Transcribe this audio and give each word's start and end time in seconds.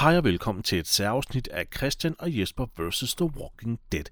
Hej 0.00 0.16
og 0.16 0.24
velkommen 0.24 0.62
til 0.62 0.78
et 0.78 0.86
særafsnit 0.86 1.48
af 1.48 1.66
Christian 1.76 2.14
og 2.18 2.38
Jesper 2.38 2.66
vs. 2.78 3.14
The 3.14 3.24
Walking 3.24 3.80
Dead. 3.92 4.04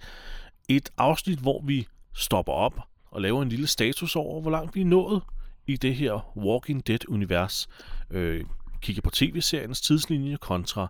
Et 0.68 0.90
afsnit, 0.98 1.38
hvor 1.38 1.62
vi 1.64 1.86
stopper 2.14 2.52
op 2.52 2.80
og 3.10 3.20
laver 3.20 3.42
en 3.42 3.48
lille 3.48 3.66
status 3.66 4.16
over, 4.16 4.40
hvor 4.40 4.50
langt 4.50 4.74
vi 4.74 4.80
er 4.80 4.84
nået 4.84 5.22
i 5.66 5.76
det 5.76 5.94
her 5.94 6.38
Walking 6.38 6.86
Dead-univers. 6.86 7.68
Øh, 8.10 8.44
kigger 8.80 9.02
på 9.02 9.10
tv-seriens 9.10 9.80
tidslinje 9.80 10.36
kontra 10.36 10.88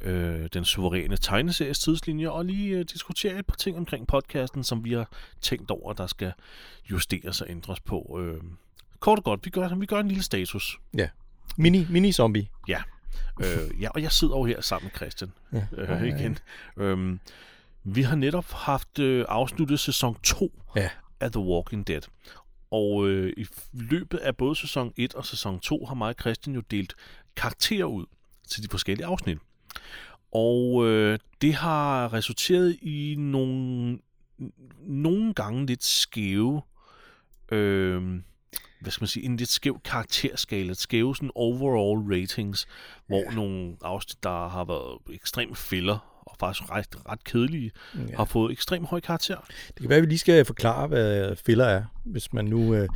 øh, 0.00 0.48
den 0.52 0.64
suveræne 0.64 1.16
tegneseries 1.16 1.78
tidslinje, 1.78 2.30
og 2.30 2.44
lige 2.44 2.78
øh, 2.78 2.84
diskutere 2.84 3.38
et 3.38 3.46
par 3.46 3.56
ting 3.56 3.76
omkring 3.76 4.06
podcasten, 4.06 4.64
som 4.64 4.84
vi 4.84 4.92
har 4.92 5.08
tænkt 5.40 5.70
over, 5.70 5.92
der 5.92 6.06
skal 6.06 6.32
justeres 6.90 7.40
og 7.40 7.50
ændres 7.50 7.80
på. 7.80 8.20
Øh, 8.20 8.40
kort 9.00 9.18
og 9.18 9.24
godt, 9.24 9.44
vi 9.44 9.50
gør, 9.50 9.74
vi 9.74 9.86
gør 9.86 10.00
en 10.00 10.08
lille 10.08 10.22
status. 10.22 10.78
Ja. 10.96 11.08
Mini, 11.56 11.86
mini 11.90 12.12
zombie. 12.12 12.48
Ja. 12.68 12.82
Øh, 13.40 13.82
ja, 13.82 13.88
og 13.88 14.02
jeg 14.02 14.12
sidder 14.12 14.34
over 14.34 14.46
her 14.46 14.60
sammen 14.60 14.86
med 14.92 14.96
Christian 14.96 15.32
Ja. 15.52 15.66
øh, 15.76 16.06
igen. 16.06 16.38
Øhm, 16.76 17.20
vi 17.84 18.02
har 18.02 18.16
netop 18.16 18.50
haft 18.52 18.98
øh, 18.98 19.24
afsluttet 19.28 19.80
sæson 19.80 20.16
2 20.22 20.62
Ja. 20.76 20.90
af 21.20 21.32
The 21.32 21.40
Walking 21.40 21.86
Dead. 21.86 22.02
Og 22.70 23.08
øh, 23.08 23.32
i 23.36 23.46
løbet 23.72 24.18
af 24.18 24.36
både 24.36 24.56
sæson 24.56 24.92
1 24.96 25.14
og 25.14 25.26
sæson 25.26 25.60
2 25.60 25.84
har 25.86 25.94
mig 25.94 26.08
og 26.08 26.14
Christian 26.20 26.54
jo 26.54 26.60
delt 26.60 26.94
karakterer 27.36 27.84
ud 27.84 28.06
til 28.48 28.62
de 28.62 28.68
forskellige 28.70 29.06
afsnit. 29.06 29.38
Og 30.32 30.86
øh, 30.86 31.18
det 31.42 31.54
har 31.54 32.12
resulteret 32.12 32.78
i 32.82 33.14
nogle, 33.18 33.98
nogle 34.80 35.34
gange 35.34 35.66
lidt 35.66 35.84
skæve, 35.84 36.62
øh, 37.52 38.20
hvad 38.80 38.90
skal 38.92 39.02
man 39.02 39.08
sige, 39.08 39.24
en 39.24 39.36
lidt 39.36 39.48
skæv 39.50 39.80
karakterskala, 39.84 40.74
skæve 40.74 41.16
sådan 41.16 41.30
overall 41.34 42.20
ratings, 42.20 42.66
hvor 43.06 43.18
Ja. 43.30 43.34
nogle 43.34 43.76
afsnit, 43.82 44.22
der 44.22 44.48
har 44.48 44.64
været 44.64 44.98
ekstremt 45.14 45.58
filler, 45.58 46.22
og 46.26 46.36
faktisk 46.40 46.70
ret, 46.70 46.86
ret 47.08 47.24
kedelige, 47.24 47.70
ja. 48.08 48.16
Har 48.16 48.24
fået 48.24 48.52
ekstremt 48.52 48.88
høj 48.88 49.00
karakter. 49.00 49.36
Det 49.66 49.76
kan 49.80 49.88
være, 49.88 49.96
at 49.96 50.02
vi 50.02 50.08
lige 50.08 50.18
skal 50.18 50.44
forklare, 50.44 50.86
hvad 50.86 51.36
filler 51.36 51.64
er, 51.64 51.84
hvis 52.04 52.32
man 52.32 52.44
nu 52.44 52.74
øh, 52.74 52.88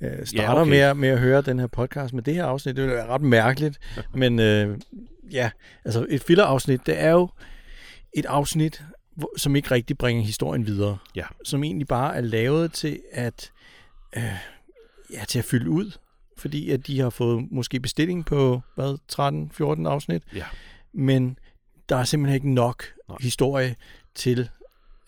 øh, 0.00 0.26
starter 0.26 0.42
Ja, 0.42 0.60
okay. 0.60 0.70
med, 0.70 0.78
at, 0.78 0.96
med 0.96 1.08
at 1.08 1.18
høre 1.18 1.42
den 1.42 1.58
her 1.58 1.66
podcast. 1.66 2.14
Men 2.14 2.24
det 2.24 2.34
her 2.34 2.44
afsnit, 2.44 2.76
det 2.76 2.84
vil 2.84 2.92
være 2.92 3.06
ret 3.06 3.22
mærkeligt. 3.22 3.78
Men 4.14 4.38
øh, 4.38 4.78
ja, 5.32 5.50
altså 5.84 6.06
et 6.08 6.22
fillerafsnit, 6.22 6.86
det 6.86 7.00
er 7.02 7.10
jo 7.10 7.28
et 8.16 8.26
afsnit, 8.26 8.82
som 9.36 9.56
ikke 9.56 9.70
rigtig 9.70 9.98
bringer 9.98 10.22
historien 10.22 10.66
videre. 10.66 10.98
Ja. 11.16 11.24
Som 11.44 11.64
egentlig 11.64 11.86
bare 11.88 12.16
er 12.16 12.20
lavet 12.20 12.72
til 12.72 13.00
at, 13.12 13.50
øh, 14.16 14.22
ja, 15.12 15.24
til 15.24 15.38
at 15.38 15.44
fylde 15.44 15.70
ud. 15.70 15.98
Fordi 16.36 16.70
at 16.70 16.86
de 16.86 17.00
har 17.00 17.10
fået 17.10 17.46
måske 17.50 17.80
bestilling 17.80 18.26
på, 18.26 18.60
hvad, 18.74 18.98
13-14 19.84 19.88
afsnit. 19.88 20.22
Ja. 20.34 20.44
men 20.92 21.38
der 21.88 21.96
er 21.96 22.04
simpelthen 22.04 22.34
ikke 22.34 22.50
nok 22.50 22.84
Nej. 23.08 23.18
Historie 23.20 23.76
til 24.14 24.48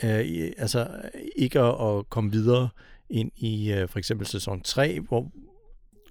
øh, 0.05 0.50
altså 0.58 0.89
ikke 1.36 1.61
at, 1.61 1.89
at 1.89 2.11
komme 2.11 2.33
videre 2.33 2.69
ind 3.11 3.30
i 3.36 3.73
øh, 3.73 3.89
for 3.89 3.98
eksempel 3.98 4.27
sæson 4.27 4.61
3, 4.62 5.00
hvor, 5.00 5.30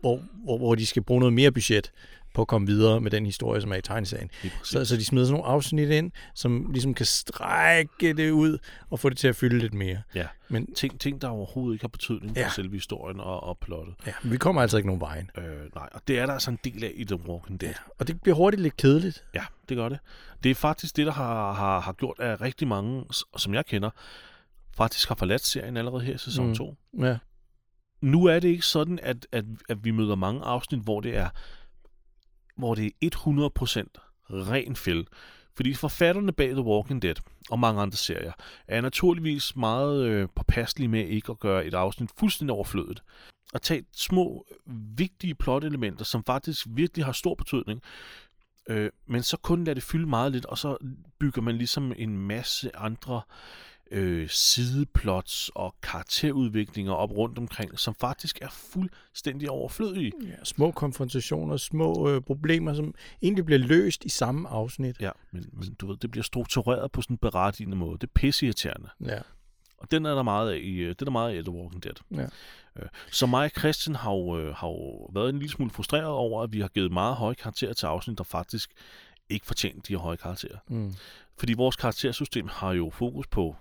hvor, 0.01 0.23
hvor, 0.43 0.57
hvor 0.57 0.75
de 0.75 0.85
skal 0.85 1.03
bruge 1.03 1.19
noget 1.19 1.33
mere 1.33 1.51
budget 1.51 1.91
på 2.33 2.41
at 2.41 2.47
komme 2.47 2.67
videre 2.67 3.01
med 3.01 3.11
den 3.11 3.25
historie, 3.25 3.61
som 3.61 3.71
er 3.71 3.75
i 3.75 3.81
tegneserien. 3.81 4.29
Så, 4.63 4.85
så 4.85 4.95
de 4.95 5.05
smider 5.05 5.25
sådan 5.25 5.33
nogle 5.39 5.47
afsnit 5.53 5.89
ind, 5.89 6.11
som 6.35 6.71
ligesom 6.71 6.93
kan 6.93 7.05
strække 7.05 8.13
det 8.13 8.31
ud 8.31 8.57
og 8.89 8.99
få 8.99 9.09
det 9.09 9.17
til 9.17 9.27
at 9.27 9.35
fylde 9.35 9.59
lidt 9.59 9.73
mere. 9.73 10.01
Ja. 10.15 10.27
Men 10.49 10.73
ting, 10.73 10.99
ting, 10.99 11.21
der 11.21 11.27
overhovedet 11.27 11.75
ikke 11.75 11.83
har 11.83 11.87
betydning 11.89 12.35
for 12.35 12.41
Ja. 12.41 12.49
selve 12.49 12.73
historien 12.75 13.19
og, 13.19 13.43
og 13.43 13.57
plottet. 13.57 13.95
ja, 14.07 14.11
vi 14.23 14.37
kommer 14.37 14.61
altså 14.61 14.77
ikke 14.77 14.87
nogen 14.87 15.01
vejen. 15.01 15.29
Øh, 15.37 15.43
nej, 15.75 15.89
og 15.91 16.01
det 16.07 16.19
er 16.19 16.25
der 16.25 16.33
altså 16.33 16.51
en 16.51 16.59
del 16.63 16.83
af 16.83 16.91
i 16.95 17.03
The 17.03 17.15
Walking 17.29 17.61
Dead. 17.61 17.69
Ja. 17.71 17.75
Og 17.99 18.07
det 18.07 18.21
bliver 18.21 18.35
hurtigt 18.35 18.61
lidt 18.61 18.77
kedeligt. 18.77 19.23
Ja, 19.35 19.43
det 19.69 19.77
gør 19.77 19.89
det. 19.89 19.99
Det 20.43 20.49
er 20.51 20.55
faktisk 20.55 20.97
det, 20.97 21.05
der 21.05 21.11
har, 21.13 21.53
har, 21.53 21.79
har 21.79 21.93
gjort, 21.93 22.19
at 22.19 22.41
rigtig 22.41 22.67
mange, 22.67 23.03
som 23.37 23.53
jeg 23.53 23.65
kender, 23.65 23.89
faktisk 24.77 25.07
har 25.07 25.15
forladt 25.15 25.45
serien 25.45 25.77
allerede 25.77 26.03
her 26.03 26.13
i 26.15 26.17
sæson 26.17 26.47
Mm. 26.47 26.55
2. 26.55 26.75
Ja. 26.99 27.17
Nu 28.01 28.25
er 28.25 28.39
det 28.39 28.47
ikke 28.47 28.65
sådan, 28.65 28.99
at, 29.03 29.27
at, 29.31 29.45
at 29.69 29.83
vi 29.85 29.91
møder 29.91 30.15
mange 30.15 30.41
afsnit, 30.41 30.79
hvor 30.83 31.01
det 31.01 31.17
er 31.17 31.29
hvor 32.57 32.75
det 32.75 32.91
er 33.01 33.09
100% 33.15 34.47
ren 34.51 34.75
fæld. 34.75 35.05
Fordi 35.55 35.73
forfatterne 35.73 36.31
bag 36.31 36.49
The 36.49 36.61
Walking 36.61 37.01
Dead 37.01 37.15
og 37.49 37.59
mange 37.59 37.81
andre 37.81 37.97
serier 37.97 38.31
er 38.67 38.81
naturligvis 38.81 39.55
meget 39.55 40.05
øh, 40.05 40.27
påpasselige 40.35 40.87
med 40.87 41.07
ikke 41.07 41.31
at 41.31 41.39
gøre 41.39 41.65
et 41.65 41.73
afsnit 41.73 42.09
fuldstændig 42.19 42.55
overflødigt. 42.55 43.03
At 43.53 43.61
tage 43.61 43.83
små, 43.93 44.45
vigtige 44.97 45.35
plot-elementer, 45.35 46.05
som 46.05 46.23
faktisk 46.23 46.67
virkelig 46.69 47.05
har 47.05 47.11
stor 47.11 47.35
betydning, 47.35 47.81
øh, 48.69 48.89
men 49.07 49.23
så 49.23 49.37
kun 49.37 49.63
lade 49.63 49.75
det 49.75 49.83
fylde 49.83 50.05
meget 50.09 50.31
lidt, 50.31 50.45
og 50.45 50.57
så 50.57 50.77
bygger 51.19 51.41
man 51.41 51.57
ligesom 51.57 51.93
en 51.97 52.17
masse 52.17 52.75
andre 52.75 53.15
øh, 53.15 53.70
sideplots 54.27 55.51
og 55.55 55.75
karakterudviklinger 55.83 56.93
op 56.93 57.11
rundt 57.11 57.37
omkring, 57.37 57.79
som 57.79 57.95
faktisk 57.95 58.39
er 58.41 58.49
fuldstændig 58.49 59.49
overflødige. 59.49 60.11
ja. 60.23 60.43
Små 60.43 60.71
konfrontationer, 60.71 61.57
små 61.57 62.09
øh, 62.09 62.21
problemer, 62.21 62.73
som 62.73 62.93
egentlig 63.21 63.45
bliver 63.45 63.59
løst 63.59 64.05
i 64.05 64.09
samme 64.09 64.49
afsnit. 64.49 65.01
Ja, 65.01 65.11
men, 65.31 65.45
men 65.53 65.73
du 65.73 65.87
ved, 65.87 65.97
det 65.97 66.11
bliver 66.11 66.23
struktureret 66.23 66.91
på 66.91 67.01
sådan 67.01 67.13
en 67.13 67.17
berettigende 67.17 67.77
måde. 67.77 67.97
Det 67.97 68.03
er 68.03 68.11
pisseirriterende. 68.15 68.89
Ja. 69.05 69.19
Og 69.77 69.91
den 69.91 70.05
er 70.05 70.15
der 70.15 70.23
meget 70.23 70.51
af 70.51 70.57
i, 70.57 70.75
øh, 70.77 70.89
det 70.89 71.01
er 71.01 71.05
der 71.05 71.11
meget 71.11 71.37
af 71.37 71.43
The 71.43 71.51
Walking 71.51 71.83
Dead. 71.83 71.93
Ja. 72.11 72.27
Øh, 72.81 72.89
Så 73.11 73.25
mig 73.25 73.45
og 73.45 73.51
Christian 73.59 73.95
har 73.95 74.11
jo, 74.11 74.39
øh, 74.39 74.55
har 74.55 74.67
jo 74.67 75.09
været 75.13 75.29
en 75.29 75.39
lille 75.39 75.51
smule 75.51 75.71
frustreret 75.71 76.05
over, 76.05 76.43
at 76.43 76.53
vi 76.53 76.61
har 76.61 76.67
givet 76.67 76.91
meget 76.91 77.15
høje 77.15 77.35
karakterer 77.35 77.73
til 77.73 77.85
afsnit, 77.85 78.17
der 78.17 78.23
faktisk 78.23 78.71
ikke 79.29 79.45
fortjent 79.45 79.87
de 79.87 79.93
her 79.93 79.99
høje 79.99 80.17
karakterer. 80.17 80.57
Mm. 80.67 80.93
Fordi 81.37 81.53
vores 81.53 81.75
karaktersystem 81.75 82.47
har 82.47 82.71
jo 82.73 82.89
fokus 82.89 83.27
på 83.27 83.55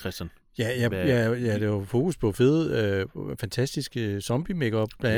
Christian. 0.00 0.30
Ja, 0.58 0.68
ja, 0.68 0.88
Hvad- 0.88 1.06
ja, 1.06 1.28
ja, 1.32 1.54
det 1.58 1.66
jo 1.66 1.84
fokus 1.84 2.16
på 2.16 2.32
fede, 2.32 2.82
øh, 3.26 3.36
fantastiske 3.40 4.20
zombie 4.20 4.54
makeup 4.54 4.88
blandt 5.00 5.16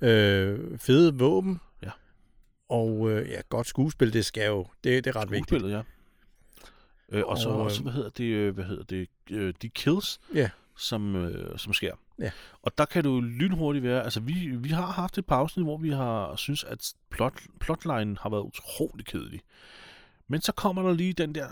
andet. 0.00 0.10
Øh, 0.14 0.78
fede 0.78 1.14
våben. 1.14 1.60
Ja. 1.82 1.90
Og 2.68 3.10
øh, 3.10 3.28
ja, 3.30 3.40
godt 3.48 3.66
skuespil, 3.66 4.12
det 4.12 4.24
skal 4.24 4.46
jo, 4.46 4.66
det, 4.84 5.04
det 5.04 5.10
er 5.16 5.16
ret 5.20 5.30
vigtigt. 5.30 5.48
Skuespillet, 5.48 5.76
ja. 5.76 5.82
Øh, 7.18 7.24
og 7.26 7.38
så 7.38 7.48
Og, 7.48 7.58
øh, 7.58 7.64
også, 7.64 7.82
hvad 7.82 7.92
hedder 7.92 8.10
det, 8.10 8.24
øh, 8.24 8.54
hvad 8.54 8.64
hedder 8.64 8.84
det, 8.84 9.08
øh, 9.30 9.54
de 9.62 9.68
kills, 9.68 10.20
Ja. 10.34 10.50
som, 10.76 11.16
øh, 11.16 11.58
som 11.58 11.72
sker. 11.72 11.94
Ja. 12.18 12.30
Og 12.62 12.78
der 12.78 12.84
kan 12.84 13.04
jo 13.04 13.20
lynhurtigt 13.20 13.82
være, 13.82 14.04
altså 14.04 14.20
vi, 14.20 14.32
vi 14.56 14.68
har 14.68 14.86
haft 14.86 15.18
et 15.18 15.26
par 15.26 15.36
afsnit, 15.36 15.66
hvor 15.66 15.76
vi 15.78 15.90
har 15.90 16.36
synes, 16.36 16.64
at 16.64 16.92
plot, 17.10 17.40
plotline 17.60 18.16
har 18.20 18.30
været 18.30 18.42
utrolig 18.42 19.06
kedelig. 19.06 19.40
Men 20.30 20.40
så 20.40 20.52
kommer 20.52 20.82
der 20.82 20.92
lige 20.94 21.12
den 21.12 21.34
der 21.34 21.48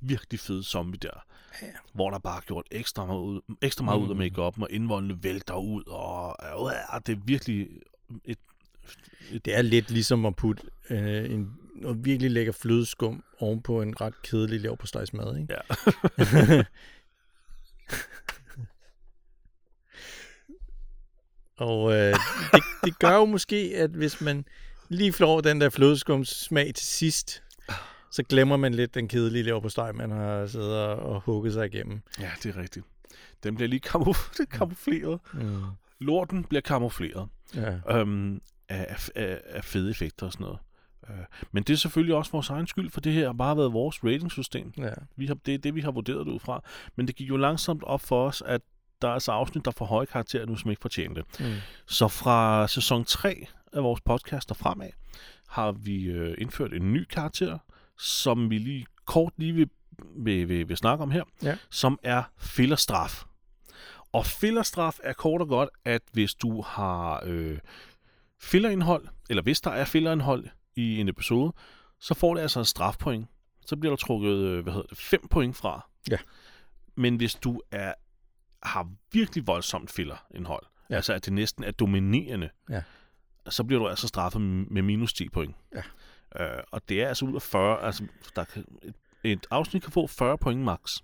virkelig 0.00 0.40
fede 0.40 0.64
zombie 0.64 0.98
der, 1.02 1.24
Ja. 1.62 1.66
hvor 1.92 2.10
der 2.10 2.18
bare 2.18 2.36
er 2.36 2.40
gjort 2.40 2.66
ekstra 2.70 3.06
meget 3.06 3.20
ud, 3.20 3.40
ekstra 3.62 3.84
meget 3.84 3.98
ud 3.98 4.08
af 4.08 4.14
Mm. 4.14 4.18
make-up, 4.18 4.60
og 4.62 4.68
indvoldene 4.70 5.22
vælter 5.22 5.54
ud, 5.54 5.82
og 5.86 6.36
øh, 6.42 7.00
det 7.06 7.12
er 7.12 7.20
virkelig 7.24 7.68
et, 8.24 8.38
Det 9.44 9.56
er 9.56 9.62
lidt 9.62 9.90
ligesom 9.90 10.26
at 10.26 10.36
putte 10.36 10.62
øh, 10.90 11.30
en, 11.30 11.52
noget 11.74 12.04
virkelig 12.04 12.30
lækker 12.30 12.52
flødeskum 12.52 13.24
oven 13.38 13.62
på 13.62 13.82
en 13.82 14.00
ret 14.00 14.22
kedelig 14.22 14.60
lav 14.60 14.76
på 14.76 14.86
mad, 15.12 15.36
ikke? 15.40 15.54
ja, 15.54 15.60
Og 21.56 21.92
øh, 21.92 22.14
det, 22.52 22.62
det 22.84 22.98
gør 22.98 23.14
jo 23.14 23.24
måske, 23.24 23.72
at 23.76 23.90
hvis 23.90 24.20
man 24.20 24.44
lige 24.88 25.12
flår 25.12 25.40
den 25.40 25.60
der 25.60 25.70
flødeskums 25.70 26.28
smag 26.28 26.74
til 26.74 26.86
sidst, 26.86 27.42
så 28.10 28.22
glemmer 28.22 28.56
man 28.56 28.74
lidt 28.74 28.94
den 28.94 29.08
kedelige 29.08 29.42
lav 29.42 29.62
på 29.62 29.68
man 29.94 30.10
har 30.10 30.46
siddet 30.46 30.76
og, 30.76 30.96
og 30.96 31.20
hugget 31.20 31.52
sig 31.52 31.66
igennem. 31.66 32.00
ja, 32.20 32.30
det 32.42 32.56
er 32.56 32.60
rigtigt. 32.62 32.86
Den 33.42 33.54
bliver 33.54 33.68
lige 33.68 33.80
kamuf- 33.86 34.44
kamufleret. 34.58 35.20
Mm. 35.32 35.62
Lorten 35.98 36.44
bliver 36.44 36.60
kamufleret. 36.60 37.28
Ja. 37.54 37.98
øhm, 37.98 38.40
af, 38.68 39.08
af, 39.14 39.40
af 39.46 39.64
fede 39.64 39.90
effekter 39.90 40.26
og 40.26 40.32
sådan 40.32 40.44
noget. 40.44 40.58
Øh, 41.10 41.24
men 41.52 41.62
det 41.62 41.72
er 41.72 41.76
selvfølgelig 41.76 42.14
også 42.14 42.32
vores 42.32 42.50
egen 42.50 42.66
skyld, 42.66 42.90
for 42.90 43.00
det 43.00 43.12
her 43.12 43.26
har 43.26 43.32
bare 43.32 43.56
været 43.56 43.72
vores 43.72 44.04
ratingsystem. 44.04 44.72
ja. 44.78 44.90
Vi 45.16 45.26
har, 45.26 45.34
det 45.34 45.54
er 45.54 45.58
det, 45.58 45.74
vi 45.74 45.80
har 45.80 45.90
vurderet 45.90 46.26
det 46.26 46.32
ud 46.32 46.38
fra. 46.40 46.62
Men 46.96 47.06
det 47.06 47.16
gik 47.16 47.28
jo 47.28 47.36
langsomt 47.36 47.82
op 47.84 48.00
for 48.00 48.26
os, 48.26 48.42
at 48.46 48.60
der 49.02 49.08
er 49.08 49.12
altså 49.12 49.32
afsnit, 49.32 49.64
der 49.64 49.70
får 49.70 49.84
høje 49.84 50.06
karakterer 50.06 50.46
nu, 50.46 50.56
som 50.56 50.70
ikke 50.70 50.80
fortjener 50.82 51.14
det. 51.14 51.24
Mm. 51.40 51.54
Så 51.86 52.08
fra 52.08 52.68
sæson 52.68 53.04
3 53.04 53.46
af 53.72 53.82
vores 53.82 54.00
podcast 54.00 54.50
og 54.50 54.56
fremad, 54.56 54.90
har 55.48 55.72
vi 55.72 56.04
øh, 56.04 56.34
indført 56.38 56.72
en 56.72 56.92
ny 56.92 57.04
karakter, 57.04 57.58
som 57.98 58.50
vi 58.50 58.58
lige 58.58 58.86
kort 59.06 59.32
lige 59.36 59.52
vil, 59.52 59.70
vil, 60.16 60.48
vil, 60.48 60.68
vil 60.68 60.76
snakke 60.76 61.02
om 61.02 61.10
her, 61.10 61.24
Ja. 61.42 61.56
som 61.70 61.98
er 62.02 62.22
fillerstraf. 62.38 63.24
Og 64.12 64.26
fillerstraf 64.26 64.98
er 65.02 65.12
kort 65.12 65.40
og 65.40 65.48
godt, 65.48 65.68
at 65.84 66.02
hvis 66.12 66.34
du 66.34 66.62
har 66.62 67.22
øh, 67.26 67.58
fillerindhold, 68.40 69.06
eller 69.30 69.42
hvis 69.42 69.60
der 69.60 69.70
er 69.70 69.84
fillerindhold 69.84 70.46
i 70.76 71.00
en 71.00 71.08
episode, 71.08 71.52
så 72.00 72.14
får 72.14 72.34
det 72.34 72.40
altså 72.40 72.58
en 72.58 72.64
strafpoint. 72.64 73.26
Så 73.66 73.76
bliver 73.76 73.90
der 73.92 73.96
trukket, 73.96 74.30
øh, 74.34 74.62
hvad 74.62 74.72
hedder 74.72 74.86
det, 74.86 74.98
5 74.98 75.28
point 75.30 75.56
fra. 75.56 75.88
Ja. 76.10 76.18
Men 76.96 77.16
hvis 77.16 77.34
du 77.34 77.60
er 77.70 77.94
har 78.62 78.88
virkelig 79.12 79.46
voldsomt 79.46 79.90
fillerindhold, 79.90 80.62
ja. 80.66 80.94
Ja. 80.94 80.96
altså 80.96 81.12
at 81.12 81.24
det 81.24 81.32
næsten 81.32 81.64
er 81.64 81.70
dominerende, 81.70 82.50
Ja. 82.70 82.82
så 83.48 83.64
bliver 83.64 83.80
du 83.82 83.88
altså 83.88 84.08
straffet 84.08 84.40
med 84.40 84.82
minus 84.82 85.12
10 85.12 85.28
point. 85.28 85.56
Ja. 85.74 85.82
Øh, 86.36 86.62
og 86.70 86.88
det 86.88 87.02
er 87.02 87.08
altså 87.08 87.24
ud 87.24 87.34
af 87.34 87.42
40, 87.42 87.82
altså 87.82 88.06
der 88.36 88.44
kan, 88.44 88.64
et, 88.82 88.94
et 89.24 89.46
afsnit 89.50 89.82
kan 89.82 89.92
få 89.92 90.06
40 90.06 90.38
point 90.38 90.60
max 90.60 90.96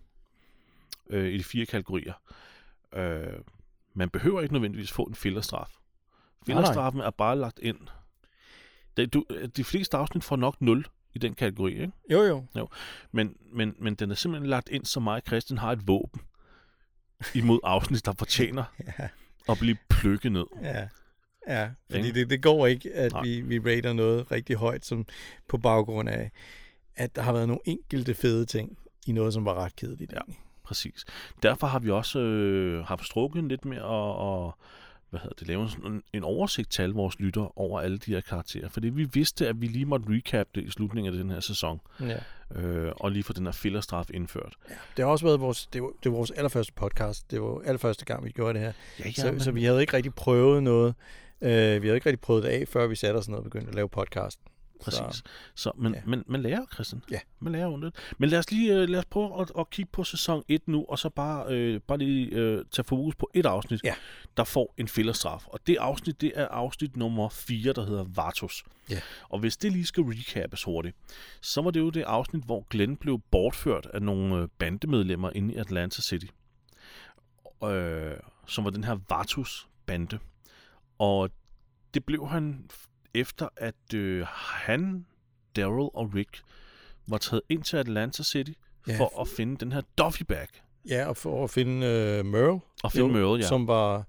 øh, 1.10 1.32
i 1.32 1.38
de 1.38 1.44
fire 1.44 1.66
kategorier. 1.66 2.14
Øh, 2.92 3.38
man 3.94 4.10
behøver 4.10 4.40
ikke 4.40 4.54
nødvendigvis 4.54 4.92
få 4.92 5.02
en 5.02 5.14
fillerstraf. 5.14 5.76
Fillerstraffen 6.46 7.00
er 7.00 7.10
bare 7.10 7.36
lagt 7.36 7.58
ind. 7.58 7.78
Det, 8.96 9.14
du, 9.14 9.24
de 9.56 9.64
fleste 9.64 9.96
afsnit 9.96 10.24
får 10.24 10.36
nok 10.36 10.60
0 10.60 10.86
i 11.14 11.18
den 11.18 11.34
kategori, 11.34 11.72
ikke? 11.72 11.92
Jo, 12.10 12.22
jo. 12.56 12.68
Men, 13.12 13.36
men, 13.52 13.74
men 13.78 13.94
den 13.94 14.10
er 14.10 14.14
simpelthen 14.14 14.50
lagt 14.50 14.68
ind, 14.68 14.84
så 14.84 15.00
mig 15.00 15.14
og 15.16 15.22
Christian 15.26 15.58
har 15.58 15.72
et 15.72 15.86
våben 15.88 16.20
imod 17.34 17.60
afsnit, 17.64 18.06
der 18.06 18.12
fortjener 18.18 18.64
Ja, 18.98 19.08
at 19.48 19.58
blive 19.58 19.76
plukket 19.88 20.32
ned. 20.32 20.44
ja. 20.62 20.88
Ja, 21.48 21.68
fordi 21.90 22.10
det, 22.10 22.30
det 22.30 22.42
går 22.42 22.66
ikke, 22.66 22.92
at 22.94 23.12
Nej. 23.12 23.22
vi, 23.22 23.40
vi 23.40 23.58
rater 23.58 23.92
noget 23.92 24.30
rigtig 24.30 24.56
højt, 24.56 24.84
som 24.84 25.06
på 25.48 25.58
baggrund 25.58 26.08
af, 26.08 26.30
at 26.96 27.16
der 27.16 27.22
har 27.22 27.32
været 27.32 27.48
nogle 27.48 27.60
enkelte 27.64 28.14
fede 28.14 28.46
ting 28.46 28.78
i 29.06 29.12
noget, 29.12 29.32
som 29.34 29.44
var 29.44 29.54
ret 29.54 29.76
kedeligt. 29.76 30.12
Ja. 30.12 30.20
Præcis. 30.64 31.04
Derfor 31.42 31.66
har 31.66 31.78
vi 31.78 31.90
også 31.90 32.18
øh, 32.18 32.84
haft 32.84 33.06
strukket 33.06 33.44
lidt 33.44 33.64
med 33.64 33.76
at, 33.76 33.82
og, 33.84 34.58
hvad 35.10 35.20
hedder 35.20 35.34
det, 35.38 35.48
lave 35.48 35.68
sådan 35.70 35.92
en, 35.92 36.02
en 36.12 36.24
oversigt 36.24 36.72
til 36.72 36.82
alle 36.82 36.94
vores 36.94 37.18
lytter 37.18 37.58
over 37.58 37.80
alle 37.80 37.98
de 37.98 38.14
her 38.14 38.20
karakterer. 38.20 38.68
Fordi 38.68 38.88
vi 38.88 39.04
vidste, 39.12 39.48
at 39.48 39.60
vi 39.60 39.66
lige 39.66 39.84
måtte 39.84 40.06
recap 40.08 40.46
det 40.54 40.64
i 40.64 40.70
slutningen 40.70 41.14
af 41.14 41.18
den 41.18 41.30
her 41.30 41.40
sæson, 41.40 41.80
Ja. 42.00 42.18
øh, 42.60 42.92
og 42.96 43.10
lige 43.12 43.22
få 43.22 43.32
den 43.32 43.44
her 43.44 43.52
fillerstraf 43.52 44.06
indført. 44.14 44.52
Det 44.96 45.04
har 45.04 45.12
også 45.12 45.24
været 45.24 45.40
vores, 45.40 45.66
det 45.66 45.82
var, 45.82 45.90
det 46.02 46.12
var 46.12 46.16
vores 46.16 46.30
allerførste 46.30 46.72
podcast. 46.72 47.30
Det 47.30 47.42
var 47.42 47.60
allerførste 47.64 48.04
gang, 48.04 48.24
vi 48.24 48.30
gjorde 48.30 48.54
det 48.54 48.60
her. 48.60 48.72
Ja, 49.04 49.12
så, 49.12 49.34
så 49.38 49.50
vi 49.50 49.64
havde 49.64 49.80
ikke 49.80 49.92
rigtig 49.92 50.14
prøvet 50.14 50.62
noget. 50.62 50.94
Øh, 51.44 51.82
vi 51.82 51.86
havde 51.86 51.94
ikke 51.96 52.08
rigtig 52.08 52.20
prøvet 52.20 52.42
det 52.42 52.48
af, 52.48 52.68
før 52.68 52.86
vi 52.86 52.94
satte 52.94 53.18
os 53.18 53.28
ned 53.28 53.38
og 53.38 53.44
begyndte 53.44 53.68
at 53.68 53.74
lave 53.74 53.88
podcast. 53.88 54.40
Præcis. 54.80 54.98
Så, 54.98 55.22
Så, 55.54 55.72
men, 55.78 55.94
ja. 55.94 56.00
men 56.06 56.24
man 56.26 56.42
lærer, 56.42 56.66
Christian. 56.74 57.02
Ja. 57.10 57.18
Man 57.40 57.52
lærer 57.52 57.64
jo 57.66 57.76
lidt. 57.76 57.94
Men 58.18 58.28
lad 58.30 58.38
os 58.38 58.50
lige 58.50 58.74
øh, 58.74 58.88
lad 58.88 58.98
os 58.98 59.04
prøve 59.04 59.40
at, 59.40 59.52
at 59.58 59.70
kigge 59.70 59.90
på 59.92 60.04
sæson 60.04 60.44
1 60.48 60.68
nu, 60.68 60.84
og 60.88 60.98
så 60.98 61.08
bare, 61.08 61.46
øh, 61.54 61.80
bare 61.80 61.98
lige 61.98 62.26
øh, 62.30 62.64
tage 62.70 62.84
fokus 62.84 63.14
på 63.14 63.30
et 63.34 63.46
afsnit, 63.46 63.80
Ja. 63.84 63.94
der 64.36 64.44
får 64.44 64.74
en 64.78 64.88
fillerstraf. 64.88 65.46
Og 65.46 65.60
det 65.66 65.76
afsnit, 65.76 66.20
det 66.20 66.32
er 66.34 66.48
afsnit 66.48 66.96
nummer 66.96 67.28
4, 67.28 67.72
der 67.72 67.86
hedder 67.86 68.04
Vartus. 68.14 68.64
Ja. 68.90 69.00
Og 69.28 69.38
hvis 69.38 69.56
det 69.56 69.72
lige 69.72 69.86
skal 69.86 70.02
recapes 70.04 70.62
hurtigt, 70.62 70.96
så 71.40 71.62
var 71.62 71.70
det 71.70 71.80
jo 71.80 71.90
det 71.90 72.02
afsnit, 72.02 72.44
hvor 72.44 72.66
Glenn 72.70 72.96
blev 72.96 73.20
bortført 73.30 73.86
af 73.94 74.02
nogle 74.02 74.36
øh, 74.36 74.48
bandemedlemmer 74.58 75.30
inde 75.34 75.54
i 75.54 75.56
Atlanta 75.56 76.02
City. 76.02 76.26
Øh, 77.64 78.12
som 78.46 78.64
var 78.64 78.70
den 78.70 78.84
her 78.84 78.98
Vartus-bande. 79.08 80.18
Og 80.98 81.30
det 81.94 82.04
blev 82.04 82.28
han 82.28 82.70
efter, 83.14 83.48
at 83.56 83.94
øh, 83.94 84.26
han, 84.28 85.06
Daryl 85.56 85.90
og 85.94 86.14
Rick 86.14 86.42
var 87.06 87.18
taget 87.18 87.42
ind 87.48 87.62
til 87.62 87.76
Atlanta 87.76 88.22
City 88.22 88.52
Ja. 88.88 88.92
ja. 88.92 88.98
for 89.00 89.20
at 89.20 89.28
finde 89.28 89.56
den 89.56 89.72
her 89.72 89.80
Duffy 89.98 90.22
bag. 90.22 90.46
ja, 90.88 91.06
og 91.06 91.16
for 91.16 91.44
at 91.44 91.50
finde 91.50 91.76
uh, 92.20 92.26
Merle, 92.26 92.60
Og 92.82 92.92
finde 92.92 93.12
Merle, 93.12 93.40
ja. 93.42 93.48
som 93.48 93.66
var 93.66 94.04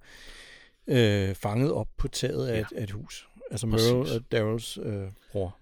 øh, 0.88 1.36
fanget 1.36 1.72
op 1.72 1.88
på 1.98 2.08
taget 2.08 2.48
af, 2.48 2.56
Ja. 2.56 2.62
et, 2.62 2.72
af 2.76 2.84
et 2.84 2.92
hus. 2.92 3.28
Altså 3.52 3.68
Præcis. 3.68 3.92
Merle 3.94 4.16
er 4.16 4.20
Daryls 4.20 4.78
øh, 4.82 5.08
bror. 5.32 5.58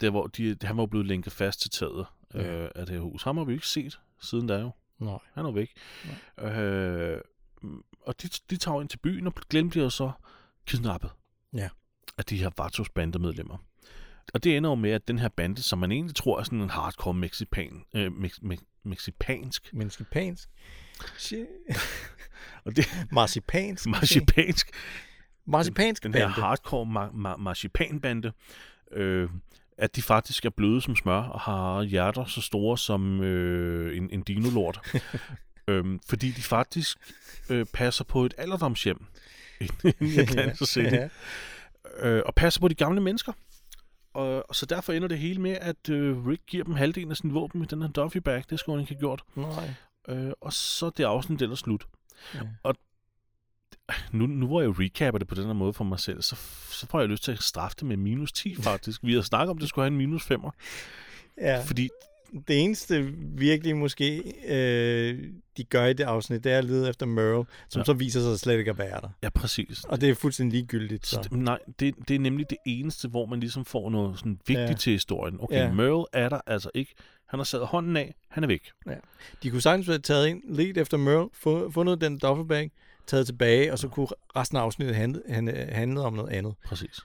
Der, 0.00 0.10
hvor 0.10 0.26
de, 0.26 0.56
han 0.62 0.76
var 0.76 0.82
jo 0.82 0.86
blevet 0.86 1.06
lænket 1.06 1.32
fast 1.32 1.60
til 1.60 1.70
taget 1.70 2.06
Ja. 2.34 2.62
øh, 2.64 2.70
af 2.74 2.86
det 2.86 2.94
her 2.94 3.02
hus. 3.02 3.22
Ham 3.22 3.36
har 3.36 3.44
vi 3.44 3.52
jo 3.52 3.56
ikke 3.56 3.66
set 3.66 4.00
siden 4.22 4.46
da 4.46 4.58
jo. 4.58 4.70
Nej. 4.98 5.18
Han 5.32 5.44
er 5.44 5.48
jo 5.48 5.52
væk. 5.54 5.72
Øh, 6.38 7.20
og 8.02 8.22
de, 8.22 8.28
de 8.50 8.56
tager 8.56 8.74
jo 8.74 8.80
ind 8.80 8.88
til 8.88 8.98
byen, 8.98 9.26
og 9.26 9.34
Glenn 9.50 9.70
bliver 9.70 9.84
jo 9.84 9.90
så 9.90 10.10
kidnappet 10.68 11.10
Ja. 11.54 11.68
af 12.18 12.24
de 12.24 12.36
her 12.36 12.50
Vatos 12.58 12.88
bandemedlemmer. 12.90 13.56
Og 14.34 14.44
det 14.44 14.56
ender 14.56 14.70
jo 14.70 14.74
med, 14.74 14.90
at 14.90 15.08
den 15.08 15.18
her 15.18 15.28
bande, 15.28 15.62
som 15.62 15.78
man 15.78 15.92
egentlig 15.92 16.16
tror 16.16 16.38
er 16.38 16.42
sådan 16.42 16.60
en 16.60 16.70
hardcore 16.70 17.14
mexipan, 17.14 17.84
øh, 17.94 18.12
mex, 18.12 18.38
mex, 18.42 18.58
mexipansk, 18.84 19.70
Mexipansk. 19.74 20.48
Og 22.64 22.76
det 22.76 22.86
Marcipansk. 23.12 23.86
marcipansk, 23.86 24.70
Marcipansk 25.46 26.02
den 26.02 26.14
her 26.14 26.20
bande. 26.20 26.34
hardcore 26.34 26.84
ma- 26.86 27.12
ma- 27.12 27.36
marcipanbande, 27.36 28.32
øh, 28.92 29.28
at 29.78 29.96
de 29.96 30.02
faktisk 30.02 30.44
er 30.44 30.50
bløde 30.50 30.80
som 30.80 30.96
smør 30.96 31.22
og 31.22 31.40
har 31.40 31.82
hjerter 31.82 32.24
så 32.24 32.40
store 32.40 32.78
som 32.78 33.20
øh, 33.22 33.96
en, 33.96 34.10
en 34.10 34.22
dinolort. 34.22 34.80
øhm, 35.68 36.00
fordi 36.08 36.30
de 36.30 36.42
faktisk 36.42 36.98
øh, 37.50 37.66
passer 37.72 38.04
på 38.04 38.24
et 38.24 38.34
alderdomshjem 38.38 39.06
inde 39.60 39.94
i 40.14 40.18
Atlanta 40.18 40.64
City. 40.64 40.94
ja. 40.94 41.08
øh, 41.98 42.22
og 42.26 42.34
passer 42.34 42.60
på 42.60 42.68
de 42.68 42.74
gamle 42.74 43.00
mennesker. 43.00 43.32
Og, 44.14 44.48
og 44.48 44.54
så 44.54 44.66
derfor 44.66 44.92
ender 44.92 45.08
det 45.08 45.18
hele 45.18 45.40
med, 45.40 45.58
at 45.60 45.88
øh, 45.90 46.26
Rick 46.26 46.42
giver 46.46 46.64
dem 46.64 46.74
halvdelen 46.74 47.10
af 47.10 47.16
sin 47.16 47.34
våben 47.34 47.62
i 47.62 47.66
den 47.66 47.82
her 47.82 47.88
Duffy 47.88 48.16
bag. 48.16 48.44
Det 48.50 48.58
skulle 48.60 48.76
han 48.76 48.80
ikke 48.80 48.94
have 48.94 49.00
gjort. 49.00 49.22
Nej. 49.36 49.74
Øh, 50.08 50.32
og 50.40 50.52
så 50.52 50.86
er 50.86 50.90
det 50.90 51.04
afsnit 51.04 51.42
ellers 51.42 51.58
slut. 51.58 51.86
Ja. 52.34 52.40
Og 52.62 52.74
nu, 54.12 54.26
nu 54.26 54.46
hvor 54.46 54.60
jeg 54.60 54.80
recapper 54.80 55.18
det 55.18 55.28
på 55.28 55.34
den 55.34 55.46
her 55.46 55.52
måde 55.52 55.72
for 55.72 55.84
mig 55.84 56.00
selv, 56.00 56.22
så, 56.22 56.36
så 56.70 56.86
får 56.86 57.00
jeg 57.00 57.08
lyst 57.08 57.24
til 57.24 57.32
at 57.32 57.42
straffe 57.42 57.76
det 57.80 57.86
med 57.86 57.96
minus 57.96 58.32
10 58.32 58.62
faktisk. 58.62 59.00
Vi 59.02 59.14
har 59.14 59.22
snakket 59.22 59.50
om, 59.50 59.56
at 59.56 59.60
det 59.60 59.68
skulle 59.68 59.84
have 59.84 59.92
en 59.92 59.96
minus 59.96 60.30
5'er. 60.30 60.50
ja. 61.40 61.62
Fordi, 61.62 61.88
Det 62.48 62.62
eneste 62.64 63.02
virkelig 63.34 63.76
måske, 63.76 64.22
øh, 64.48 65.24
de 65.56 65.64
gør 65.64 65.84
i 65.86 65.92
det 65.92 66.04
afsnit, 66.04 66.44
det 66.44 66.52
er 66.52 66.58
at 66.58 66.64
lede 66.64 66.88
efter 66.88 67.06
Merle, 67.06 67.44
som 67.68 67.78
ja. 67.78 67.80
Ja. 67.80 67.84
så 67.84 67.92
viser 67.92 68.20
sig 68.20 68.38
slet 68.38 68.58
ikke 68.58 68.70
at 68.70 68.78
være 68.78 69.00
der. 69.00 69.08
ja 69.22 69.28
præcis. 69.30 69.84
Og 69.84 70.00
det 70.00 70.08
er 70.10 70.14
fuldstændig 70.14 70.52
ligegyldigt. 70.60 71.06
Så. 71.06 71.20
Det- 71.22 71.32
Nej, 71.32 71.58
det, 71.80 71.94
det 72.08 72.14
er 72.14 72.18
nemlig 72.20 72.50
det 72.50 72.58
eneste, 72.66 73.08
hvor 73.08 73.26
man 73.26 73.40
ligesom 73.40 73.64
får 73.64 73.90
noget 73.90 74.18
sådan 74.18 74.32
vigtigt 74.32 74.58
Ja. 74.58 74.66
ja. 74.66 74.72
til 74.74 74.92
historien. 74.92 75.36
Okay, 75.40 75.54
Ja. 75.56 75.64
ja. 75.64 75.72
Merle 75.72 76.04
er 76.12 76.28
der 76.28 76.40
altså 76.46 76.70
ikke. 76.74 76.94
Han 77.28 77.38
har 77.40 77.44
sat 77.44 77.66
hånden 77.66 77.96
af. 77.96 78.14
Han 78.28 78.42
er 78.44 78.48
væk. 78.48 78.70
De 79.42 79.50
kunne 79.50 79.60
sagtens 79.62 79.88
være 79.88 79.98
taget 79.98 80.26
ind, 80.28 80.42
let 80.48 80.78
efter 80.78 80.96
Merle, 80.96 81.28
få- 81.32 81.70
fundet 81.70 82.00
den 82.00 82.18
duffelbag, 82.18 82.70
taget 83.06 83.26
tilbage, 83.26 83.72
og 83.72 83.78
så 83.78 83.88
kunne 83.88 84.06
resten 84.36 84.56
af 84.58 84.62
afsnittet 84.62 84.96
handle, 84.96 85.22
handle, 85.28 85.52
handle 85.72 86.00
om 86.00 86.12
noget 86.12 86.30
andet. 86.30 86.54
Præcis. 86.64 87.00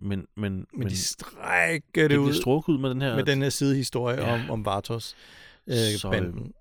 Men, 0.00 0.26
men, 0.36 0.52
Men, 0.52 0.66
men 0.72 0.88
de 0.88 0.96
strækker 0.96 2.02
det, 2.02 2.10
det 2.10 2.16
ud 2.16 2.34
strukket 2.34 2.72
ud 2.72 2.78
med 2.78 2.90
den 2.90 3.02
her... 3.02 3.16
med 3.16 3.24
den 3.24 3.42
her 3.42 3.50
sidehistorie 3.50 4.20
ja. 4.20 4.32
Om, 4.34 4.50
om 4.50 4.64
Vartos 4.64 5.16
øh, 5.66 5.74
Så, 5.74 6.10
banden 6.10 6.52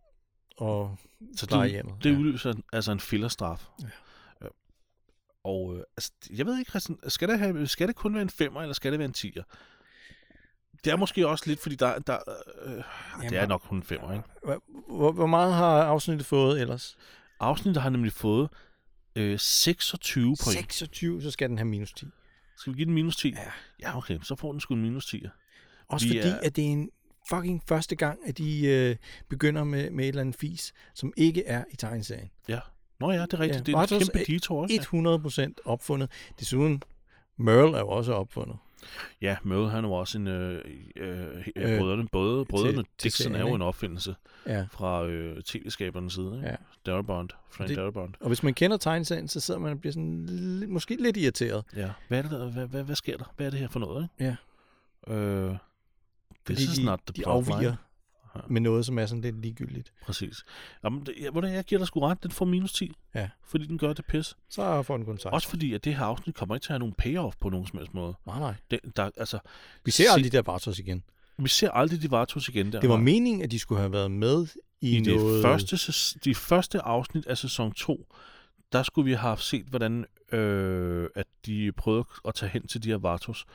og 0.57 0.97
så 1.35 1.45
det, 1.45 1.49
plejehjemmet. 1.49 2.03
det 2.03 2.11
ja. 2.13 2.17
udløser 2.17 2.53
altså 2.73 2.91
en 2.91 2.99
fillerstraf. 2.99 3.65
Ja. 3.81 3.87
Ja. 4.41 4.47
Og 5.43 5.75
øh, 5.77 5.83
altså, 5.97 6.11
jeg 6.37 6.45
ved 6.45 6.59
ikke, 6.59 6.69
Christian, 6.69 6.97
skal 7.07 7.27
det, 7.29 7.39
have, 7.39 7.67
skal 7.67 7.87
det 7.87 7.95
kun 7.95 8.13
være 8.13 8.21
en 8.21 8.29
femmer, 8.29 8.61
eller 8.61 8.73
skal 8.73 8.91
det 8.91 8.99
være 8.99 9.05
en 9.07 9.13
tiger? 9.13 9.43
Det 10.83 10.91
er 10.91 10.97
måske 10.97 11.27
også 11.27 11.43
lidt, 11.47 11.59
fordi 11.59 11.75
der, 11.75 11.99
der 11.99 12.17
øh, 12.65 12.71
det 12.73 12.83
er 13.21 13.31
Jamen, 13.31 13.49
nok 13.49 13.61
kun 13.61 13.77
en 13.77 13.83
femmer, 13.83 14.13
ikke? 14.13 14.25
Hvor, 14.43 14.63
hvor- 14.97 15.11
hvor 15.11 15.27
meget 15.27 15.53
har 15.53 15.83
afsnittet 15.83 16.25
fået 16.25 16.61
ellers? 16.61 16.97
Afsnittet 17.39 17.83
har 17.83 17.89
nemlig 17.89 18.13
fået 18.13 18.49
øh, 19.15 19.39
26 19.39 20.23
point. 20.25 20.39
26, 20.43 21.21
så 21.21 21.31
skal 21.31 21.49
den 21.49 21.57
have 21.57 21.65
minus 21.65 21.93
10. 21.93 22.05
Skal 22.57 22.73
vi 22.73 22.77
give 22.77 22.85
den 22.85 22.93
minus 22.93 23.15
10? 23.17 23.29
Ja. 23.31 23.37
Ja, 23.79 23.97
okay, 23.97 24.19
så 24.23 24.35
får 24.35 24.51
den 24.51 24.59
sgu 24.61 24.73
en 24.73 24.81
minus 24.81 25.05
10. 25.05 25.23
Også 25.87 26.07
Vi 26.07 26.19
fordi, 26.19 26.29
er- 26.29 26.39
at 26.43 26.55
det 26.55 26.63
er 26.67 26.69
en 26.69 26.89
fucking 27.29 27.63
første 27.67 27.95
gang, 27.95 28.19
at 28.25 28.37
de 28.37 28.65
øh, 28.65 28.95
begynder 29.29 29.63
med, 29.63 29.89
med 29.91 30.03
et 30.03 30.07
eller 30.07 30.21
andet 30.21 30.35
fis, 30.35 30.73
som 30.93 31.13
ikke 31.17 31.45
er 31.45 31.63
i 31.71 31.75
tegneserien. 31.75 32.29
Ja. 32.47 32.59
Nå 32.99 33.11
ja, 33.11 33.21
det 33.21 33.33
er 33.33 33.39
rigtigt. 33.39 33.57
Ja, 33.59 33.63
det 33.63 33.71
er 33.71 33.77
Bartos 33.77 34.01
en 34.01 34.09
kæmpe 34.13 34.33
detour 34.33 34.61
også. 34.61 35.53
100% 35.59 35.61
opfundet. 35.71 36.11
Desuden, 36.39 36.83
Merle 37.37 37.75
er 37.77 37.79
jo 37.79 37.87
også 37.87 38.13
opfundet. 38.13 38.57
Ja, 39.21 39.37
Merle, 39.43 39.69
han 39.69 39.83
er 39.83 39.87
jo 39.87 39.93
også 39.93 40.17
en... 40.17 40.27
Øh, 40.27 40.61
øh, 40.95 41.19
Øh, 41.55 41.73
øh, 41.73 41.79
brødrene, 41.79 42.07
både 42.11 42.45
brødrene 42.45 42.83
til 42.97 43.03
Dixon 43.03 43.23
serien, 43.23 43.35
er 43.35 43.49
jo 43.49 43.55
en 43.55 43.61
opfindelse 43.61 44.15
Ja. 44.45 44.65
fra 44.71 45.05
øh, 45.05 45.41
tv-skabernes 45.43 46.13
side. 46.13 46.33
Ikke? 46.35 46.47
Ja. 46.47 46.55
Darabont, 46.85 47.35
Frank 47.49 47.69
Det- 47.69 47.77
Darabont. 47.77 48.15
Og 48.19 48.27
hvis 48.27 48.43
man 48.43 48.53
kender 48.53 48.77
tegneserien, 48.77 49.27
så 49.27 49.39
sidder 49.39 49.59
man 49.59 49.71
og 49.71 49.79
bliver 49.79 49.93
sådan 49.93 50.25
lidt, 50.25 50.69
måske 50.69 50.97
lidt 50.99 51.17
irriteret. 51.17 51.63
Ja. 51.75 51.89
Hvad, 52.07 52.17
er 52.17 52.21
det, 52.21 52.31
der, 52.31 52.49
hvad, 52.51 52.67
hvad, 52.67 52.83
hvad 52.83 52.95
sker 52.95 53.17
der? 53.17 53.33
Hvad 53.37 53.45
er 53.45 53.49
det 53.49 53.59
her 53.59 53.67
for 53.69 53.79
noget? 53.79 54.09
Ikke? 54.19 54.35
Ja. 55.07 55.13
Øh, 55.13 55.49
this 55.49 55.57
Fordi 56.45 56.63
is 56.63 56.69
de, 56.79 56.85
not 56.85 56.99
the 57.07 57.13
de 57.23 57.27
afviger 57.27 57.59
line. 57.61 57.77
Ja. 58.37 58.47
med 58.47 58.61
noget, 58.61 58.85
som 58.85 58.99
er 58.99 59.05
sådan 59.05 59.21
lidt 59.21 59.41
ligegyldigt. 59.41 59.93
Præcis. 60.05 60.43
Jamen, 60.83 61.05
det, 61.05 61.13
ja, 61.21 61.29
hvordan, 61.29 61.53
jeg 61.53 61.63
giver 61.63 61.79
dig 61.79 61.87
sgu 61.87 61.99
ret. 61.99 62.23
Den 62.23 62.31
får 62.31 62.45
minus 62.45 62.73
10. 62.73 62.91
Ja. 63.15 63.29
Fordi 63.43 63.65
den 63.65 63.77
gør 63.77 63.93
det 63.93 64.05
pis. 64.05 64.35
Så 64.49 64.83
får 64.83 64.97
den 64.97 65.05
kun 65.05 65.17
16. 65.17 65.33
Også 65.33 65.49
fordi, 65.49 65.73
at 65.73 65.83
det 65.85 65.95
her 65.95 66.05
afsnit 66.05 66.35
kommer 66.35 66.55
ikke 66.55 66.63
til 66.65 66.69
at 66.69 66.73
have 66.73 66.79
nogen 66.79 66.93
payoff 66.97 67.35
på 67.39 67.49
nogen 67.49 67.67
som 67.67 67.77
helst 67.77 67.93
måde. 67.93 68.13
Nej, 68.25 68.39
nej. 68.39 68.53
Det, 68.71 68.79
der, 68.95 69.09
altså, 69.17 69.39
Vi 69.85 69.91
ser 69.91 70.11
aldrig 70.11 70.31
de 70.31 70.37
der 70.37 70.43
Bartos 70.43 70.79
igen. 70.79 71.03
vi 71.37 71.49
ser 71.49 71.71
aldrig 71.71 72.01
de 72.01 72.11
Vartos 72.11 72.47
igen 72.49 72.71
der. 72.71 72.79
Det 72.79 72.89
var 72.89 72.95
Nej. 72.95 73.03
meningen, 73.03 73.41
at 73.43 73.51
de 73.51 73.59
skulle 73.59 73.79
have 73.79 73.91
været 73.91 74.11
med 74.11 74.47
i, 74.81 74.97
I 74.97 74.99
noget... 74.99 75.33
det 75.33 75.41
første, 75.41 75.93
de 76.25 76.35
første 76.35 76.81
afsnit 76.81 77.25
af 77.25 77.37
sæson 77.37 77.73
2, 77.73 78.05
der 78.71 78.83
skulle 78.83 79.05
vi 79.05 79.13
have 79.13 79.37
set, 79.37 79.65
hvordan 79.65 80.05
øh, 80.31 81.09
at 81.15 81.27
de 81.45 81.71
prøvede 81.71 82.05
at 82.27 82.35
tage 82.35 82.49
hen 82.49 82.67
til 82.67 82.83
de 82.83 82.89
her 82.89 82.97
Vartos 82.97 83.45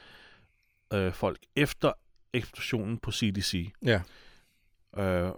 øh, 0.93 1.13
folk 1.13 1.39
efter 1.57 1.93
eksplosionen 2.33 2.99
på 2.99 3.13
CDC. 3.13 3.73
Ja, 3.85 4.01
Øh, 4.99 5.31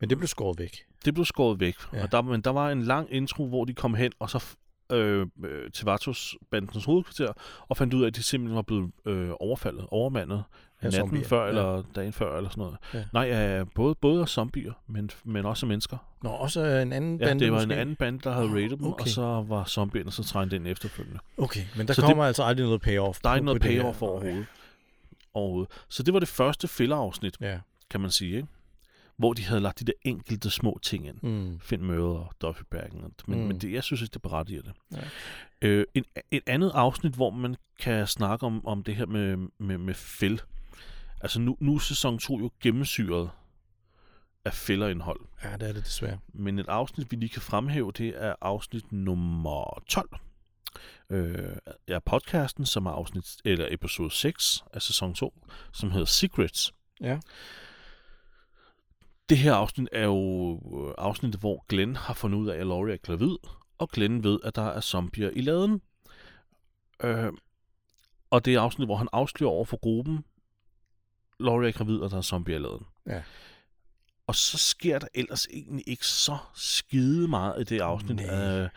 men 0.00 0.10
det 0.10 0.18
blev 0.18 0.28
skåret 0.28 0.58
væk. 0.58 0.84
det 1.04 1.14
blev 1.14 1.24
skåret 1.24 1.60
væk, 1.60 1.76
Ja. 1.92 1.98
ja. 1.98 2.02
og 2.04 2.12
der, 2.12 2.22
men 2.22 2.40
der 2.40 2.50
var 2.50 2.70
en 2.70 2.82
lang 2.82 3.12
intro, 3.12 3.48
hvor 3.48 3.64
de 3.64 3.74
kom 3.74 3.94
hen, 3.94 4.12
og 4.18 4.30
så 4.30 4.44
øh, 4.92 5.26
øh, 5.44 5.70
til 5.72 5.84
Vatos 5.84 6.34
bandens 6.50 6.84
hovedkvarter, 6.84 7.32
og 7.68 7.76
fandt 7.76 7.94
ud 7.94 8.02
af, 8.02 8.06
at 8.06 8.16
de 8.16 8.22
simpelthen 8.22 8.56
var 8.56 8.62
blevet 8.62 8.90
øh, 9.06 9.30
overfaldet, 9.40 9.86
overmandet 9.90 10.44
Ja, 10.82 10.86
natten 10.86 11.00
zombier. 11.00 11.24
før, 11.28 11.42
Ja. 11.42 11.48
eller 11.48 11.82
dagen 11.94 12.12
før, 12.12 12.36
eller 12.36 12.50
sådan 12.50 12.60
noget. 12.62 12.76
Ja. 12.94 13.04
Nej, 13.12 13.22
ja, 13.22 13.64
både, 13.74 13.94
både 13.94 14.20
af 14.20 14.28
zombier, 14.28 14.72
men, 14.86 15.10
men 15.24 15.46
også 15.46 15.66
af 15.66 15.68
mennesker. 15.68 15.96
Nå, 16.22 16.28
også 16.30 16.64
en 16.64 16.92
anden 16.92 17.18
Ja, 17.20 17.24
bande 17.26 17.44
det 17.44 17.52
var 17.52 17.58
måske? 17.58 17.72
en 17.72 17.78
anden 17.78 17.96
bande, 17.96 18.18
der 18.18 18.32
havde 18.32 18.48
raided 18.48 18.76
dem, 18.76 18.86
okay. 18.86 19.02
og 19.02 19.08
så 19.08 19.22
var 19.48 19.64
zombierne 19.64 20.12
så 20.12 20.24
trængt 20.24 20.52
ind 20.52 20.66
efterfølgende. 20.68 21.18
Okay, 21.38 21.60
men 21.76 21.88
der 21.88 21.92
Så 21.94 22.00
kommer 22.02 22.22
det, 22.24 22.28
altså 22.28 22.42
aldrig 22.42 22.66
noget 22.66 22.80
payoff. 22.80 23.18
Der 23.24 23.30
er 23.30 23.34
ikke 23.34 23.44
noget 23.44 23.62
payoff 23.62 24.02
overhovedet. 24.02 24.46
overhovedet. 25.34 25.70
Så 25.88 26.02
det 26.02 26.14
var 26.14 26.20
det 26.20 26.28
første 26.28 26.68
fillerafsnit, 26.68 27.36
Ja. 27.40 27.58
kan 27.90 28.00
man 28.00 28.10
sige, 28.10 28.36
ikke? 28.36 28.48
Hvor 29.16 29.32
de 29.32 29.44
havde 29.44 29.60
lagt 29.60 29.78
de 29.80 29.84
der 29.84 29.92
enkelte 30.02 30.50
små 30.50 30.78
ting 30.82 31.06
ind. 31.06 31.18
Mm. 31.22 31.60
Møder 31.86 32.04
og 32.04 32.32
Duffy 32.42 32.62
Bergen. 32.70 33.00
Men, 33.26 33.40
Mm. 33.40 33.46
men 33.46 33.58
det, 33.60 33.72
jeg 33.72 33.82
synes 33.84 34.02
ikke, 34.02 34.12
det 34.14 34.22
berettiger 34.22 34.62
det. 34.62 34.72
Nej. 34.90 35.08
Øh, 35.62 35.84
en, 35.94 36.04
et 36.30 36.42
andet 36.46 36.70
afsnit, 36.74 37.14
hvor 37.14 37.30
man 37.30 37.56
kan 37.80 38.06
snakke 38.06 38.46
om, 38.46 38.66
om 38.66 38.82
det 38.84 38.96
her 38.96 39.06
med, 39.06 39.36
med, 39.58 39.78
med 39.78 39.94
fæld. 39.94 40.38
Altså 41.20 41.40
nu, 41.40 41.56
nu 41.60 41.74
er 41.74 41.78
sæson 41.78 42.18
2 42.18 42.38
jo 42.38 42.50
gennemsyret 42.62 43.30
af 44.44 44.54
fælderindhold. 44.54 45.20
Ja, 45.44 45.52
det 45.52 45.68
er 45.68 45.72
det 45.72 45.84
desværre. 45.84 46.18
Men 46.28 46.58
et 46.58 46.68
afsnit, 46.68 47.10
vi 47.10 47.16
lige 47.16 47.28
kan 47.30 47.42
fremhæve, 47.42 47.92
det 47.92 48.14
er 48.16 48.34
afsnit 48.40 48.92
nummer 48.92 49.82
12. 49.88 50.08
Øh, 51.10 51.56
er 51.88 51.98
podcasten, 51.98 52.66
som 52.66 52.86
er 52.86 52.90
afsnit, 52.90 53.36
eller 53.44 53.66
episode 53.70 54.10
6 54.10 54.64
af 54.72 54.82
sæson 54.82 55.14
2, 55.14 55.46
som 55.72 55.90
hedder 55.90 56.06
Secrets. 56.06 56.74
Ja. 57.00 57.18
Det 59.28 59.38
her 59.38 59.54
afsnit 59.54 59.88
er 59.92 60.04
jo 60.04 60.52
øh, 60.54 60.94
afsnittet, 60.98 61.40
hvor 61.40 61.64
Glenn 61.68 61.96
har 61.96 62.14
fundet 62.14 62.38
ud 62.38 62.48
af, 62.48 62.58
at 62.58 62.66
Laurie 62.66 62.94
er 62.94 62.98
gravid, 62.98 63.36
og 63.78 63.88
Glenn 63.88 64.24
ved, 64.24 64.38
at 64.44 64.56
der 64.56 64.62
er 64.62 64.80
zombier 64.80 65.30
i 65.30 65.40
laden. 65.40 65.82
Øh, 67.02 67.32
og 68.30 68.44
det 68.44 68.54
er 68.54 68.60
afsnittet, 68.60 68.88
hvor 68.88 68.96
han 68.96 69.08
afslører 69.12 69.50
over 69.50 69.64
for 69.64 69.76
gruppen, 69.76 70.24
Laurie 71.40 71.68
er 71.68 71.72
gravid, 71.72 71.98
og 71.98 72.10
der 72.10 72.16
er 72.16 72.22
zombier 72.22 72.56
i 72.56 72.58
laden. 72.58 72.86
Ja. 73.06 73.22
Og 74.26 74.34
så 74.34 74.58
sker 74.58 74.98
der 74.98 75.08
ellers 75.14 75.46
egentlig 75.46 75.88
ikke 75.88 76.06
så 76.06 76.36
skide 76.54 77.28
meget 77.28 77.60
i 77.60 77.64
det 77.64 77.80
afsnit. 77.80 78.20
Øh, 78.20 78.68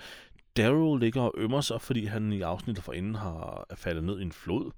Daryl 0.58 1.00
ligger 1.00 1.22
og 1.22 1.34
ømmer 1.38 1.62
sig, 1.62 1.82
fordi 1.82 2.06
han 2.06 2.34
i 2.34 2.42
afsnittet 2.42 2.84
forinden 2.84 3.16
har 3.16 3.66
er 3.70 3.76
faldet 3.76 4.04
ned 4.04 4.20
i 4.20 4.22
en 4.22 4.32
flod. 4.32 4.72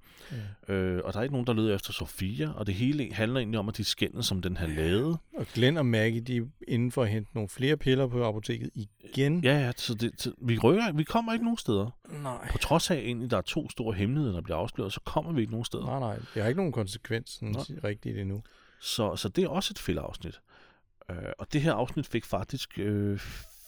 Ja. 0.68 0.74
Øh, 0.74 1.00
og 1.04 1.12
der 1.12 1.18
er 1.18 1.22
ikke 1.22 1.32
nogen, 1.32 1.46
der 1.46 1.52
leder 1.52 1.74
efter 1.74 1.92
Sofia, 1.92 2.52
og 2.52 2.66
det 2.66 2.74
hele 2.74 3.14
handler 3.14 3.40
egentlig 3.40 3.58
om, 3.58 3.68
at 3.68 3.76
de 3.76 3.84
skændes 3.84 4.26
som 4.26 4.42
den 4.42 4.56
her 4.56 4.66
lade. 4.66 5.18
Og 5.36 5.46
Glenn 5.54 5.76
og 5.76 5.86
Maggie, 5.86 6.20
de 6.20 6.36
er 6.36 6.42
inden 6.68 6.92
for 6.92 7.02
at 7.02 7.08
hente 7.08 7.30
nogle 7.34 7.48
flere 7.48 7.76
piller 7.76 8.06
på 8.06 8.24
apoteket 8.24 8.70
igen. 8.74 9.44
Ja, 9.44 9.58
ja, 9.58 9.72
så, 9.76 9.94
det, 9.94 10.12
så 10.16 10.32
vi 10.42 10.58
rykker, 10.58 10.92
vi 10.92 11.04
kommer 11.04 11.32
ikke 11.32 11.44
nogen 11.44 11.58
steder. 11.58 11.90
Nej. 12.22 12.48
På 12.50 12.58
trods 12.58 12.90
af 12.90 12.96
egentlig, 12.96 13.30
der 13.30 13.36
er 13.36 13.40
to 13.40 13.70
store 13.70 13.94
hemmeligheder, 13.94 14.34
der 14.34 14.42
bliver 14.42 14.56
afsløret, 14.56 14.92
så 14.92 15.00
kommer 15.00 15.32
vi 15.32 15.40
ikke 15.40 15.52
nogen 15.52 15.64
steder. 15.64 15.84
Nej, 15.84 15.98
nej. 15.98 16.16
Det 16.34 16.42
har 16.42 16.48
ikke 16.48 16.58
nogen 16.58 16.72
konsekvens 16.72 17.42
rigtigt 17.84 18.18
endnu. 18.18 18.42
Så, 18.80 19.16
så 19.16 19.28
det 19.28 19.44
er 19.44 19.48
også 19.48 19.72
et 19.72 19.78
fældeafsnit. 19.78 20.40
Øh, 21.10 21.16
og 21.38 21.52
det 21.52 21.62
her 21.62 21.72
afsnit 21.72 22.06
fik 22.06 22.24
faktisk 22.24 22.78
øh, 22.78 23.18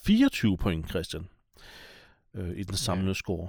24 0.05 0.57
point, 0.57 0.89
Christian, 0.89 1.29
øh, 2.35 2.57
i 2.59 2.63
den 2.63 2.77
samlede 2.77 3.09
ja. 3.09 3.15
score. 3.15 3.49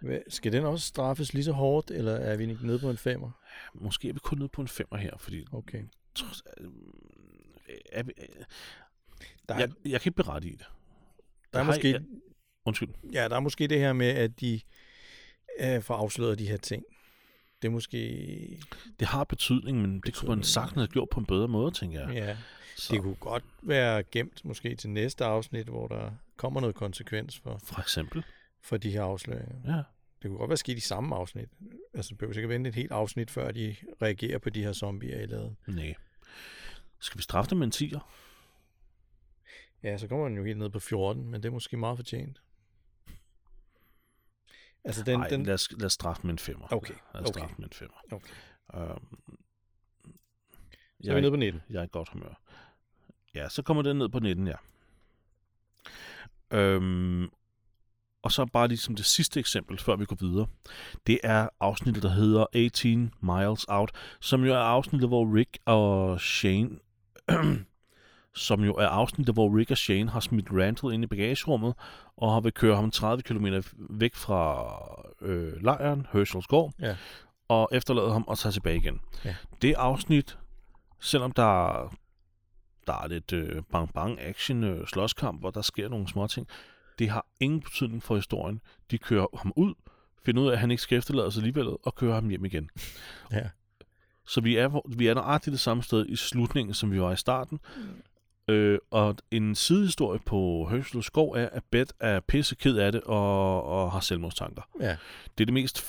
Hvad, 0.00 0.18
skal 0.28 0.52
den 0.52 0.64
også 0.64 0.86
straffes 0.86 1.32
lige 1.34 1.44
så 1.44 1.52
hårdt, 1.52 1.90
eller 1.90 2.12
er 2.12 2.36
vi 2.36 2.50
ikke 2.50 2.66
nede 2.66 2.78
på 2.78 2.90
en 2.90 2.96
femmer? 2.96 3.30
Måske 3.74 4.08
er 4.08 4.12
vi 4.12 4.18
kun 4.18 4.38
nede 4.38 4.48
på 4.48 4.60
en 4.60 4.68
femmer 4.68 4.96
her, 4.98 5.16
fordi... 5.18 5.44
Okay. 5.52 5.82
Trods, 6.14 6.42
øh, 6.60 6.68
er 7.92 8.02
vi, 8.02 8.12
øh, 8.18 8.44
Der 9.48 9.54
er, 9.54 9.58
jeg, 9.58 9.70
jeg 9.84 10.00
kan 10.00 10.10
ikke 10.10 10.16
berette 10.16 10.48
i 10.48 10.52
det. 10.52 10.66
der 11.52 11.58
er 11.58 11.62
har- 11.62 11.72
måske, 11.72 11.90
jeg- 11.92 12.02
Undskyld. 12.64 12.88
ja, 13.12 13.28
der 13.28 13.36
er 13.36 13.40
måske 13.40 13.66
det 13.68 13.78
her 13.78 13.92
med, 13.92 14.06
at 14.08 14.40
de 14.40 14.60
øh, 15.60 15.82
får 15.82 15.94
afsløret 15.94 16.38
de 16.38 16.48
her 16.48 16.56
ting. 16.56 16.84
Det 17.62 17.68
er 17.68 17.72
måske... 17.72 18.60
Det 19.00 19.08
har 19.08 19.24
betydning, 19.24 19.80
men 19.80 20.00
det 20.00 20.14
kunne 20.14 20.28
man 20.28 20.38
Betydning, 20.38 20.44
sagtens 20.46 20.74
have 20.76 20.86
gjort 20.88 21.08
på 21.10 21.20
en 21.20 21.26
bedre 21.26 21.48
måde, 21.48 21.70
tænker 21.70 22.00
jeg. 22.00 22.14
Ja, 22.14 22.36
Så, 22.76 22.92
det 22.94 23.02
kunne 23.02 23.14
godt 23.14 23.44
være 23.62 24.02
gemt 24.02 24.44
måske 24.44 24.74
til 24.76 24.90
næste 24.90 25.24
afsnit, 25.24 25.66
hvor 25.66 25.88
der 25.88 26.10
kommer 26.36 26.60
noget 26.60 26.76
konsekvens 26.76 27.38
for, 27.38 27.60
For 27.64 27.80
eksempel. 27.80 28.24
for 28.62 28.76
de 28.76 28.90
her 28.90 29.02
afsløringer. 29.02 29.76
Ja. 29.76 29.82
Det 30.22 30.28
kunne 30.28 30.38
godt 30.38 30.50
være 30.50 30.56
sket 30.56 30.76
i 30.76 30.80
samme 30.80 31.16
afsnit. 31.16 31.48
Altså, 31.94 32.08
det 32.08 32.18
behøver 32.18 32.34
sikkert 32.34 32.50
vente 32.50 32.68
et 32.68 32.74
helt 32.74 32.92
afsnit, 32.92 33.30
før 33.30 33.50
de 33.50 33.76
reagerer 34.02 34.38
på 34.38 34.50
de 34.50 34.62
her 34.62 34.72
zombier 34.72 35.20
i 35.20 35.26
laden. 35.26 35.56
Nej. 35.66 35.94
Skal 37.00 37.18
vi 37.18 37.22
straffe 37.22 37.50
dem 37.50 37.58
med 37.58 37.66
en 37.66 37.72
10'er? 37.94 38.00
Ja, 39.82 39.98
så 39.98 40.06
kommer 40.08 40.28
den 40.28 40.36
jo 40.36 40.44
helt 40.44 40.58
ned 40.58 40.70
på 40.70 40.78
14, 40.80 41.24
men 41.30 41.42
det 41.42 41.48
er 41.48 41.52
måske 41.52 41.76
meget 41.76 41.98
fortjent. 41.98 42.42
Altså, 44.84 45.02
den... 45.02 45.18
Nej, 45.18 45.28
den 45.28 45.42
lad, 45.42 45.54
os, 45.54 45.72
lad 45.72 45.86
os 45.86 45.92
straffe 45.92 46.26
med 46.26 46.48
en 46.48 46.54
5'er. 46.54 46.66
Okay, 46.70 46.94
Lad 47.14 47.22
os 47.22 47.28
okay. 47.28 47.38
straffe 47.40 47.54
med 47.58 47.64
en 47.64 47.86
5'er. 47.86 48.02
Okay. 48.12 48.34
Øhm, 48.74 49.36
så 51.02 51.10
er 51.10 51.14
vi 51.14 51.20
nede 51.20 51.32
på 51.32 51.36
19. 51.36 51.62
Jeg 51.70 51.78
er 51.78 51.84
i 51.84 51.88
godt 51.92 52.08
humør. 52.08 52.40
Ja, 53.34 53.48
så 53.48 53.62
kommer 53.62 53.82
den 53.82 53.96
ned 53.96 54.08
på 54.08 54.18
19, 54.18 54.46
ja. 54.46 54.56
Øhm, 56.50 57.30
og 58.22 58.32
så 58.32 58.46
bare 58.46 58.68
ligesom 58.68 58.96
det 58.96 59.04
sidste 59.04 59.40
eksempel, 59.40 59.78
før 59.78 59.96
vi 59.96 60.04
går 60.04 60.16
videre. 60.20 60.46
Det 61.06 61.20
er 61.22 61.48
afsnittet, 61.60 62.02
der 62.02 62.08
hedder 62.08 62.46
18 62.52 63.14
Miles 63.20 63.64
Out, 63.68 63.92
som 64.20 64.44
jo 64.44 64.52
er 64.52 64.58
afsnittet, 64.58 65.08
hvor 65.08 65.34
Rick 65.36 65.58
og 65.64 66.20
Shane... 66.20 66.78
som 68.38 68.64
jo 68.64 68.74
er 68.74 68.86
afsnittet, 68.86 69.34
hvor 69.34 69.56
Rick 69.58 69.70
og 69.70 69.76
Shane 69.78 70.10
har 70.10 70.20
smidt 70.20 70.46
Randall 70.52 70.94
ind 70.94 71.04
i 71.04 71.06
bagagerummet, 71.06 71.74
og 72.16 72.32
har 72.32 72.40
vil 72.40 72.52
køre 72.52 72.76
ham 72.76 72.90
30 72.90 73.22
km 73.22 73.46
væk 73.90 74.14
fra 74.14 74.64
øh, 75.20 75.62
lejren, 75.62 76.06
Herschel's 76.14 76.46
gård, 76.48 76.72
Ja. 76.80 76.96
og 77.48 77.68
efterlader 77.72 78.12
ham 78.12 78.24
og 78.28 78.38
tager 78.38 78.52
tilbage 78.52 78.76
igen. 78.76 79.00
Ja. 79.24 79.34
Det 79.62 79.74
afsnit, 79.74 80.38
selvom 81.00 81.32
der, 81.32 81.72
der 82.86 83.02
er 83.02 83.08
lidt 83.08 83.32
øh, 83.32 83.62
bang-bang 83.72 84.20
action 84.20 84.64
øh, 84.64 84.86
slåskamp, 84.86 85.40
hvor 85.40 85.50
der 85.50 85.62
sker 85.62 85.88
nogle 85.88 86.08
små 86.08 86.26
ting, 86.26 86.46
det 86.98 87.10
har 87.10 87.26
ingen 87.40 87.60
betydning 87.60 88.02
for 88.02 88.16
historien. 88.16 88.60
De 88.90 88.98
kører 88.98 89.26
ham 89.38 89.52
ud, 89.56 89.74
finder 90.24 90.42
ud 90.42 90.48
af, 90.48 90.52
at 90.52 90.58
han 90.58 90.70
ikke 90.70 90.82
skal 90.82 90.98
efterlades 90.98 91.36
alligevel, 91.36 91.66
og 91.82 91.94
kører 91.94 92.14
ham 92.14 92.28
hjem 92.28 92.44
igen. 92.44 92.70
Ja. 93.32 93.48
Så 94.26 94.40
vi 94.40 94.56
er, 94.56 94.80
vi 94.96 95.06
er 95.06 95.14
nøjagtigt 95.14 95.52
det 95.52 95.60
samme 95.60 95.82
sted 95.82 96.06
i 96.06 96.16
slutningen, 96.16 96.74
som 96.74 96.92
vi 96.92 97.00
var 97.00 97.12
i 97.12 97.16
starten. 97.16 97.60
Øh, 98.48 98.78
og 98.90 99.16
en 99.30 99.54
sidehistorie 99.54 100.20
på 100.26 100.66
Hørsel 100.70 101.02
Skov 101.02 101.30
er, 101.32 101.48
at 101.52 101.62
Beth 101.70 101.90
er 102.00 102.20
pisse 102.20 102.54
ked 102.54 102.76
af 102.76 102.92
det 102.92 103.00
og, 103.00 103.62
og 103.64 103.92
har 103.92 104.00
selvmordstanker. 104.00 104.62
Ja. 104.80 104.96
Det 105.38 105.44
er 105.44 105.46
det 105.46 105.52
mest 105.54 105.84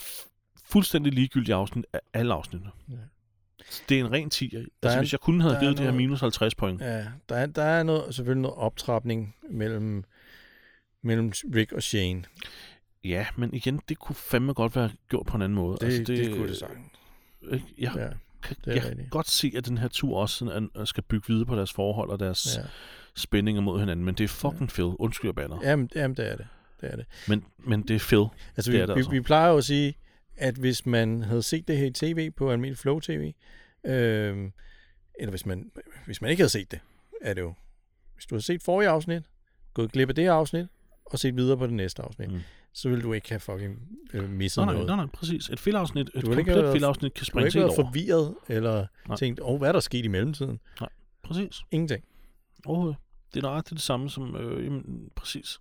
fuldstændig 0.66 1.14
ligegyldige 1.14 1.56
afsnit 1.56 1.86
af 1.94 2.00
alle 2.14 2.34
afsnittene. 2.34 2.72
Ja. 2.90 2.94
Det 3.90 4.00
er 4.00 4.06
en 4.06 4.12
ren 4.12 4.30
10. 4.30 4.48
Der 4.48 4.58
Altså, 4.84 4.98
er- 4.98 5.02
hvis 5.02 5.12
jeg 5.14 5.20
der 5.28 5.56
er 5.56 5.60
givet 5.60 5.78
det 5.78 5.86
her 5.86 5.94
minus 5.94 6.20
50 6.20 6.56
point. 6.56 6.82
Ja, 6.82 7.06
der 7.30 7.36
er, 7.36 7.46
der 7.46 7.64
er 7.64 7.84
noget, 7.84 8.16
selvfølgelig 8.16 8.42
noget 8.42 8.58
optrapning 8.58 9.36
mellem, 9.50 10.04
mellem 11.02 11.32
Rick 11.56 11.72
og 11.72 11.84
Shane. 11.84 12.24
Ja, 13.04 13.26
men 13.38 13.54
igen, 13.54 13.82
det 13.90 14.00
kunne 14.00 14.16
fandme 14.16 14.54
godt 14.54 14.76
være 14.76 14.90
gjort 15.10 15.26
på 15.26 15.36
en 15.38 15.42
anden 15.42 15.56
måde. 15.56 15.78
Det, 15.78 15.84
altså, 15.86 16.00
det, 16.04 16.08
det 16.08 16.36
kunne 16.36 16.48
det 16.48 16.58
sagt. 16.58 16.72
sagtens. 16.72 17.64
Jeg, 17.78 17.92
Ja, 17.96 18.08
kan, 18.42 18.56
det 18.66 18.74
jeg 18.76 18.82
kan 18.82 19.08
godt 19.10 19.30
se, 19.30 19.52
at 19.58 19.66
den 19.66 19.78
her 19.78 19.88
tur 19.88 20.18
også 20.20 20.36
sådan, 20.38 20.70
er- 20.76 20.86
skal 20.86 21.04
bygge 21.04 21.28
videre 21.28 21.46
på 21.46 21.56
deres 21.56 21.74
forhold 21.74 22.10
og 22.10 22.20
deres 22.20 22.56
ja. 22.58 22.62
ja. 22.62 22.68
spændinger 23.16 23.62
mod 23.62 23.80
hinanden. 23.80 24.06
Men 24.06 24.16
det 24.16 24.24
er 24.24 24.28
fucking 24.28 24.70
Phil. 24.70 24.86
Undskyld, 24.86 25.28
jeg 25.30 25.36
banner. 25.36 25.60
Jamen, 25.64 25.90
jamen, 25.96 26.18
det 26.18 26.32
er 26.32 26.36
det. 26.36 26.48
det, 26.82 26.92
er 26.92 26.96
det. 26.96 27.06
Men, 27.28 27.46
men 27.58 27.82
det 27.88 27.96
er 27.96 28.00
Phil. 28.00 28.26
Altså, 28.58 28.72
Det 28.72 28.78
vi, 28.78 28.82
er 28.82 28.86
det 28.86 28.96
vi, 28.96 29.00
altså. 29.00 29.12
vi 29.12 29.22
plejer 29.22 29.50
jo 29.52 29.58
at 29.58 29.64
sige, 29.64 29.94
at 30.38 30.56
hvis 30.56 30.86
man 30.86 31.24
havde 31.24 31.44
set 31.44 31.68
det 31.68 31.78
her 31.78 31.86
i 31.86 31.92
tv 31.92 32.32
på 32.32 32.52
almindelig 32.52 32.78
Flow 32.78 33.00
TV, 33.00 33.34
øh, 33.86 34.52
eller 35.20 35.30
hvis 35.30 35.46
man, 35.46 35.72
hvis 36.06 36.22
man 36.22 36.32
ikke 36.32 36.42
havde 36.42 36.50
set 36.52 36.72
det, 36.72 36.80
er 37.22 37.34
det 37.34 37.42
jo, 37.42 37.54
hvis 38.16 38.26
du 38.26 38.36
havde 38.36 38.46
set 38.46 38.64
forrige 38.64 38.90
afsnit, 38.90 39.24
gået 39.74 39.92
glip 39.92 40.10
af 40.10 40.16
det 40.16 40.28
afsnit, 40.28 40.68
og 41.06 41.20
set 41.20 41.36
videre 41.36 41.58
på 41.58 41.66
det 41.68 41.74
næste 41.74 42.02
afsnit, 42.02 42.32
Mm. 42.32 42.40
Så 42.74 42.90
vil 42.90 43.04
du 43.04 43.14
ikke 43.14 43.30
have 43.30 43.40
fucking 43.40 43.80
øh, 44.14 44.30
misset 44.30 44.58
Nej, 44.58 44.66
nej, 44.66 44.74
noget. 44.74 44.88
nej, 44.88 44.96
nej, 44.96 45.06
præcis. 45.06 45.50
Et 45.50 45.60
filafsnit, 45.60 46.08
et 46.08 46.14
Du 46.14 46.18
ikke 46.32 46.36
komplet 46.36 46.64
have- 46.64 46.74
filafsnit 46.74 47.14
kan 47.14 47.20
Du 47.20 47.26
springe 47.26 47.48
ikke 47.48 47.60
helt 47.60 47.68
været 47.68 47.80
over. 47.80 47.88
forvirret, 47.88 48.36
eller 48.48 48.86
Nej. 49.08 49.18
tænkt, 49.18 49.40
åh, 49.40 49.50
oh, 49.52 49.58
hvad 49.58 49.68
er 49.68 49.72
der 49.72 49.80
sket 49.80 50.06
i 50.06 50.08
mellemtiden? 50.08 50.60
Præcis. 51.24 51.62
Ingenting. 51.72 52.04
Overhovedet. 52.66 52.98
Det 53.34 53.40
er 53.40 53.42
nøjagtigt 53.44 53.78
det 53.78 53.82
samme 53.84 54.10
som... 54.10 54.36
Øh, 54.36 54.66
jamen, 54.66 55.10
præcis. 55.16 55.60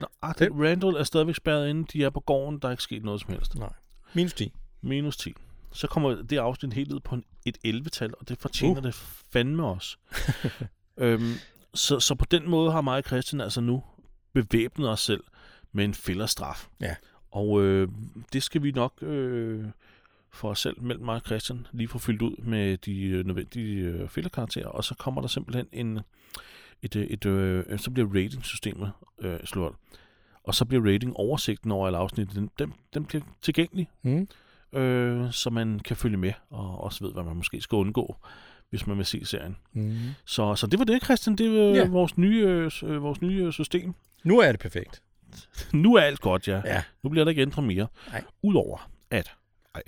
Nøjagtigt. 0.00 0.50
Randall 0.52 0.96
er 0.96 1.04
stadigvæk 1.04 1.34
spærret 1.34 1.68
inde. 1.68 1.84
De 1.92 2.04
er 2.04 2.10
på 2.10 2.20
gården. 2.20 2.58
Der 2.58 2.68
er 2.68 2.72
ikke 2.72 2.82
sket 2.82 3.04
noget 3.04 3.20
som 3.20 3.30
helst. 3.32 3.54
Nej. 3.58 3.72
Minus 4.14 4.34
10. 4.34 4.52
Minus 4.80 5.16
10. 5.16 5.34
Så 5.72 5.86
kommer 5.86 6.22
det 6.22 6.38
afsnit 6.38 6.72
helt 6.72 6.90
ned 6.90 7.00
på 7.00 7.14
en, 7.14 7.24
et 7.46 7.58
11-tal, 7.66 8.14
og 8.20 8.28
det 8.28 8.38
fortjener 8.38 8.76
uh. 8.78 8.82
det 8.84 8.94
fandme 9.32 9.66
også. 9.66 9.96
øhm, 10.98 11.32
så, 11.74 12.00
så 12.00 12.14
på 12.14 12.24
den 12.30 12.50
måde 12.50 12.72
har 12.72 12.80
mig 12.80 12.96
og 12.98 13.04
Christian 13.06 13.40
altså 13.40 13.60
nu 13.60 13.82
bevæbnet 14.32 14.90
os 14.90 15.00
selv 15.00 15.24
med 15.72 15.84
en 15.84 15.94
fælderstraf. 15.94 16.68
Ja. 16.80 16.94
Og 17.30 17.62
øh, 17.62 17.88
det 18.32 18.42
skal 18.42 18.62
vi 18.62 18.70
nok 18.70 18.92
øh, 19.02 19.64
for 20.30 20.50
os 20.50 20.60
selv, 20.60 20.82
mellem 20.82 21.04
mig 21.04 21.14
og 21.14 21.22
Christian, 21.26 21.66
lige 21.72 21.88
få 21.88 21.98
fyldt 21.98 22.22
ud 22.22 22.36
med 22.42 22.76
de 22.76 23.02
øh, 23.04 23.26
nødvendige 23.26 23.84
øh, 23.84 24.08
fælderkarakterer, 24.08 24.66
og 24.68 24.84
så 24.84 24.94
kommer 24.94 25.20
der 25.20 25.28
simpelthen 25.28 25.66
en, 25.72 26.00
et, 26.82 26.96
øh, 26.96 27.04
et, 27.06 27.24
øh, 27.26 27.78
så 27.78 27.90
bliver 27.90 28.08
ratingsystemet 28.08 28.92
øh, 29.20 29.38
slået. 29.44 29.74
Og 30.44 30.54
så 30.54 30.64
bliver 30.64 30.92
rating 30.92 31.16
oversigten 31.16 31.72
over 31.72 31.86
alle 31.86 31.98
afsnit, 31.98 32.28
den, 32.34 32.50
den, 32.58 32.74
den 32.94 33.04
bliver 33.04 33.22
tilgængelig, 33.42 33.88
Mm. 34.02 34.28
øh, 34.78 35.32
så 35.32 35.50
man 35.50 35.78
kan 35.80 35.96
følge 35.96 36.16
med 36.16 36.32
og 36.50 36.80
også 36.84 37.04
ved, 37.04 37.12
hvad 37.12 37.22
man 37.24 37.36
måske 37.36 37.60
skal 37.60 37.76
undgå, 37.76 38.16
hvis 38.70 38.86
man 38.86 38.96
vil 38.98 39.06
se 39.06 39.24
serien. 39.24 39.56
Mm. 39.72 39.96
Så, 40.24 40.54
så 40.54 40.66
det 40.66 40.78
var 40.78 40.84
det, 40.84 41.04
Christian. 41.04 41.36
Det 41.36 41.50
var 41.50 41.56
Ja. 41.56 41.72
ja. 41.74 41.88
vores, 41.88 42.18
nye, 42.18 42.40
øh, 42.46 42.70
øh, 42.84 43.02
vores 43.02 43.22
nye 43.22 43.44
øh, 43.44 43.52
system. 43.52 43.94
Nu 44.24 44.38
er 44.40 44.52
det 44.52 44.60
perfekt. 44.60 45.02
Nu 45.72 45.94
er 45.94 46.00
alt 46.00 46.20
godt, 46.20 46.48
ja. 46.48 46.62
Ja. 46.64 46.82
Nu 47.02 47.10
bliver 47.10 47.24
der 47.24 47.30
ikke 47.30 47.42
ændret 47.42 47.64
mere. 47.64 47.86
Nej. 48.08 48.24
Udover 48.42 48.90
at... 49.10 49.32
Ej. 49.74 49.82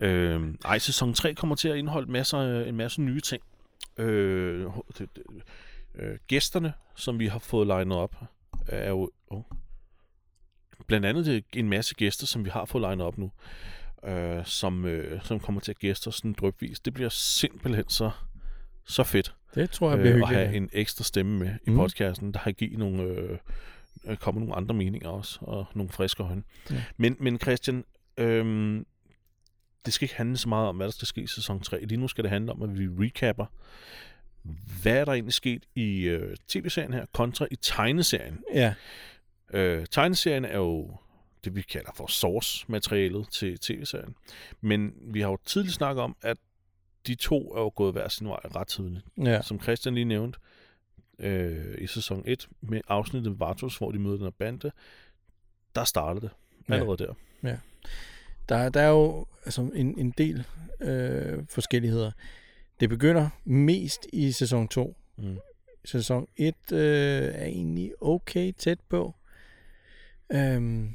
øhm, 0.08 0.58
ej, 0.64 0.78
sæson 0.78 1.14
3 1.14 1.34
kommer 1.34 1.56
til 1.56 1.68
at 1.68 1.76
indeholde 1.76 2.10
masser, 2.12 2.38
øh, 2.38 2.68
en 2.68 2.76
masse 2.76 3.00
nye 3.02 3.20
ting. 3.20 3.42
Øh, 3.98 4.66
det- 4.98 5.08
det- 5.16 5.22
øh, 5.94 6.18
gæsterne, 6.28 6.72
som 6.96 7.18
vi 7.18 7.26
har 7.26 7.38
fået 7.38 7.66
legnet 7.66 7.96
op, 7.98 8.14
er 8.68 8.88
jo... 8.90 9.10
Oh, 9.26 9.42
blandt 10.86 11.06
andet 11.06 11.26
det, 11.26 11.44
en 11.52 11.68
masse 11.68 11.94
gæster, 11.94 12.26
som 12.26 12.44
vi 12.44 12.50
har 12.50 12.64
fået 12.64 12.82
legnet 12.82 13.06
op 13.06 13.18
nu, 13.18 13.30
øh, 14.04 14.46
som, 14.46 14.84
øh, 14.84 15.22
som 15.24 15.40
kommer 15.40 15.60
til 15.60 15.72
at 15.72 15.78
gæste 15.78 16.08
os 16.08 16.14
sådan 16.14 16.32
drøbvis. 16.32 16.80
Det 16.80 16.94
bliver 16.94 17.08
simpelthen 17.08 17.88
så, 17.88 18.10
så 18.84 19.02
fedt 19.02 19.34
Det 19.54 19.70
tror 19.70 19.90
jeg 19.90 19.98
bliver 19.98 20.16
øh, 20.16 20.22
at 20.22 20.28
have 20.28 20.54
en 20.56 20.68
ekstra 20.72 21.04
stemme 21.04 21.38
med 21.38 21.54
i 21.66 21.70
Mm. 21.70 21.76
podcasten, 21.76 22.32
der 22.32 22.38
har 22.38 22.52
givet 22.52 22.78
nogle, 22.78 23.02
øh, 23.02 23.38
øh, 24.04 24.16
kommer 24.16 24.40
nogle 24.40 24.54
andre 24.54 24.74
meninger 24.74 25.08
også, 25.08 25.38
og 25.42 25.66
nogle 25.74 25.90
friske 25.92 26.22
øjne. 26.22 26.42
Ja. 26.70 26.82
Men, 26.96 27.16
men 27.20 27.38
Christian, 27.38 27.84
øh, 28.16 28.76
det 29.86 29.94
skal 29.94 30.04
ikke 30.04 30.16
handle 30.16 30.36
så 30.36 30.48
meget 30.48 30.68
om, 30.68 30.76
hvad 30.76 30.86
der 30.86 30.92
skal 30.92 31.06
ske 31.06 31.20
i 31.20 31.26
sæson 31.26 31.60
3. 31.60 31.84
Lige 31.84 32.00
nu 32.00 32.08
skal 32.08 32.24
det 32.24 32.30
handle 32.30 32.52
om, 32.52 32.62
at 32.62 32.78
vi 32.78 32.86
recapper, 32.86 33.46
hvad 34.82 34.96
er 34.96 35.04
der 35.04 35.12
egentlig 35.12 35.34
sket 35.34 35.64
i 35.74 36.02
øh, 36.02 36.36
tv-serien 36.48 36.92
her, 36.92 37.06
kontra 37.12 37.46
i 37.50 37.56
tegneserien. 37.56 38.38
Ja, 38.54 38.74
Øh, 39.52 39.86
tegneserien 39.90 40.44
er 40.44 40.56
jo 40.56 40.96
det, 41.44 41.56
vi 41.56 41.62
kalder 41.62 41.90
for 41.96 42.06
source-materialet 42.06 43.28
til 43.30 43.58
tv-serien. 43.58 44.14
Men 44.60 44.92
vi 45.00 45.20
har 45.20 45.28
jo 45.30 45.38
tidligt 45.44 45.74
snakket 45.74 46.02
om, 46.02 46.16
at 46.22 46.36
de 47.06 47.14
to 47.14 47.54
er 47.54 47.60
jo 47.60 47.72
gået 47.76 47.92
hver 47.92 48.08
sin 48.08 48.28
vej 48.28 48.40
ret 48.54 48.66
tidligt 48.66 49.04
ja. 49.18 49.42
som 49.42 49.60
Christian 49.60 49.94
lige 49.94 50.04
nævnte, 50.04 50.38
øh, 51.18 51.74
i 51.78 51.86
sæson 51.86 52.22
1 52.26 52.48
med 52.60 52.80
afsnittet 52.88 53.40
Vartus, 53.40 53.78
hvor 53.78 53.90
de 53.92 53.98
møder 53.98 54.16
den 54.16 54.24
her 54.24 54.30
bande, 54.30 54.70
der 55.74 55.84
startede 55.84 56.20
det 56.26 56.30
Ja. 56.68 56.74
allerede 56.74 56.96
der. 56.98 57.14
Der, 58.48 58.68
der 58.68 58.80
er 58.80 58.88
jo 58.88 59.26
altså, 59.44 59.70
en, 59.74 59.98
en 59.98 60.10
del 60.10 60.44
øh, 60.80 61.38
forskelligheder. 61.48 62.10
Det 62.80 62.88
begynder 62.88 63.28
mest 63.44 64.06
i 64.12 64.32
sæson 64.32 64.68
2. 64.68 64.96
Mm. 65.16 65.38
Sæson 65.84 66.26
1 66.36 66.54
øh, 66.72 66.78
er 67.34 67.44
egentlig 67.44 67.92
okay 68.02 68.52
tæt 68.58 68.78
på. 68.88 69.14
Øhm, 70.32 70.94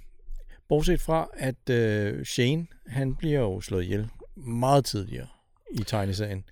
bortset 0.68 1.02
fra, 1.02 1.30
at 1.34 1.70
øh, 1.70 2.26
Shane, 2.26 2.68
han 2.88 3.16
bliver 3.16 3.40
jo 3.40 3.62
slået 3.62 3.84
ihjel 3.84 4.10
meget 4.36 4.86
tidligere 4.86 5.28
i 5.72 5.84
tegneserien, 5.84 6.44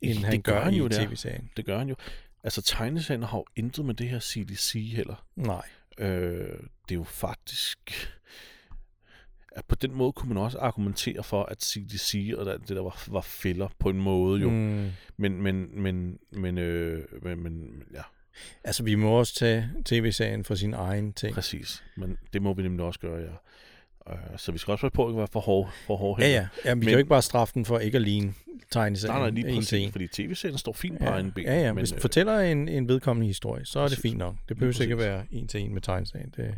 end 0.00 0.18
Det 0.18 0.24
han 0.24 0.40
gør 0.42 0.52
gør 0.52 0.60
han 0.64 0.74
jo 0.74 0.86
i 0.86 0.88
tv-serien. 0.88 1.50
Det 1.56 1.64
gør 1.64 1.78
han 1.78 1.88
jo. 1.88 1.94
Altså, 2.48 2.62
tegneserien 2.62 3.22
har 3.22 3.38
jo 3.38 3.44
intet 3.56 3.84
med 3.84 3.94
det 3.94 4.08
her 4.08 4.20
CDC 4.20 4.92
heller. 4.96 5.26
Nej. 5.36 5.66
Øh, 5.98 6.58
det 6.88 6.90
er 6.90 6.94
jo 6.94 7.04
faktisk... 7.04 7.78
At 9.52 9.64
på 9.64 9.74
den 9.74 9.94
måde 9.94 10.12
kunne 10.12 10.28
man 10.28 10.38
også 10.38 10.58
argumentere 10.58 11.22
for, 11.22 11.42
at 11.42 11.62
CDC 11.62 12.34
og 12.36 12.46
det 12.46 12.68
der 12.68 12.82
var, 12.82 13.04
var 13.08 13.20
fælder 13.20 13.68
på 13.78 13.90
en 13.90 14.00
måde 14.00 14.40
jo. 14.40 14.50
Mm. 14.50 14.90
Men, 15.16 15.42
men, 15.42 15.82
men, 15.82 16.18
men, 16.30 16.58
øh, 16.58 17.04
men, 17.22 17.42
men, 17.42 17.82
ja, 17.94 18.02
Altså, 18.64 18.82
vi 18.82 18.94
må 18.94 19.10
også 19.10 19.34
tage 19.34 19.70
tv-serien 19.84 20.44
for 20.44 20.54
sin 20.54 20.74
egen 20.74 21.12
ting. 21.12 21.34
præcis. 21.34 21.84
Men 21.96 22.18
det 22.32 22.42
må 22.42 22.54
vi 22.54 22.62
nemlig 22.62 22.86
også 22.86 23.00
gøre, 23.00 23.20
ja. 23.20 23.36
Øh, 24.10 24.38
så 24.38 24.52
vi 24.52 24.58
skal 24.58 24.72
også 24.72 24.82
passe 24.82 24.94
på 24.94 25.08
at 25.08 25.16
være 25.16 25.28
for 25.32 25.40
hårde, 25.40 25.70
for 25.86 25.96
hårde 25.96 26.22
Ja, 26.24 26.28
ja. 26.30 26.34
ja 26.64 26.74
vi 26.74 26.74
men, 26.74 26.80
kan 26.80 26.86
Men- 26.86 26.88
jo 26.92 26.98
ikke 26.98 27.08
bare 27.08 27.22
straffe 27.22 27.54
den 27.54 27.64
for 27.64 27.78
ikke 27.78 27.96
at 27.96 28.02
ligne 28.02 28.34
tegneserien. 28.70 29.14
Nej, 29.20 29.30
nej, 29.30 29.40
lige 29.42 29.54
præcis, 29.56 29.72
en. 29.72 29.92
fordi 29.92 30.06
tv-serien 30.08 30.58
står 30.58 30.72
fint 30.72 30.98
på 30.98 31.04
Ja, 31.04 31.10
egen 31.10 31.32
ben. 31.32 31.44
ja, 31.44 31.60
ja. 31.60 31.72
men, 31.72 31.78
Hvis 31.80 31.92
øh, 31.92 32.00
fortæller 32.00 32.38
en, 32.38 32.68
en 32.68 32.88
vedkommende 32.88 33.26
historie, 33.26 33.64
så 33.66 33.78
er 33.78 33.82
det 33.82 33.90
præcis. 33.90 34.02
fint 34.02 34.18
nok. 34.18 34.36
Det 34.48 34.56
behøver 34.56 34.82
ikke 34.82 34.92
at 34.92 34.98
være 34.98 35.26
en 35.30 35.48
til 35.48 35.60
en 35.60 35.74
med 35.74 35.82
tegneserien. 35.82 36.30
Det, 36.36 36.54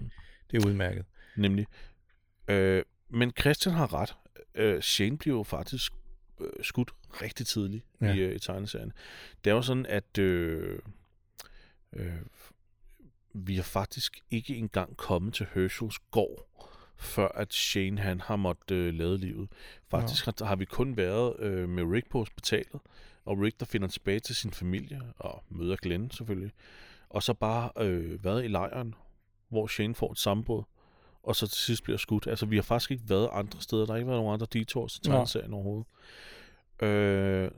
det 0.51 0.63
er 0.63 0.69
udmærket. 0.69 1.05
Nemlig. 1.37 1.67
Øh, 2.49 2.83
men 3.11 3.33
Christian 3.41 3.75
har 3.75 3.95
ret. 3.95 4.15
Øh, 4.55 4.81
Shane 4.83 5.19
bliver 5.19 5.37
jo 5.37 5.43
faktisk 5.43 5.93
øh, 6.41 6.47
skudt 6.63 6.91
rigtig 7.23 7.47
tidligt 7.47 7.85
ja. 8.01 8.13
i, 8.15 8.19
øh, 8.19 8.35
i 8.35 8.39
tegneserien. 8.39 8.93
Det 9.45 9.51
er 9.51 9.55
jo 9.55 9.63
sådan, 9.63 9.87
at 9.87 10.19
øh, 10.19 10.79
øh, 11.97 12.13
vi 13.35 13.59
er 13.59 13.63
faktisk 13.63 14.19
ikke 14.31 14.57
engang 14.57 14.97
kommet 14.97 15.35
til 15.35 15.47
Herschels 15.55 15.99
gård, 16.11 16.47
før 17.01 17.29
at 17.29 17.55
Shane 17.55 18.01
han 18.01 18.21
har 18.21 18.37
måttet 18.37 18.75
øh, 18.75 18.95
lade 18.95 19.19
livet. 19.19 19.49
Faktisk 19.91 20.25
har, 20.25 20.45
har 20.45 20.57
vi 20.57 20.65
kun 20.65 20.97
været 20.97 21.41
øh, 21.41 21.69
med 21.69 21.83
Rick 21.85 22.11
på 22.11 22.19
hospitalet, 22.19 22.81
og 23.25 23.39
Rick 23.39 23.61
der 23.61 23.67
finder 23.67 23.89
tilbage 23.89 24.21
til 24.21 24.35
sin 24.35 24.51
familie, 24.51 25.01
og 25.19 25.45
møder 25.49 25.77
Glenn 25.77 26.11
selvfølgelig, 26.11 26.53
og 27.09 27.23
så 27.23 27.35
bare 27.35 27.71
øh, 27.87 28.25
været 28.25 28.45
i 28.45 28.49
lejren, 28.49 28.95
hvor 29.49 29.67
Shane 29.67 29.95
får 29.95 30.13
et 30.13 30.19
sammenbrud, 30.19 30.63
og 31.23 31.37
så 31.37 31.47
til 31.47 31.59
sidst 31.59 31.83
bliver 31.83 31.99
skudt. 31.99 32.27
Altså, 32.27 32.47
vi 32.47 32.57
har 32.57 32.63
faktisk 32.63 32.91
ikke 32.91 33.09
været 33.09 33.29
andre 33.33 33.61
steder. 33.61 33.87
Der 33.87 33.93
har 33.93 33.97
ikke 33.97 34.09
været 34.09 34.21
nogen 34.21 34.35
andre 34.35 34.47
detours 34.53 34.93
til 34.93 35.03
tegneserien 35.03 35.55
overhovedet. 35.55 35.87
Øh, 36.83 37.51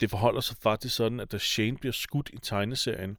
det 0.00 0.10
forholder 0.10 0.40
sig 0.40 0.56
faktisk 0.60 0.96
sådan, 0.96 1.20
at 1.20 1.32
da 1.32 1.38
Shane 1.38 1.76
bliver 1.76 1.92
skudt 1.92 2.30
i 2.32 2.38
tegneserien, 2.38 3.16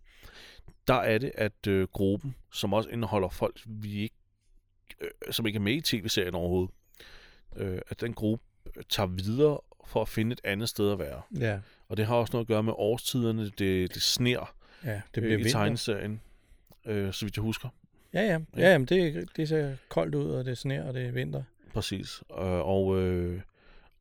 der 0.87 0.93
er 0.93 1.17
det, 1.17 1.31
at 1.35 1.67
øh, 1.67 1.87
gruppen, 1.87 2.35
som 2.51 2.73
også 2.73 2.89
indeholder 2.89 3.29
folk, 3.29 3.61
vi 3.65 4.01
ikke, 4.01 4.15
øh, 5.03 5.33
som 5.33 5.45
ikke 5.47 5.57
er 5.57 5.61
med 5.61 5.73
i 5.73 5.81
tv-serien 5.81 6.35
overhovedet, 6.35 6.71
øh, 7.55 7.79
at 7.89 8.01
den 8.01 8.13
gruppe 8.13 8.43
øh, 8.77 8.83
tager 8.89 9.07
videre 9.07 9.59
for 9.87 10.01
at 10.01 10.07
finde 10.07 10.33
et 10.33 10.41
andet 10.43 10.69
sted 10.69 10.91
at 10.91 10.99
være. 10.99 11.21
Ja, 11.39 11.59
Og 11.89 11.97
det 11.97 12.05
har 12.05 12.15
også 12.15 12.31
noget 12.33 12.43
at 12.43 12.47
gøre 12.47 12.63
med 12.63 12.73
årstiderne. 12.77 13.43
Det, 13.49 13.93
det 13.93 14.01
sner 14.01 14.55
ja 14.83 14.91
det 14.91 15.01
det 15.15 15.23
bliver 15.23 15.33
i 15.33 15.35
vinter. 15.35 15.51
tegneserien, 15.51 16.21
øh, 16.85 17.13
så 17.13 17.25
vidt 17.25 17.35
jeg 17.37 17.41
husker. 17.41 17.69
Ja, 18.13 18.21
ja. 18.21 18.39
ja 18.57 18.71
jamen, 18.71 18.85
det, 18.87 19.29
det 19.37 19.49
ser 19.49 19.75
koldt 19.89 20.15
ud, 20.15 20.31
og 20.31 20.45
det 20.45 20.57
sner, 20.57 20.83
og 20.83 20.93
det 20.93 21.05
er 21.05 21.11
vinter. 21.11 21.43
Præcis. 21.73 22.23
Øh, 22.31 22.37
og, 22.67 23.01
øh, 23.01 23.41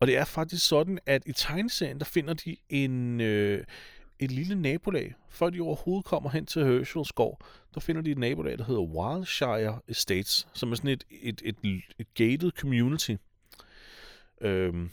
og 0.00 0.06
det 0.06 0.16
er 0.16 0.24
faktisk 0.24 0.68
sådan, 0.68 0.98
at 1.06 1.22
i 1.26 1.32
tegneserien, 1.32 1.98
der 1.98 2.04
finder 2.04 2.34
de 2.34 2.56
en, 2.68 3.20
øh, 3.20 3.64
et 4.24 4.30
lille 4.30 4.54
nabolag. 4.54 5.14
Før 5.28 5.50
de 5.50 5.60
overhovedet 5.60 6.04
kommer 6.04 6.30
hen 6.30 6.46
til 6.46 6.64
Herschels 6.64 7.12
gård, 7.12 7.44
der 7.74 7.80
finder 7.80 8.02
de 8.02 8.10
et 8.10 8.18
nabolag, 8.18 8.58
der 8.58 8.64
hedder 8.64 8.80
Wildshire 8.80 9.80
Estates, 9.88 10.48
som 10.52 10.72
er 10.72 10.76
sådan 10.76 10.90
et, 10.90 11.04
et, 11.10 11.42
et, 11.44 11.56
et 11.98 12.14
gated 12.14 12.50
community. 12.50 13.14
Øhm, 14.40 14.90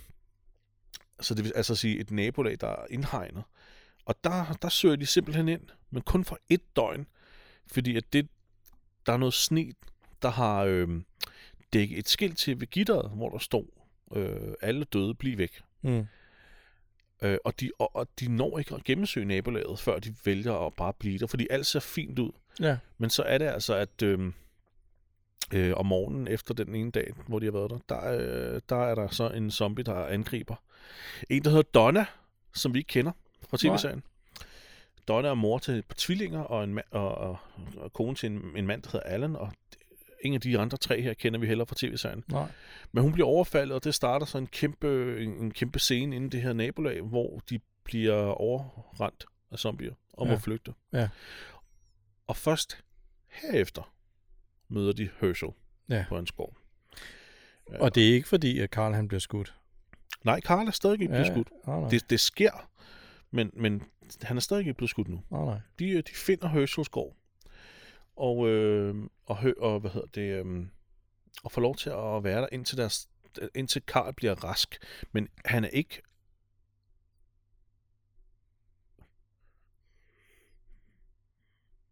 så 1.19 1.33
det 1.33 1.43
vil 1.43 1.53
altså 1.55 1.75
sige 1.75 1.99
et 1.99 2.11
nabolag, 2.11 2.57
der 2.61 2.67
er 2.67 2.85
indhegnet. 2.89 3.43
Og 4.05 4.15
der, 4.23 4.57
der 4.61 4.69
søger 4.69 4.95
de 4.95 5.05
simpelthen 5.05 5.49
ind, 5.49 5.61
men 5.89 6.01
kun 6.01 6.25
for 6.25 6.39
et 6.49 6.75
døgn, 6.75 7.07
fordi 7.67 7.97
at 7.97 8.13
det, 8.13 8.27
der 9.05 9.13
er 9.13 9.17
noget 9.17 9.33
sne, 9.33 9.71
der 10.21 10.29
har 10.29 10.63
øhm, 10.63 11.05
dækket 11.73 11.99
et 11.99 12.07
skilt 12.07 12.37
til 12.37 12.59
ved 12.59 12.67
gitteret, 12.67 13.11
hvor 13.11 13.29
der 13.29 13.37
stod, 13.37 13.65
øh, 14.15 14.53
alle 14.61 14.83
døde, 14.83 15.15
bliv 15.15 15.37
væk. 15.37 15.61
Mm. 15.81 16.05
Øh, 17.21 17.37
og, 17.43 17.59
de, 17.59 17.71
og, 17.79 17.95
og 17.95 18.07
de 18.19 18.27
når 18.27 18.59
ikke 18.59 18.75
at 18.75 18.83
gennemsøge 18.83 19.25
nabolaget, 19.25 19.79
før 19.79 19.99
de 19.99 20.15
vælger 20.25 20.65
at 20.65 20.73
bare 20.73 20.93
blive 20.93 21.19
der, 21.19 21.27
fordi 21.27 21.47
alt 21.49 21.65
ser 21.65 21.79
fint 21.79 22.19
ud. 22.19 22.31
Ja, 22.59 22.77
Men 22.97 23.09
så 23.09 23.23
er 23.23 23.37
det 23.37 23.45
altså, 23.45 23.75
at 23.75 24.01
øh, 24.01 24.31
øh, 25.53 25.73
om 25.75 25.85
morgenen 25.85 26.27
efter 26.27 26.53
den 26.53 26.75
ene 26.75 26.91
dag, 26.91 27.13
hvor 27.27 27.39
de 27.39 27.45
har 27.45 27.51
været 27.51 27.69
der, 27.71 27.95
der, 27.95 28.11
øh, 28.53 28.61
der 28.69 28.85
er 28.85 28.95
der 28.95 29.07
så 29.07 29.29
en 29.29 29.51
zombie, 29.51 29.83
der 29.83 30.05
angriber. 30.05 30.55
En, 31.29 31.43
der 31.43 31.49
hedder 31.49 31.69
Donna, 31.73 32.05
som 32.53 32.73
vi 32.73 32.79
ikke 32.79 32.87
kender 32.87 33.11
fra 33.49 33.57
tv-serien. 33.57 34.03
Donna 35.07 35.29
er 35.29 35.33
mor 35.33 35.57
til 35.57 35.73
et 35.73 35.85
par 35.85 35.95
tvillinger 35.97 36.39
og, 36.39 36.63
en 36.63 36.79
ma- 36.79 36.89
og, 36.91 37.15
og, 37.15 37.37
og 37.77 37.93
kone 37.93 38.15
til 38.15 38.31
en, 38.31 38.41
en 38.55 38.67
mand, 38.67 38.81
der 38.81 38.89
hedder 38.91 39.05
Allen, 39.05 39.35
og 39.35 39.51
ingen 40.21 40.35
af 40.37 40.41
de 40.41 40.59
andre 40.59 40.77
tre 40.77 41.01
her 41.01 41.13
kender 41.13 41.39
vi 41.39 41.47
heller 41.47 41.65
fra 41.65 41.75
tv-serien. 41.77 42.23
nej. 42.27 42.51
Men 42.91 43.03
hun 43.03 43.13
bliver 43.13 43.27
overfaldet, 43.27 43.75
og 43.75 43.83
det 43.83 43.95
starter 43.95 44.25
så 44.25 44.37
en 44.37 44.47
kæmpe, 44.47 45.17
en, 45.23 45.29
en 45.29 45.51
kæmpe 45.51 45.79
scene 45.79 46.15
inde 46.15 46.27
i 46.27 46.29
det 46.29 46.41
her 46.41 46.53
nabolag, 46.53 47.01
hvor 47.01 47.41
de 47.49 47.59
bliver 47.83 48.15
overrendt 48.23 49.25
af 49.51 49.59
zombier 49.59 49.93
og 50.13 50.27
må 50.27 50.33
Ja. 50.33 50.39
flygte. 50.39 50.73
Ja. 50.93 51.09
Og 52.27 52.37
først 52.37 52.83
herefter 53.27 53.93
møder 54.67 54.93
de 54.93 55.09
Herschel 55.21 55.49
Ja. 55.89 56.05
på 56.09 56.15
hans 56.15 56.31
gård. 56.31 56.55
Ja. 57.71 57.77
Og 57.79 57.95
det 57.95 58.09
er 58.09 58.13
ikke 58.13 58.27
fordi, 58.27 58.59
at 58.59 58.69
Karl 58.71 58.93
han 58.93 59.07
bliver 59.07 59.19
skudt. 59.19 59.55
Nej, 60.23 60.39
Karl 60.39 60.67
er 60.67 60.71
stadig 60.71 60.93
ikke 60.93 61.07
blevet 61.07 61.27
skudt. 61.27 61.49
Nej, 61.67 61.79
nej. 61.79 61.89
Det, 61.89 62.09
det 62.09 62.19
sker, 62.19 62.69
men, 63.31 63.51
men 63.53 63.83
han 64.21 64.37
er 64.37 64.41
stadig 64.41 64.61
ikke 64.61 64.73
blevet 64.73 64.89
skudt 64.89 65.07
nu. 65.07 65.21
nej, 65.29 65.45
nej. 65.45 65.59
De, 65.79 66.01
de 66.01 66.11
finder 66.15 66.47
Herschels 66.47 66.89
gård, 66.89 67.15
og, 68.19 68.47
øh, 68.47 68.95
og, 69.25 69.37
hø, 69.37 69.53
og 69.57 69.79
hvad 69.79 69.91
hedder 69.91 70.07
det, 70.07 70.45
øh, 70.45 70.65
og 71.43 71.51
får 71.51 71.61
lov 71.61 71.75
til 71.75 71.89
at 71.89 72.23
være 72.23 72.41
der 72.41 72.47
indtil, 72.51 72.77
deres, 72.77 73.09
indtil 73.55 73.81
Karl 73.81 74.13
bliver 74.13 74.43
rask. 74.43 74.77
Men 75.11 75.27
han 75.45 75.63
er 75.63 75.69
ikke 75.69 76.01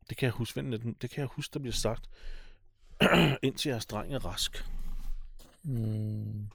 Det 0.09 0.17
kan 0.17 0.25
jeg 0.25 0.33
huske, 0.33 0.57
vent 0.57 0.71
lidt, 0.71 1.01
det 1.01 1.09
kan 1.09 1.19
jeg 1.19 1.27
huske, 1.27 1.53
der 1.53 1.59
bliver 1.59 1.73
sagt. 1.73 2.09
Indtil 3.43 3.69
jeres 3.69 3.85
dreng 3.85 4.13
er 4.13 4.25
rask. 4.25 4.65
Mm, 5.63 6.47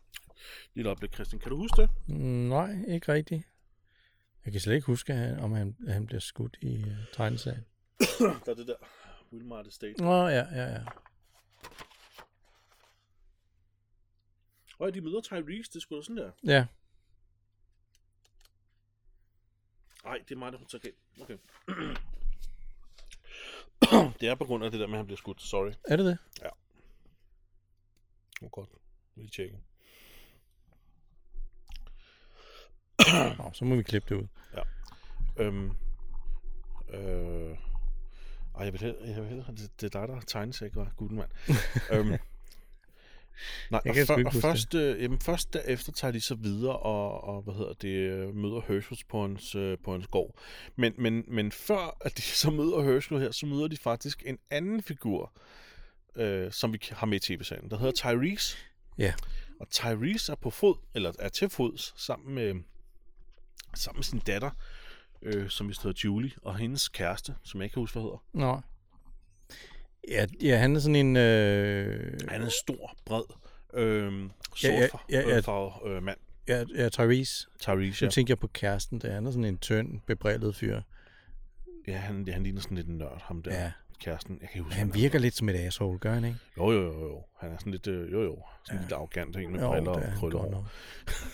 Lille 0.75 0.89
øjeblik, 0.89 1.15
Christian. 1.15 1.41
Kan 1.41 1.51
du 1.51 1.57
huske 1.57 1.83
det? 1.83 1.91
mm, 2.07 2.49
nej, 2.49 2.85
ikke 2.89 3.13
rigtigt. 3.13 3.43
Jeg 4.45 4.53
kan 4.53 4.61
slet 4.61 4.75
ikke 4.75 4.87
huske, 4.87 5.37
om 5.41 5.53
han, 5.53 5.77
han 5.89 6.07
bliver 6.07 6.21
skudt 6.21 6.57
i 6.61 6.83
uh, 6.83 6.93
tegneserien. 7.13 7.65
der 8.19 8.51
er 8.51 8.55
det 8.55 8.67
der. 8.67 8.75
Wilmart 9.33 9.67
Estate. 9.67 10.03
Nå, 10.03 10.29
ja, 10.29 10.47
ja, 10.53 10.65
ja. 10.65 10.85
Og 14.79 14.95
de 14.95 15.01
møder 15.01 15.21
Tyrese, 15.21 15.73
det 15.73 15.83
sgu 15.83 15.97
da 15.97 16.03
sådan 16.03 16.17
der. 16.17 16.31
Ja, 16.45 16.67
Nej, 20.05 20.19
det 20.29 20.35
er 20.35 20.39
mig, 20.39 20.53
der 20.53 20.59
tager 20.69 20.83
galt. 20.83 20.97
Okay. 21.21 21.39
det 24.21 24.29
er 24.29 24.35
på 24.35 24.45
grund 24.45 24.65
af 24.65 24.71
det 24.71 24.81
der 24.81 24.87
med, 24.87 24.95
at 24.95 24.99
han 24.99 25.07
bliver 25.07 25.17
skudt. 25.17 25.43
Sorry. 25.43 25.73
er 25.85 25.97
det 25.97 26.07
det? 26.07 26.19
Oh, 28.43 28.51
godt. 28.51 28.71
Lige 29.15 29.29
tjekke. 29.29 29.59
Nå, 33.39 33.51
så 33.53 33.65
må 33.65 33.77
vi 33.77 33.83
klippe 33.83 34.15
det 34.15 34.21
ud. 34.23 34.27
Øhm, 35.37 35.71
øh, 36.89 37.59
ej, 38.55 38.65
jeg 38.65 38.73
vil 38.73 38.81
hellere, 38.81 39.09
jeg 39.09 39.17
vil 39.17 39.29
hellere 39.29 39.53
det, 39.53 39.81
det 39.81 39.95
er 39.95 40.07
dig, 40.07 40.09
der 40.09 40.53
sig, 40.53 40.65
ikke 40.65 40.77
var? 40.77 40.93
Mand. 41.01 41.31
øhm, 41.93 42.09
nej, 43.71 43.81
Jeg 43.85 44.11
og, 44.11 44.19
ikke 44.19 44.29
og 44.29 44.35
først, 44.35 44.75
øh, 44.75 45.03
jamen, 45.03 45.21
først 45.21 45.53
derefter 45.53 45.93
tager 45.93 46.13
de 46.13 46.21
så 46.21 46.35
videre 46.35 46.77
og, 46.77 47.25
og 47.25 47.43
hvad 47.43 47.55
hedder 47.55 47.73
det, 47.73 47.89
øh, 47.89 48.35
møder 48.35 48.61
Herschels 48.69 49.05
på 49.05 49.23
hans, 49.23 49.55
øh, 49.55 49.79
på 49.85 49.93
hans 49.93 50.07
gård. 50.07 50.39
Men, 50.77 50.95
men, 50.99 51.25
men 51.29 51.53
før 51.53 51.97
at 52.01 52.17
de 52.17 52.23
så 52.43 52.51
møder 52.51 52.83
Herschel 52.83 53.21
her, 53.21 53.31
så 53.31 53.47
møder 53.47 53.69
de 53.69 53.77
faktisk 53.77 54.23
en 54.27 54.39
anden 54.51 54.83
figur, 54.83 55.33
øh, 56.17 56.53
som 56.53 56.73
vi 56.73 56.79
har 56.91 57.07
med 57.07 57.17
i 57.17 57.21
tv-serien, 57.21 57.71
der 57.71 57.79
hedder 57.79 57.93
Tyrese. 57.93 58.57
Ja. 58.99 59.15
Og 59.61 59.71
Tyrese 59.71 60.33
er 60.33 60.37
på 60.37 60.51
fod, 60.51 60.75
eller 60.95 61.13
er 61.19 61.29
til 61.29 61.49
fods, 61.49 61.95
sammen 61.97 62.35
med, 62.35 62.55
sammen 63.75 63.99
med 63.99 64.05
sin 64.05 64.19
datter, 64.19 64.51
øh, 65.23 65.49
som 65.49 65.69
vist 65.69 65.83
hedder 65.83 66.01
Julie, 66.05 66.31
og 66.43 66.57
hendes 66.57 66.89
kæreste, 66.89 67.35
som 67.45 67.61
jeg 67.61 67.65
ikke 67.65 67.75
kan 67.75 67.81
huske, 67.81 67.95
hvad 67.95 68.03
hedder. 68.03 68.23
Nå. 68.33 68.61
Ja, 70.09 70.27
ja 70.43 70.57
han 70.59 70.77
er 70.77 70.81
sådan 70.81 70.97
en... 70.97 71.17
Øh, 71.17 72.19
Han 72.29 72.41
er 72.41 72.45
en 72.45 72.51
stor, 72.63 72.95
bred, 73.05 73.23
øh, 73.75 74.13
Ja, 74.65 74.69
ja, 74.69 74.89
sort 74.89 75.01
ja, 75.11 75.21
ja. 75.29 75.41
farve 75.41 75.91
øh, 75.97 76.03
mand. 76.03 76.19
ja, 76.49 76.65
ja, 76.77 76.89
Tyrese. 76.89 77.47
Tyrese, 77.61 78.05
Nu 78.05 78.07
ja. 78.07 78.11
tænker 78.11 78.33
jeg 78.33 78.39
på 78.39 78.47
kæresten 78.47 78.99
der. 78.99 79.13
Han 79.15 79.27
er 79.27 79.31
sådan 79.31 79.45
en 79.45 79.59
tynd, 79.59 80.01
bebrillet 80.07 80.57
fyr. 80.57 80.81
ja 81.87 81.97
han, 81.97 82.29
han 82.33 82.43
ligner 82.43 82.61
sådan 82.61 82.77
lidt 82.77 82.87
en 82.89 82.99
nørd, 82.99 83.23
ham 83.23 83.43
der. 83.43 83.63
Ja. 83.63 83.73
Kæresten, 84.01 84.39
jeg 84.41 84.49
kan 84.49 84.63
huske, 84.63 84.77
Han 84.79 84.89
hvad 84.89 85.01
virker 85.01 85.19
lidt 85.19 85.35
som 85.35 85.49
et 85.49 85.55
asshole, 85.55 85.99
gør 85.99 86.15
han 86.15 86.25
ikke? 86.25 86.39
Jo, 86.59 86.71
jo, 86.73 86.83
jo, 86.83 87.09
jo. 87.09 87.25
Han 87.41 87.53
er 87.53 87.59
sådan 87.59 87.73
lidt, 87.73 87.87
øh, 87.87 88.13
jo, 88.13 88.23
jo. 88.23 88.43
Sådan 88.65 88.79
Ja. 88.81 88.83
lidt 88.85 88.93
arrogant, 88.93 89.37
en 89.37 89.53
med 89.53 89.61
Jo, 89.61 89.71
briller 89.71 89.91
er 89.91 89.95
og 89.95 90.03
han 90.03 90.19
krøller 90.19 90.65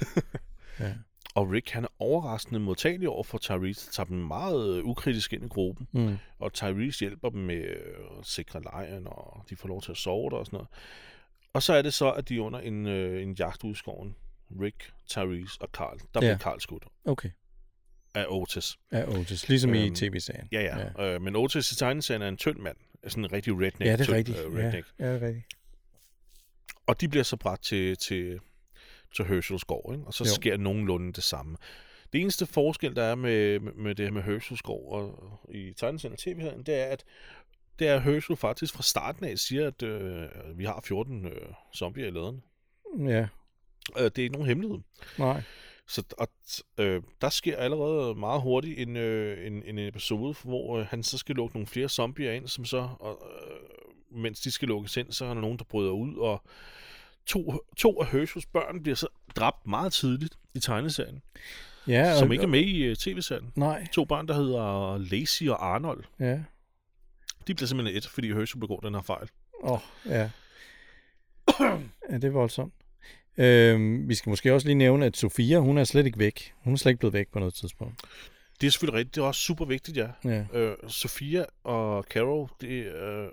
ja. 0.81 0.95
Og 1.39 1.51
Rick, 1.51 1.71
han 1.71 1.85
er 1.85 1.89
overraskende 1.99 2.61
modtagelig 2.61 3.09
over 3.09 3.23
for 3.25 3.39
Tyrese, 3.39 3.93
tager 3.93 4.05
dem 4.07 4.17
meget 4.17 4.79
øh, 4.79 4.85
ukritisk 4.85 5.33
ind 5.33 5.45
i 5.45 5.49
gruppen. 5.49 5.89
Mm. 5.93 6.17
Og 6.39 6.53
Tyrese 6.53 7.01
hjælper 7.01 7.29
dem 7.31 7.41
med 7.41 7.57
øh, 7.57 8.19
at 8.21 8.27
sikre 8.27 8.63
lejren, 8.63 9.07
og 9.07 9.45
de 9.51 9.57
får 9.57 9.69
lov 9.69 9.83
til 9.83 9.91
at 9.91 9.97
sove 9.97 10.31
der 10.31 10.37
og 10.37 10.47
sådan 10.47 10.57
noget. 10.57 10.69
Og 11.53 11.63
så 11.63 11.73
er 11.73 11.83
det 11.83 11.95
så, 11.95 12.13
at 12.13 12.29
de 12.29 12.37
er 12.37 12.41
under 12.41 12.59
en, 12.61 12.87
øh, 12.87 13.23
en 13.23 13.33
jagt 13.33 13.65
ude 13.65 13.73
i 13.73 13.75
skoven. 13.75 14.15
Rick, 14.61 14.93
Tyrese 15.07 15.59
og 15.63 15.69
Carl. 15.73 15.99
Der 16.15 16.21
bliver 16.21 16.31
Ja. 16.31 16.39
Carl 16.39 16.61
skudt 16.61 16.85
Okay. 17.05 17.31
af 18.15 18.27
Otis. 18.29 18.79
Ja, 18.93 19.09
Otis. 19.09 19.49
Ligesom 19.49 19.75
i 19.75 19.87
Øhm, 19.87 19.95
tv-serien. 19.95 20.49
Ja, 20.53 20.61
ja. 20.63 20.91
ja. 20.99 21.15
Øh, 21.15 21.23
men 21.23 21.37
Otis 21.37 21.73
i 21.73 21.77
tegneserien 21.77 22.23
er 22.23 22.29
en 22.29 22.37
tynd 22.37 22.59
mand. 22.59 22.77
Sådan 23.09 23.25
en 23.25 23.33
rigtig 23.33 23.53
redneck. 23.53 23.81
Ja, 23.81 23.97
det 23.97 24.09
er 24.09 24.13
rigtigt. 24.13 24.39
Øh, 24.39 24.55
ja, 24.55 24.59
redneck. 24.59 24.87
ja, 24.99 25.15
det 25.15 25.23
er 25.23 25.27
rigtigt. 25.27 25.47
Og 26.87 27.01
de 27.01 27.09
bliver 27.09 27.23
så 27.25 27.37
bragt 27.37 27.63
til, 27.65 27.97
til, 27.97 28.39
til 29.17 29.25
Herschels 29.25 29.65
gård, 29.65 29.95
ikke? 29.95 30.07
og 30.07 30.15
så 30.15 30.25
Jo. 30.25 30.35
sker 30.35 30.57
nogenlunde 30.57 31.13
det 31.13 31.25
samme. 31.25 31.57
Det 32.13 32.21
eneste 32.21 32.47
forskel, 32.47 32.97
der 32.97 33.03
er 33.03 33.15
med, 33.15 33.61
med, 33.61 33.95
det 33.95 34.07
her 34.07 34.13
med 34.13 34.23
Herschels 34.23 34.63
gård 34.63 34.93
og, 35.03 35.39
i 35.55 35.73
tegneserien 35.77 36.13
og 36.13 36.19
tv 36.19 36.41
det 36.67 36.75
er, 36.75 36.85
at 36.85 37.05
det 37.79 37.89
er 37.89 37.99
Herschel 37.99 38.37
faktisk 38.37 38.75
fra 38.75 38.83
starten 38.83 39.25
af 39.25 39.39
siger, 39.39 39.67
at 39.67 39.83
øh, 39.83 40.29
vi 40.55 40.65
har 40.65 40.81
14 40.85 41.27
øh, 41.27 41.33
zombier 41.75 42.07
i 42.07 42.11
laderne. 42.11 42.41
Ja, 42.99 43.27
Øh, 43.99 44.05
det 44.05 44.19
er 44.19 44.23
ikke 44.23 44.33
nogen 44.33 44.49
hemmelighed. 44.49 44.79
nej. 45.19 45.43
Så 45.87 46.03
og, 46.19 46.29
øh, 46.79 47.03
der 47.21 47.29
sker 47.29 47.57
allerede 47.57 48.15
meget 48.15 48.43
hurtigt 48.43 48.79
en, 48.79 48.97
øh, 48.97 49.47
en, 49.47 49.63
en 49.63 49.79
episode, 49.79 50.35
hvor 50.45 50.79
øh, 50.79 50.87
han 50.87 51.03
så 51.03 51.19
skal 51.19 51.35
lukke 51.37 51.57
nogle 51.57 51.67
flere 51.67 51.89
zombier 51.89 52.33
ind, 52.33 52.49
som 52.49 52.65
så, 52.65 52.89
og, 53.01 53.23
øh, 53.51 54.19
mens 54.19 54.41
de 54.41 54.51
skal 54.51 54.69
lukkes 54.69 54.97
ind, 54.97 55.13
så 55.13 55.25
er 55.25 55.35
der 55.35 55.41
nogen, 55.41 55.59
der 55.59 55.65
bryder 55.65 55.91
ud, 55.91 56.17
og 56.17 56.43
to, 57.29 57.61
to 57.77 58.01
af 58.03 58.07
Herschels 58.07 58.47
børn 58.47 58.83
bliver 58.83 58.97
så 58.97 59.07
dræbt 59.37 59.67
meget 59.67 59.93
tidligt 59.93 60.35
i 60.55 60.59
tegneserien, 60.61 61.23
Ja, 61.87 61.93
ja, 61.93 62.19
som 62.19 62.29
og- 62.29 62.33
ikke 62.35 62.43
er 62.43 62.49
med 62.49 62.61
i 62.61 62.91
uh, 62.91 62.97
tv-serien. 62.97 63.53
Nej, 63.57 63.87
To 63.93 64.05
børn, 64.05 64.29
der 64.29 64.35
hedder 64.35 64.99
Lacey 64.99 65.49
og 65.49 65.67
Arnold, 65.75 66.05
ja. 66.21 66.41
de 67.47 67.55
bliver 67.55 67.67
simpelthen 67.67 67.97
et, 67.97 68.07
fordi 68.07 68.33
Herschel 68.33 68.61
begår 68.61 68.81
den 68.81 68.95
her 68.95 69.03
fejl. 69.03 69.29
Åh, 69.63 69.73
oh, 69.73 69.79
ja. 70.07 70.31
ja, 72.11 72.15
det 72.15 72.25
er 72.25 72.31
voldsomt. 72.31 72.75
Øhm, 73.39 74.09
vi 74.09 74.15
skal 74.15 74.31
måske 74.31 74.55
også 74.55 74.67
lige 74.67 74.75
nævne, 74.75 75.07
at 75.07 75.17
Sofia, 75.17 75.59
hun 75.59 75.79
er 75.79 75.85
slet 75.85 76.07
ikke 76.07 76.19
væk. 76.19 76.55
Hun 76.65 76.73
er 76.73 76.77
slet 76.77 76.91
ikke 76.91 76.99
blevet 76.99 77.13
væk 77.13 77.29
på 77.33 77.39
noget 77.39 77.55
tidspunkt. 77.55 78.01
Det 78.61 78.67
er 78.67 78.71
selvfølgelig 78.71 78.99
rigtigt, 78.99 79.15
det 79.15 79.21
er 79.23 79.27
også 79.27 79.41
super 79.41 79.65
vigtigt, 79.65 79.97
ja. 79.97 80.09
Ja. 80.25 80.45
Øh, 80.53 80.77
Sofia 80.89 81.45
og 81.65 82.05
Carol, 82.11 82.49
det, 82.61 82.87
øh, 82.95 83.29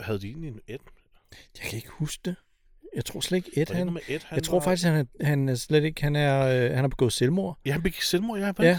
havde 0.00 0.20
de 0.20 0.26
egentlig 0.26 0.48
en 0.48 0.60
et? 0.66 0.80
Jeg 1.60 1.68
kan 1.70 1.76
ikke 1.76 1.88
huske 1.90 2.20
det. 2.24 2.36
Jeg 2.94 3.04
tror 3.04 3.20
slet 3.20 3.36
ikke, 3.36 3.60
Ed, 3.60 3.74
han... 3.74 3.92
med 3.92 4.00
et, 4.08 4.22
han 4.22 4.36
Jeg 4.36 4.42
tror 4.42 4.58
var- 4.58 4.64
faktisk, 4.64 4.86
han 4.86 4.94
er, 4.94 5.24
han 5.26 5.48
er 5.48 5.54
slet 5.54 5.84
ikke... 5.84 6.02
Han 6.02 6.16
er, 6.16 6.64
øh, 6.64 6.70
han 6.70 6.78
har 6.78 6.88
begået 6.88 7.12
selvmord. 7.12 7.58
Ja, 7.64 7.72
han 7.72 7.82
begik 7.82 8.02
selvmord, 8.02 8.38
ja. 8.38 8.52
Ja. 8.58 8.78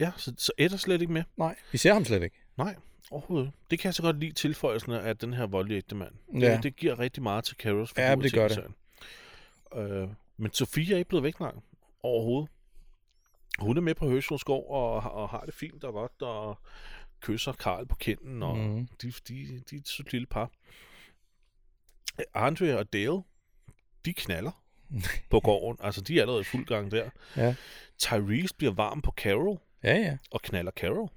ja. 0.00 0.10
Så, 0.16 0.32
så 0.38 0.52
Ed 0.58 0.72
er 0.72 0.76
slet 0.76 1.00
ikke 1.00 1.12
med. 1.12 1.22
Nej, 1.36 1.56
vi 1.72 1.78
ser 1.78 1.92
ham 1.92 2.04
slet 2.04 2.22
ikke. 2.22 2.36
Nej, 2.58 2.74
overhovedet. 3.10 3.52
Det 3.70 3.78
kan 3.78 3.86
jeg 3.88 3.94
så 3.94 4.02
godt 4.02 4.20
lide 4.20 4.32
tilføjelsen 4.32 4.92
af 4.92 5.16
den 5.16 5.34
her 5.34 5.46
voldelige 5.46 5.76
ægte 5.76 5.94
mand. 5.94 6.12
Ja. 6.40 6.54
Det, 6.54 6.62
det 6.62 6.76
giver 6.76 6.98
rigtig 6.98 7.22
meget 7.22 7.44
til 7.44 7.56
Carols 7.56 7.90
figur 7.90 8.02
Ja, 8.02 8.14
det 8.14 8.32
gør 8.32 8.48
det. 8.48 8.64
Øh, 9.76 10.08
men 10.36 10.52
Sofia 10.52 10.94
er 10.94 10.98
ikke 10.98 11.08
blevet 11.08 11.24
væk 11.24 11.40
nej, 11.40 11.52
overhovedet. 12.02 12.50
Hun 13.58 13.76
er 13.76 13.80
med 13.80 13.94
på 13.94 14.20
gård 14.44 14.66
og, 14.70 15.12
og 15.12 15.28
har 15.28 15.40
det 15.40 15.54
fint 15.54 15.84
og 15.84 15.92
godt 15.92 16.22
og 16.22 16.58
kysser 17.20 17.52
Karl 17.52 17.86
på 17.86 17.96
kinden, 17.96 18.42
og 18.42 18.56
mm. 18.58 18.88
de, 19.02 19.12
de, 19.28 19.62
de 19.70 19.76
er 19.76 19.80
et 19.80 19.88
sødt 19.88 20.12
lille 20.12 20.26
par. 20.26 20.50
Andre 22.34 22.78
og 22.78 22.92
Dale, 22.92 23.22
de 24.08 24.12
knaller 24.14 24.50
på 25.30 25.40
gården. 25.40 25.78
Altså, 25.86 26.00
de 26.00 26.16
er 26.16 26.20
allerede 26.20 26.40
i 26.40 26.44
fuld 26.44 26.66
gang 26.66 26.90
der. 26.90 27.04
Ja. 27.36 27.54
Tyrese 27.98 28.54
bliver 28.58 28.72
varm 28.72 29.02
på 29.02 29.10
Carol 29.16 29.58
Ja, 29.84 29.94
ja. 29.96 30.16
og 30.30 30.42
knaller 30.42 30.72
Carol. 30.72 31.08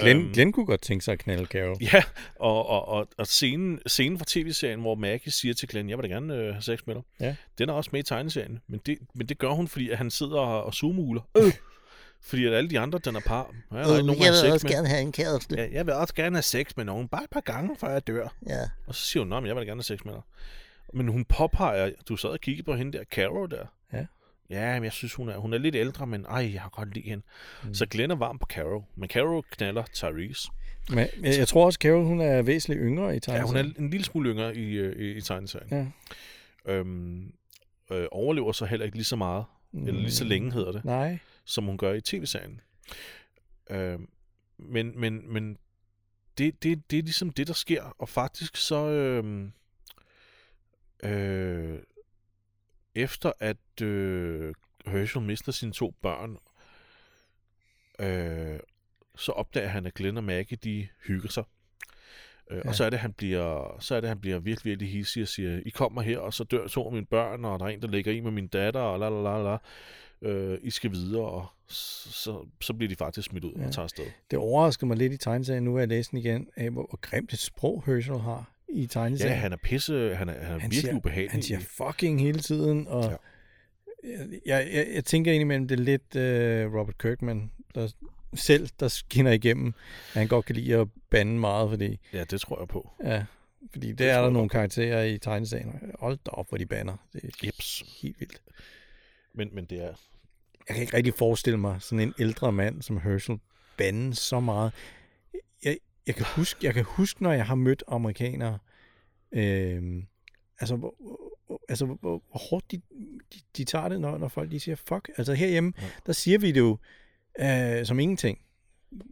Glenn, 0.00 0.20
Øhm, 0.22 0.32
Glenn 0.32 0.52
kunne 0.52 0.66
godt 0.66 0.80
tænke 0.80 1.04
sig 1.04 1.12
at 1.12 1.18
knalde 1.18 1.44
Carol. 1.46 1.76
Ja, 1.92 2.02
og, 2.40 2.66
og, 2.66 2.88
og, 2.88 3.08
og 3.18 3.26
scenen, 3.26 3.80
scenen 3.86 4.18
fra 4.18 4.24
tv-serien, 4.28 4.80
hvor 4.80 4.94
Maggie 4.94 5.32
siger 5.32 5.54
til 5.54 5.68
Glenn, 5.68 5.90
jeg 5.90 5.98
vil 5.98 6.02
da 6.10 6.14
gerne 6.14 6.34
øh, 6.34 6.52
have 6.52 6.62
sex 6.62 6.78
med 6.86 6.94
dig, 6.94 7.02
Ja. 7.20 7.36
den 7.58 7.68
er 7.68 7.72
også 7.72 7.90
med 7.92 8.00
i 8.00 8.02
tegneserien. 8.02 8.60
Men 8.66 8.80
det, 8.86 8.98
men 9.14 9.26
det 9.28 9.38
gør 9.38 9.50
hun, 9.50 9.68
fordi 9.68 9.90
at 9.90 9.98
han 9.98 10.10
sidder 10.10 10.38
og, 10.38 10.64
og 10.64 10.74
zoomuler. 10.74 11.20
Øh. 11.36 11.52
Fordi 12.22 12.44
at 12.46 12.54
alle 12.54 12.70
de 12.70 12.78
andre, 12.78 12.98
den 12.98 13.16
er 13.16 13.20
par. 13.20 13.54
Ja, 13.72 13.76
der 13.76 13.82
er 13.84 13.96
ikke 13.96 14.06
nogen, 14.06 14.22
jeg 14.22 14.30
vil 14.32 14.38
sex 14.40 14.50
også 14.52 14.66
med. 14.66 14.74
gerne 14.74 14.88
have 14.88 15.00
en 15.02 15.12
kæreste. 15.12 15.54
Ja, 15.58 15.68
jeg 15.72 15.86
vil 15.86 15.94
også 15.94 16.14
gerne 16.14 16.36
have 16.36 16.42
sex 16.42 16.66
med 16.76 16.84
nogen. 16.84 17.08
Bare 17.08 17.24
et 17.24 17.30
par 17.30 17.40
gange, 17.40 17.76
før 17.76 17.90
jeg 17.90 18.06
dør. 18.06 18.28
Ja. 18.48 18.60
Og 18.86 18.94
så 18.94 19.00
siger 19.06 19.20
hun, 19.20 19.28
nej, 19.28 19.40
men 19.40 19.46
jeg 19.46 19.56
vil 19.56 19.60
da 19.62 19.66
gerne 19.70 19.78
have 19.78 19.96
sex 19.96 20.04
med 20.04 20.12
dig. 20.14 20.22
Men 20.94 21.08
hun 21.08 21.24
påpeger, 21.24 21.90
du 22.08 22.16
sad 22.16 22.30
og 22.30 22.40
kiggede 22.40 22.64
på 22.64 22.74
hende 22.74 22.98
der, 22.98 23.04
Carol 23.04 23.50
der. 23.50 23.66
Ja. 23.92 24.06
Ja, 24.50 24.74
men 24.74 24.84
jeg 24.84 24.92
synes, 24.92 25.14
hun 25.14 25.28
er, 25.28 25.36
hun 25.38 25.52
er 25.52 25.58
lidt 25.58 25.74
ældre, 25.74 26.06
men 26.06 26.24
ej, 26.24 26.52
jeg 26.52 26.62
har 26.62 26.68
godt 26.68 26.94
lide 26.94 27.08
hende. 27.08 27.24
Mm. 27.64 27.74
Så 27.74 27.86
Glenn 27.86 28.10
er 28.10 28.16
varm 28.16 28.38
på 28.38 28.46
Carol, 28.46 28.84
men 28.94 29.08
Carol 29.08 29.42
knaller 29.50 29.84
Tyrese. 29.92 30.48
Men 30.90 30.98
jeg, 30.98 31.38
jeg 31.38 31.48
tror 31.48 31.66
også, 31.66 31.78
Carol 31.82 32.04
hun 32.04 32.20
er 32.20 32.42
væsentligt 32.42 32.80
yngre 32.82 33.10
i 33.10 33.14
Ja, 33.14 33.18
tegneserien. 33.18 33.66
hun 33.66 33.74
er 33.76 33.80
en 33.84 33.90
lille 33.90 34.04
smule 34.04 34.30
yngre 34.30 34.56
i, 34.56 34.72
øh, 34.72 34.96
i, 34.96 35.10
i 35.16 35.20
tegneserien. 35.20 35.68
Ja. 35.70 36.72
Øhm, 36.72 37.32
øh, 37.92 38.06
overlever 38.10 38.52
så 38.52 38.66
heller 38.66 38.84
ikke 38.86 38.96
lige 38.96 39.04
så 39.04 39.16
meget, 39.16 39.44
mm. 39.72 39.86
eller 39.86 40.00
lige 40.00 40.12
så 40.12 40.24
længe 40.24 40.52
hedder 40.52 40.72
det, 40.72 40.84
Nej. 40.84 41.18
som 41.44 41.64
hun 41.64 41.78
gør 41.78 41.92
i 41.92 42.00
tv-serien. 42.00 42.60
Øhm, 43.70 44.08
men 44.58 45.00
men, 45.00 45.32
men 45.32 45.58
det, 46.38 46.62
det, 46.62 46.90
det 46.90 46.98
er 46.98 47.02
ligesom 47.02 47.30
det, 47.30 47.46
der 47.46 47.52
sker, 47.54 47.82
og 47.98 48.08
faktisk 48.08 48.56
så... 48.56 48.88
Øh, 48.88 49.48
øh, 51.02 51.78
efter 52.94 53.32
at 53.40 53.82
øh, 53.82 54.54
Herschel 54.86 55.22
mister 55.22 55.52
sine 55.52 55.72
to 55.72 55.94
børn, 56.02 56.36
øh, 57.98 58.60
så 59.16 59.32
opdager 59.32 59.68
han, 59.68 59.86
at 59.86 59.94
Glenn 59.94 60.16
og 60.16 60.24
Maggie, 60.24 60.58
de 60.64 60.88
hygger 61.06 61.28
sig. 61.28 61.44
Øh, 62.50 62.56
Ja. 62.64 62.68
Og 62.68 62.74
så 62.74 62.84
er 62.84 62.90
det, 62.90 62.98
han 62.98 63.12
bliver, 63.12 63.76
så 63.80 63.94
er 63.94 64.00
det, 64.00 64.08
han 64.08 64.20
bliver 64.20 64.38
virkelig, 64.38 64.70
virkelig 64.70 64.92
hissig 64.92 65.22
og 65.22 65.28
siger, 65.28 65.60
I 65.66 65.70
kommer 65.70 66.02
her, 66.02 66.18
og 66.18 66.34
så 66.34 66.44
dør 66.44 66.66
to 66.66 66.86
af 66.86 66.92
mine 66.92 67.06
børn, 67.06 67.44
og 67.44 67.58
der 67.58 67.66
er 67.66 67.70
en, 67.70 67.82
der 67.82 67.88
ligger 67.88 68.12
i 68.12 68.20
med 68.20 68.30
min 68.30 68.48
datter, 68.48 68.80
og 68.80 68.98
la 68.98 69.08
la 69.08 69.22
la 69.22 69.42
la. 69.42 69.58
Øh, 70.22 70.58
I 70.62 70.70
skal 70.70 70.90
videre, 70.90 71.24
og 71.24 71.46
så, 71.68 72.46
så, 72.60 72.74
bliver 72.74 72.88
de 72.88 72.96
faktisk 72.96 73.28
smidt 73.28 73.44
ud 73.44 73.52
ja. 73.52 73.66
Og 73.66 73.72
tager 73.72 73.84
afsted. 73.84 74.04
Det 74.30 74.38
overraskede 74.38 74.86
mig 74.86 74.96
lidt 74.96 75.12
i 75.12 75.16
tegneserien, 75.16 75.64
nu 75.64 75.74
er 75.74 75.78
jeg 75.78 75.88
læst 75.88 76.10
den 76.10 76.18
igen, 76.18 76.48
af 76.56 76.70
hvor, 76.70 76.86
hvor 76.88 76.98
grimt 77.00 77.32
et 77.32 77.38
sprog 77.38 77.82
Herschel 77.86 78.18
har 78.18 78.55
i 78.76 78.80
Ja, 78.80 78.86
tegneserien. 78.86 79.38
han 79.38 79.52
er 79.52 79.56
pisse, 79.56 80.14
han 80.14 80.28
er, 80.28 80.32
han 80.32 80.42
er 80.42 80.46
han 80.46 80.60
virkelig 80.60 80.80
siger, 80.80 80.94
ubehagelig. 80.96 81.30
Han 81.30 81.42
siger 81.42 81.58
fucking 81.60 82.20
hele 82.20 82.38
tiden, 82.40 82.86
og 82.88 83.04
Ja. 83.04 83.10
ja. 83.10 83.16
jeg, 84.46 84.68
jeg, 84.72 84.86
jeg 84.94 85.04
tænker 85.04 85.32
indimellem, 85.32 85.68
det 85.68 85.80
er 85.80 85.84
lidt 85.84 86.14
uh, 86.72 86.78
Robert 86.80 86.98
Kirkman, 86.98 87.50
der 87.74 87.88
selv, 88.34 88.68
der 88.80 88.88
skinner 88.88 89.32
igennem, 89.32 89.66
at 90.14 90.18
han 90.18 90.28
godt 90.28 90.46
kan 90.46 90.54
lide 90.56 90.76
at 90.76 90.88
bande 91.10 91.32
meget, 91.40 91.70
fordi, 91.70 91.98
Ja, 92.12 92.24
det 92.24 92.40
tror 92.40 92.60
jeg 92.60 92.68
på. 92.68 92.90
ja, 93.04 93.24
fordi 93.72 93.88
det, 93.88 93.98
tror 93.98 94.06
er 94.06 94.14
der 94.14 94.22
jeg 94.22 94.30
nogle 94.30 94.48
karakterer 94.48 95.02
i 95.04 95.18
tegneserien. 95.18 95.80
Hold 95.98 96.18
da 96.26 96.30
op, 96.30 96.48
hvor 96.48 96.58
de 96.58 96.66
banner. 96.66 96.96
Det 97.12 97.24
er 97.24 97.28
Jeps. 97.46 97.84
helt 98.02 98.20
vildt. 98.20 98.42
Men, 99.34 99.48
men 99.52 99.64
det 99.64 99.78
er... 99.84 99.92
Jeg 100.68 100.74
kan 100.76 100.80
ikke 100.80 100.96
rigtig 100.96 101.14
forestille 101.14 101.58
mig 101.58 101.76
sådan 101.80 102.00
en 102.00 102.14
ældre 102.18 102.52
mand 102.52 102.82
som 102.82 103.00
Herschel 103.00 103.38
bande 103.78 104.14
så 104.14 104.40
meget. 104.40 104.72
Jeg, 106.06 106.14
kan, 106.14 106.26
huske, 106.36 106.66
jeg 106.66 106.74
kan 106.74 106.84
huske, 106.84 107.22
når 107.22 107.32
jeg 107.32 107.46
har 107.46 107.54
mødt 107.54 107.82
amerikanere, 107.88 108.58
øh, 109.32 110.02
altså, 110.60 110.76
hvor, 110.76 110.94
altså 111.68 111.86
hvor, 111.86 111.96
hvor 112.00 112.22
hårdt 112.38 112.70
de, 112.70 112.76
de, 113.34 113.38
de 113.56 113.64
tager 113.64 113.88
det, 113.88 114.00
når, 114.00 114.18
når 114.18 114.28
folk 114.28 114.50
de 114.50 114.60
siger 114.60 114.76
fuck. 114.76 115.10
Altså 115.16 115.34
herhjemme, 115.34 115.72
Ja. 115.80 115.86
der 116.06 116.12
siger 116.12 116.38
vi 116.38 116.52
det 116.52 116.60
jo 116.60 116.78
øh, 117.40 117.86
som 117.86 117.98
ingenting. 117.98 118.38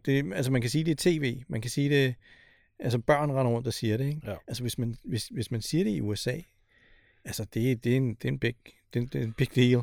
Det, 0.05 0.33
altså 0.33 0.51
man 0.51 0.61
kan 0.61 0.69
sige 0.69 0.83
det 0.83 0.91
i 1.05 1.19
tv, 1.19 1.41
man 1.47 1.61
kan 1.61 1.71
sige 1.71 1.89
det, 1.89 2.15
altså 2.79 2.99
børn 2.99 3.31
render 3.31 3.51
rundt 3.51 3.67
og 3.67 3.73
siger 3.73 3.97
det, 3.97 4.05
ikke? 4.07 4.21
Ja. 4.25 4.35
Altså 4.47 4.63
hvis 4.63 4.77
man, 4.77 4.95
hvis, 5.03 5.27
hvis 5.27 5.51
man 5.51 5.61
siger 5.61 5.83
det 5.83 5.91
i 5.91 6.01
USA, 6.01 6.37
altså 7.25 7.45
det, 7.53 7.83
det, 7.83 7.91
er, 7.93 7.97
en, 7.97 8.13
det, 8.13 8.25
er, 8.25 8.29
en 8.29 8.39
big, 8.39 8.55
det, 8.93 9.13
det 9.13 9.21
er 9.21 9.25
en 9.25 9.33
big 9.33 9.55
deal. 9.55 9.81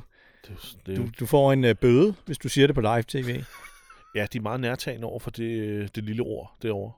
Det, 0.49 0.77
det, 0.87 0.97
Du, 0.97 1.09
du 1.21 1.27
får 1.27 1.53
en 1.53 1.65
uh, 1.65 1.71
bøde, 1.81 2.15
hvis 2.27 2.39
du 2.39 2.49
siger 2.49 2.67
det 2.67 2.75
på 2.75 2.81
live 2.81 3.03
tv. 3.03 3.43
Ja, 4.15 4.27
de 4.33 4.39
er 4.39 4.43
meget 4.43 4.61
nærtagende 4.61 5.07
over 5.07 5.19
for 5.19 5.31
det, 5.31 5.95
det 5.97 6.05
lille 6.05 6.23
ord 6.23 6.57
derovre. 6.63 6.93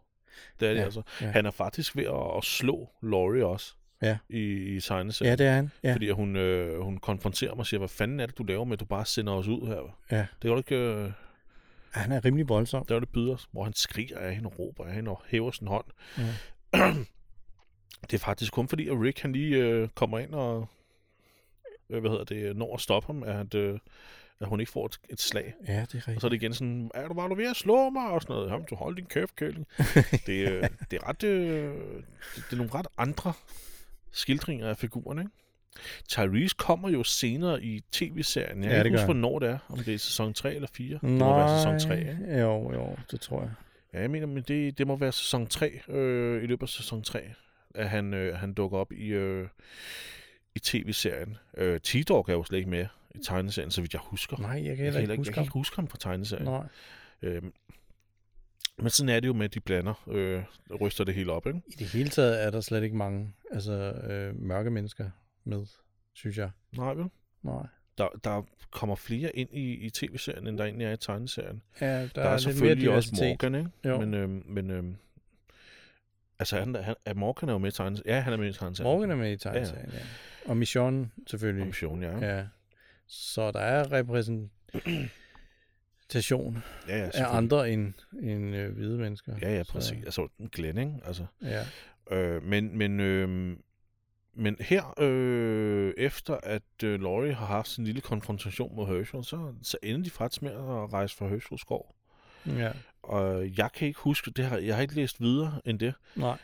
Det 0.61 0.69
er 0.69 0.73
det 0.73 0.81
Ja, 0.81 0.85
altså. 0.85 1.03
ja. 1.21 1.27
Han 1.27 1.47
er 1.47 1.51
faktisk 1.51 1.97
ved 1.97 2.05
at, 2.05 2.37
at 2.37 2.45
slå 2.45 2.89
Laurie 3.03 3.47
også 3.47 3.75
Ja. 4.03 4.19
i, 4.29 4.41
i 4.77 4.81
tegneserien. 4.81 5.31
Ja, 5.31 5.37
det 5.45 5.47
er 5.51 5.55
han. 5.55 5.71
Ja. 5.83 5.93
Fordi 5.93 6.11
hun, 6.11 6.37
øh, 6.37 6.81
hun 6.81 6.99
konfronterer 6.99 7.51
mig 7.55 7.59
og 7.61 7.67
siger, 7.67 7.79
hvad 7.79 7.89
fanden 7.89 8.21
er 8.21 8.27
det, 8.27 8.39
du 8.39 8.43
laver 8.43 8.65
med, 8.65 8.73
at 8.73 8.81
du 8.81 8.85
bare 8.85 9.05
sender 9.07 9.33
os 9.33 9.49
ud 9.49 9.67
her? 9.67 9.97
Ja. 10.11 10.17
Det 10.17 10.27
kan 10.43 10.51
du 10.51 10.57
ikke, 10.57 10.77
øh, 10.77 11.11
Han 11.91 12.13
er 12.13 12.25
rimelig 12.25 12.49
voldsom. 12.49 12.85
det 12.87 12.95
var 12.95 13.01
det 13.01 13.09
byder 13.09 13.47
hvor 13.51 13.65
han 13.65 13.73
skriger 13.73 14.19
af 14.19 14.35
hende 14.35 14.47
og 14.47 14.59
råber 14.59 14.85
af 14.87 14.95
hende 14.95 15.11
og 15.11 15.23
hæver 15.27 15.51
sin 15.51 15.67
hånd. 15.67 15.85
Ja. 16.19 16.25
det 18.11 18.15
er 18.15 18.19
faktisk 18.19 18.53
kun 18.53 18.69
fordi, 18.69 18.89
at 18.89 18.95
Rick 19.01 19.21
han 19.21 19.33
lige 19.33 19.57
øh, 19.57 19.89
kommer 19.89 20.19
ind 20.19 20.35
og 20.35 20.69
øh, 21.91 22.01
hvad 22.01 22.11
hedder 22.11 22.25
det, 22.25 22.57
når 22.57 22.75
at 22.75 22.81
stoppe 22.81 23.07
ham, 23.07 23.23
at, 23.23 23.55
øh, 23.55 23.79
at 24.41 24.47
hun 24.49 24.61
ikke 24.61 24.73
får 24.73 24.87
et, 24.87 24.99
et 25.11 25.21
slag. 25.21 25.55
Ja, 25.69 25.73
det 25.73 25.79
er 25.81 25.95
rigtigt. 25.95 26.17
Og 26.17 26.21
så 26.21 26.27
er 26.27 26.29
det 26.29 26.37
igen 26.37 26.55
sådan, 26.55 26.91
er 26.95 27.09
du, 27.09 27.15
var 27.15 27.29
du 27.29 27.35
ved 27.35 27.51
at 27.51 27.57
slå 27.57 27.91
mig? 27.91 28.11
Og 28.11 28.23
sådan 28.23 28.35
noget. 28.35 28.51
Jamen, 28.51 28.67
du 28.71 28.75
hold 28.75 28.97
din 28.97 29.07
kæft, 29.07 29.37
kælling. 29.37 29.67
det, 30.27 30.51
øh, 30.53 30.63
det, 30.91 30.97
er 31.03 31.09
ret, 31.09 31.23
øh, 31.25 31.75
det, 31.75 32.05
det 32.37 32.53
er 32.53 32.57
nogle 32.57 32.73
ret 32.75 32.87
andre 32.99 33.33
skildringer 34.13 34.69
af 34.69 34.77
figurerne, 34.77 35.21
ikke? 35.21 35.31
Tyrese 36.09 36.55
kommer 36.59 36.89
jo 36.91 37.05
senere 37.05 37.63
i 37.63 37.81
tv-serien. 37.93 38.63
Jeg 38.65 38.71
Ja, 38.71 38.77
kan 38.77 38.87
ikke 38.87 38.99
huske, 38.99 39.05
hvornår 39.05 39.39
det 39.39 39.49
er. 39.49 39.59
Om 39.69 39.79
det 39.79 39.95
er 39.95 39.99
sæson 39.99 40.35
3 40.35 40.55
eller 40.55 40.69
4. 40.73 40.99
Nej, 41.03 41.11
Det 41.11 41.19
må 41.19 41.37
være 41.37 41.59
sæson 41.59 41.89
3, 41.89 41.99
ikke? 41.99 42.41
Jo, 42.41 42.73
jo, 42.73 42.97
det 43.11 43.21
tror 43.21 43.41
jeg. 43.43 43.51
Ja, 43.93 44.01
jeg 44.01 44.11
mener, 44.11 44.27
men 44.27 44.43
det, 44.49 44.79
det 44.79 44.87
må 44.87 44.97
være 44.97 45.13
sæson 45.13 45.47
3, 45.47 45.81
øh, 45.89 46.43
i 46.43 46.47
løbet 46.47 46.63
af 46.63 46.69
sæson 46.69 47.03
3, 47.03 47.21
at 47.75 47.89
han, 47.91 48.15
øh, 48.15 48.37
han 48.37 48.53
dukker 48.55 48.79
op 48.79 48.93
i, 48.93 49.07
øh, 49.07 49.49
i 50.55 50.59
tv-serien. 50.59 51.37
Øh, 51.57 51.81
T-Dog 51.87 52.25
er 52.29 52.33
jo 52.33 52.45
slet 52.45 52.59
ikke 52.59 52.71
med 52.71 52.87
i 53.15 53.19
tegneserien, 53.23 53.71
så 53.71 53.81
vidt 53.81 53.93
jeg 53.93 54.01
husker. 54.05 54.37
Nej, 54.37 54.51
jeg 54.51 54.63
kan 54.63 54.67
jeg, 54.67 54.77
heller 54.77 54.93
kan 54.93 55.01
ikke 55.01 55.11
jeg 55.11 55.17
huske 55.17 55.33
kan 55.33 55.43
ikke 55.43 55.53
huske 55.53 55.77
ham 55.77 55.89
fra 55.89 55.99
tegneserien. 56.01 56.45
Nej. 56.45 56.67
Øhm, 57.23 57.53
men 58.79 58.91
sådan 58.91 59.09
er 59.09 59.21
det 59.21 59.29
jo 59.29 59.33
med, 59.33 59.45
at 59.45 59.55
de 59.55 59.61
blander, 59.61 60.05
øh, 60.09 60.43
ryster 60.81 61.05
det 61.05 61.15
hele 61.15 61.33
op, 61.33 61.47
ikke? 61.47 61.61
I 61.69 61.73
det 61.73 61.87
hele 61.87 62.09
taget 62.09 62.45
er 62.45 62.51
der 62.51 62.61
slet 62.61 62.83
ikke 62.83 62.97
mange 62.97 63.33
altså, 63.51 63.73
øh, 63.73 64.41
mørke 64.41 64.71
mennesker 64.71 65.11
med, 65.45 65.67
synes 66.15 66.39
jeg. 66.39 66.51
Nej, 66.77 66.95
vel? 66.95 67.07
Nej. 67.43 67.67
Der, 67.99 68.09
der 68.25 68.43
kommer 68.71 68.95
flere 68.95 69.37
ind 69.37 69.49
i, 69.53 69.75
i 69.75 69.91
tv-serien, 69.91 70.47
end 70.47 70.59
der 70.59 70.65
egentlig 70.65 70.87
er 70.87 70.93
i 70.93 70.97
tegneserien. 70.97 71.63
Ja, 71.81 72.03
der, 72.03 72.09
Der, 72.15 72.23
er, 72.23 72.29
er 72.29 72.39
selvfølgelig 72.39 72.91
også. 72.91 73.11
Morgan, 73.23 73.55
ikke? 73.55 73.71
Jo. 73.85 74.01
Men, 74.01 74.15
øhm, 74.15 74.43
men 74.47 74.71
øhm, 74.71 74.97
altså, 76.39 76.59
han, 76.59 76.75
han, 76.75 76.95
er 77.05 77.15
Morgan 77.15 77.49
er 77.49 77.53
jo 77.53 77.59
med 77.59 77.69
i 77.69 77.75
tegneserien. 77.75 78.15
Ja, 78.15 78.21
han 78.21 78.33
er 78.33 78.37
med 78.37 78.49
i 78.49 78.53
tegneserien. 78.53 78.93
Morgan 78.93 79.11
er 79.11 79.17
med 79.17 79.33
i 79.33 79.37
tegneserien, 79.37 79.91
ja. 79.93 79.99
Og 80.47 80.57
Mission 80.57 81.13
selvfølgelig. 81.27 81.67
Mission, 81.67 82.03
ja. 82.03 82.37
ja. 82.37 82.45
Så 83.07 83.51
der 83.53 83.61
er 83.61 83.93
repræsentation 83.93 86.63
Ja, 86.89 86.99
ja, 86.99 87.11
af 87.15 87.37
andre 87.37 87.71
end, 87.71 87.93
end 88.23 88.55
øh, 88.57 88.73
hvide 88.75 88.99
mennesker. 88.99 89.37
Ja, 89.43 89.55
ja, 89.55 89.65
Så, 89.65 89.73
præcis. 89.73 90.05
Altså, 90.05 90.29
Glenn, 90.53 90.79
ikke? 90.79 90.95
Altså, 91.05 91.27
Ja. 91.43 91.65
øh, 92.11 92.43
men, 92.43 92.79
men, 92.79 93.01
øh, 93.01 93.57
men 94.35 94.57
her, 94.61 94.95
øh, 95.01 95.95
efter 95.97 96.37
at 96.43 96.63
øh, 96.85 97.01
Laurie 97.03 97.35
har 97.35 97.47
haft 97.47 97.69
sin 97.69 97.85
lille 97.85 98.01
konfrontation 98.01 98.77
med 98.77 98.87
Herschel, 98.87 99.25
så, 99.25 99.55
så 99.63 99.77
ender 99.83 100.03
de 100.05 100.11
faktisk 100.11 100.43
med 100.43 100.53
at 100.53 100.93
rejse 100.93 101.17
fra 101.17 101.29
Herschels 101.29 101.61
skov. 101.61 101.95
ja. 102.47 102.73
Og 103.03 103.57
jeg 103.59 103.71
kan 103.75 103.89
ikke 103.89 104.01
huske, 104.01 104.31
det 104.31 104.45
har, 104.45 104.59
jeg 104.59 104.75
har 104.75 104.83
ikke 104.83 104.95
læst 104.95 105.21
videre 105.21 105.61
end 105.65 105.79
det. 105.79 105.95
Nej. 106.17 106.39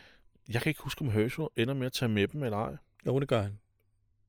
Jeg 0.49 0.63
kan 0.63 0.71
ikke 0.71 0.83
huske, 0.83 1.03
om 1.03 1.11
Herschel 1.11 1.47
ender 1.57 1.75
med 1.75 1.87
at 1.87 1.93
tage 1.93 2.09
med 2.09 2.29
dem 2.29 2.43
eller 2.43 2.59
ej. 2.59 2.77
Jo, 3.07 3.21
det 3.21 3.29
gør 3.29 3.43
han. 3.43 3.59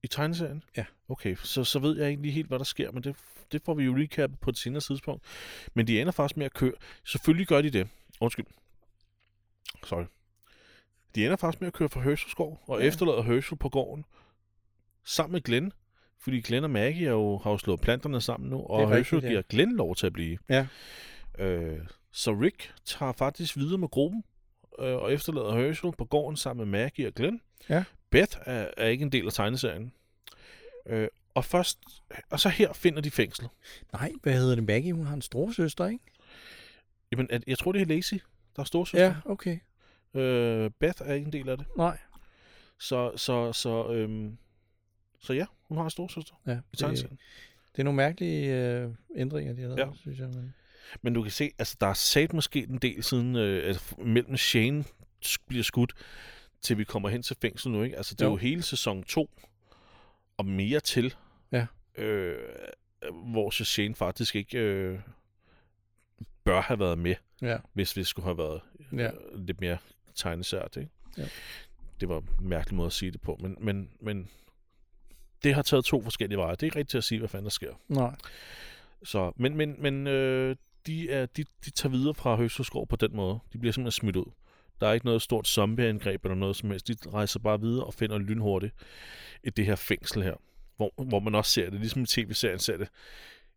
I 0.03 0.07
tegneserien? 0.07 0.63
Ja. 0.77 0.85
Okay, 1.09 1.35
så, 1.35 1.63
så 1.63 1.79
ved 1.79 1.97
jeg 1.97 2.09
ikke 2.09 2.21
lige 2.21 2.31
helt, 2.31 2.47
hvad 2.47 2.59
der 2.59 2.65
sker, 2.65 2.91
men 2.91 3.03
det, 3.03 3.15
det 3.51 3.61
får 3.65 3.73
vi 3.73 3.83
jo 3.83 3.97
recap 3.97 4.31
på 4.41 4.49
et 4.49 4.57
senere 4.57 4.81
tidspunkt. 4.81 5.23
Men 5.73 5.87
de 5.87 6.01
ender 6.01 6.11
faktisk 6.11 6.37
med 6.37 6.45
at 6.45 6.53
køre. 6.53 6.73
Selvfølgelig 7.05 7.47
gør 7.47 7.61
de 7.61 7.69
det. 7.69 7.87
Undskyld. 8.21 8.45
Sorry. 9.85 10.03
De 11.15 11.25
ender 11.25 11.37
faktisk 11.37 11.61
med 11.61 11.67
at 11.67 11.73
køre 11.73 11.89
fra 11.89 12.01
Herschel 12.01 12.31
skov, 12.31 12.63
og 12.67 12.77
Ja. 12.77 12.83
ja. 12.83 12.87
efterlader 12.87 13.21
Herschel 13.21 13.57
på 13.57 13.69
gården, 13.69 14.05
sammen 15.03 15.33
med 15.33 15.41
Glenn. 15.41 15.71
Fordi 16.19 16.41
Glenn 16.41 16.63
og 16.63 16.71
Maggie 16.71 17.07
er 17.07 17.11
jo, 17.11 17.37
har 17.37 17.51
jo 17.51 17.57
slået 17.57 17.81
planterne 17.81 18.21
sammen 18.21 18.49
nu, 18.49 18.57
og 18.57 18.79
rigtigt, 18.79 18.95
Herschel 18.97 19.21
ja. 19.23 19.29
giver 19.29 19.41
Glenn 19.41 19.75
lov 19.75 19.95
til 19.95 20.05
at 20.07 20.13
blive. 20.13 20.37
Ja. 20.49 20.67
Øh, 21.39 21.79
så 22.11 22.31
Rick 22.31 22.73
tager 22.85 23.11
faktisk 23.11 23.57
videre 23.57 23.77
med 23.77 23.87
gruppen, 23.87 24.23
øh, 24.79 24.95
og 24.95 25.13
efterlader 25.13 25.55
Herschel 25.57 25.91
på 25.97 26.05
gården 26.05 26.37
sammen 26.37 26.69
med 26.69 26.79
Maggie 26.79 27.07
og 27.07 27.13
Glenn. 27.13 27.41
Ja. 27.69 27.83
Beth 28.11 28.37
er, 28.45 28.67
er 28.77 28.87
ikke 28.87 29.01
en 29.01 29.11
del 29.11 29.25
af 29.25 29.33
tegneserien. 29.33 29.93
Øh, 30.85 31.07
og 31.33 31.45
først, 31.45 31.79
og 32.29 32.39
så 32.39 32.49
her 32.49 32.73
finder 32.73 33.01
de 33.01 33.11
fængsel. 33.11 33.47
Nej, 33.93 34.11
hvad 34.23 34.33
hedder 34.33 34.55
det? 34.55 34.63
Maggie, 34.63 34.93
hun 34.93 35.05
har 35.05 35.13
en 35.13 35.21
storsøster, 35.21 35.87
ikke? 35.87 36.03
Jamen, 37.11 37.27
at- 37.29 37.43
jeg 37.47 37.57
tror, 37.57 37.71
det 37.71 37.81
er 37.81 37.85
Lacey, 37.85 38.19
der 38.55 38.61
er 38.61 38.63
storsøster. 38.63 39.05
Ja, 39.05 39.15
okay. 39.25 39.59
Øh, 40.13 40.71
Beth 40.79 41.01
er 41.05 41.13
ikke 41.13 41.25
en 41.25 41.33
del 41.33 41.49
af 41.49 41.57
det. 41.57 41.65
Nej. 41.77 41.97
Så, 42.79 43.11
så, 43.17 43.53
så, 43.53 43.91
øhm, 43.93 44.37
så 45.21 45.33
ja, 45.33 45.45
hun 45.67 45.77
har 45.77 45.83
en 45.83 45.89
storsøster 45.89 46.41
Ja, 46.47 46.51
i 46.51 46.55
det, 46.71 46.79
tegneserien. 46.79 47.19
det 47.75 47.79
er 47.79 47.83
nogle 47.83 47.97
mærkelige 47.97 48.55
øh, 48.55 48.89
ændringer, 49.15 49.53
de 49.53 49.61
har 49.61 49.67
lavet, 49.67 49.79
Ja. 49.79 49.87
synes 50.01 50.19
jeg. 50.19 50.27
Men... 50.27 50.53
Men 51.01 51.13
du 51.13 51.21
kan 51.21 51.31
se, 51.31 51.51
altså 51.59 51.77
der 51.81 51.87
er 51.87 51.93
sat 51.93 52.33
måske 52.33 52.59
en 52.69 52.77
del 52.77 53.03
siden, 53.03 53.35
øh, 53.35 53.69
at 53.69 53.93
mellem 53.97 54.37
Shane 54.37 54.83
bliver 55.47 55.63
skudt, 55.63 55.93
til 56.61 56.77
vi 56.77 56.83
kommer 56.83 57.09
hen 57.09 57.21
til 57.21 57.35
fængsel 57.41 57.71
nu, 57.71 57.83
ikke? 57.83 57.97
Altså 57.97 58.13
det 58.15 58.21
er 58.21 58.25
Jo. 58.25 58.31
jo 58.31 58.37
hele 58.37 58.61
sæson 58.61 59.03
2, 59.03 59.29
og 60.37 60.45
mere 60.45 60.79
til, 60.79 61.15
Ja. 61.51 61.65
øh, 61.97 62.37
hvor 63.11 63.49
Shane 63.63 63.95
faktisk 63.95 64.35
ikke 64.35 64.57
øh, 64.59 64.99
bør 66.43 66.61
have 66.61 66.79
været 66.79 66.97
med, 66.97 67.15
Ja, 67.41 67.57
hvis 67.73 67.97
vi 67.97 68.03
skulle 68.03 68.23
have 68.25 68.37
været 68.37 68.61
Ja. 68.93 69.11
øh, 69.11 69.45
lidt 69.45 69.61
mere 69.61 69.77
tegnesært, 70.15 70.77
ikke? 70.77 70.89
Ja. 71.17 71.27
Det 71.99 72.09
var 72.09 72.17
en 72.17 72.47
mærkelig 72.49 72.75
måde 72.75 72.85
at 72.87 72.93
sige 72.93 73.11
det 73.11 73.21
på, 73.21 73.37
men, 73.41 73.57
men, 73.59 73.89
men 73.99 74.29
det 75.43 75.55
har 75.55 75.61
taget 75.61 75.85
to 75.85 76.01
forskellige 76.03 76.37
veje. 76.37 76.51
Det 76.51 76.63
er 76.63 76.67
ikke 76.67 76.75
rigtigt 76.79 76.91
til 76.91 76.97
at 76.97 77.03
sige, 77.03 77.19
hvad 77.19 77.29
fanden 77.29 77.43
der 77.45 77.49
sker. 77.51 77.73
nej. 77.87 78.15
Så, 79.03 79.31
men 79.35 79.55
men, 79.57 79.75
men 79.79 80.07
øh, 80.07 80.55
de, 80.87 81.09
er, 81.11 81.25
de, 81.25 81.43
de 81.65 81.69
tager 81.69 81.91
videre 81.91 82.13
fra 82.13 82.35
Høsteskov 82.35 82.87
på 82.87 82.95
den 82.95 83.15
måde. 83.15 83.39
De 83.53 83.57
bliver 83.57 83.73
simpelthen 83.73 83.91
smidt 83.99 84.15
ud. 84.15 84.31
Der 84.81 84.87
er 84.87 84.93
ikke 84.93 85.05
noget 85.05 85.21
stort 85.21 85.47
zombieangreb 85.47 86.25
eller 86.25 86.35
noget 86.35 86.55
som 86.55 86.69
helst. 86.71 86.87
De 86.87 86.95
rejser 87.13 87.39
bare 87.39 87.59
videre 87.61 87.85
og 87.85 87.93
finder 87.93 88.17
lynhurtigt 88.17 88.73
i 89.43 89.49
det 89.49 89.65
her 89.65 89.75
fængsel 89.75 90.23
her. 90.23 90.33
Hvor, 90.77 91.03
hvor 91.03 91.19
man 91.19 91.35
også 91.35 91.51
ser 91.51 91.69
det, 91.69 91.79
ligesom 91.79 92.01
i 92.01 92.05
tv-serien 92.05 92.59
ser 92.59 92.77
det, 92.77 92.87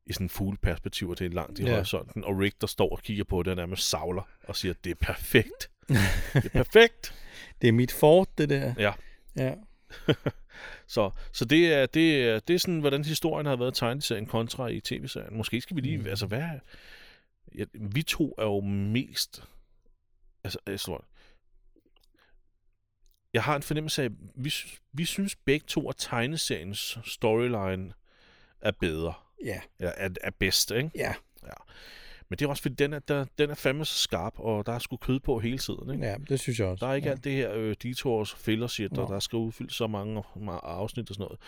i 0.06 0.12
sådan 0.12 0.24
en 0.24 0.28
fugleperspektiv, 0.30 1.08
og 1.10 1.18
det 1.18 1.24
er 1.26 1.30
langt 1.30 1.58
i 1.58 1.64
Ja. 1.64 1.74
horisonten. 1.74 2.24
Og 2.24 2.38
Rick, 2.38 2.60
der 2.60 2.66
står 2.66 2.88
og 2.90 3.02
kigger 3.02 3.24
på 3.24 3.42
det, 3.42 3.50
og 3.50 3.56
nærmest 3.56 3.88
savler 3.88 4.22
og 4.44 4.56
siger, 4.56 4.74
det 4.84 4.90
er 4.90 4.94
perfekt. 4.94 5.70
det 6.34 6.44
er 6.44 6.48
perfekt. 6.48 7.14
Det 7.62 7.68
er 7.68 7.72
mit 7.72 7.92
fort, 7.92 8.28
det 8.38 8.48
der. 8.48 8.74
Ja. 8.78 8.92
Ja. 9.36 9.54
Så, 10.86 11.10
så 11.32 11.44
det, 11.44 11.72
er, 11.74 11.86
det, 11.86 12.24
er, 12.24 12.38
det 12.38 12.54
er 12.54 12.58
sådan, 12.58 12.80
hvordan 12.80 13.04
historien 13.04 13.46
har 13.46 13.56
været 13.56 13.76
i 13.76 13.78
tegneserien 13.78 14.26
kontra 14.26 14.66
i 14.66 14.80
tv-serien. 14.80 15.36
Måske 15.36 15.60
skal 15.60 15.76
vi 15.76 15.80
lige... 15.80 15.98
Mm. 15.98 16.06
Altså, 16.06 16.26
hvad... 16.26 16.42
Ja, 17.54 17.64
vi 17.72 18.02
to 18.02 18.34
er 18.38 18.44
jo 18.44 18.60
mest... 18.60 19.44
Altså, 20.44 20.58
altså, 20.66 21.04
jeg 23.34 23.42
har 23.42 23.56
en 23.56 23.62
fornemmelse 23.62 24.02
af, 24.02 24.06
at 24.06 24.12
vi, 24.34 24.54
vi 24.92 25.04
synes 25.04 25.36
begge 25.36 25.64
to, 25.66 25.88
at 25.88 25.94
tegneseriens 25.98 26.98
storyline 27.04 27.92
er 28.60 28.70
bedre. 28.80 29.14
Ja. 29.44 29.60
er, 29.78 29.92
er, 29.96 30.08
er 30.22 30.30
bedst, 30.30 30.70
ikke? 30.70 30.90
Ja. 30.94 31.14
Men 32.28 32.38
det 32.38 32.44
er 32.44 32.48
også 32.48 32.62
fordi, 32.62 32.74
den 32.74 32.92
er, 32.92 32.98
der, 32.98 33.24
den 33.38 33.50
er 33.50 33.54
fandme 33.54 33.84
så 33.84 33.94
skarp, 33.94 34.34
og 34.36 34.66
der 34.66 34.72
er 34.72 34.78
sgu 34.78 34.96
kød 34.96 35.20
på 35.20 35.38
hele 35.38 35.58
tiden, 35.58 35.90
ikke? 35.92 36.06
Ja, 36.06 36.16
det 36.28 36.40
synes 36.40 36.58
jeg 36.60 36.66
også. 36.66 36.86
Der 36.86 36.90
er 36.90 36.94
ikke 36.94 37.08
ja. 37.08 37.12
alt 37.12 37.24
det 37.24 37.32
her 37.32 37.52
øh, 37.54 37.76
detours 37.82 38.32
og 38.32 38.38
filler 38.38 38.66
shit, 38.66 38.98
og 38.98 39.08
Nå. 39.08 39.14
der 39.14 39.20
skal 39.20 39.36
udfyldes 39.36 39.74
så 39.74 39.86
mange, 39.86 40.22
mange 40.36 40.60
afsnit 40.62 41.10
og 41.10 41.14
sådan 41.14 41.24
noget. 41.24 41.38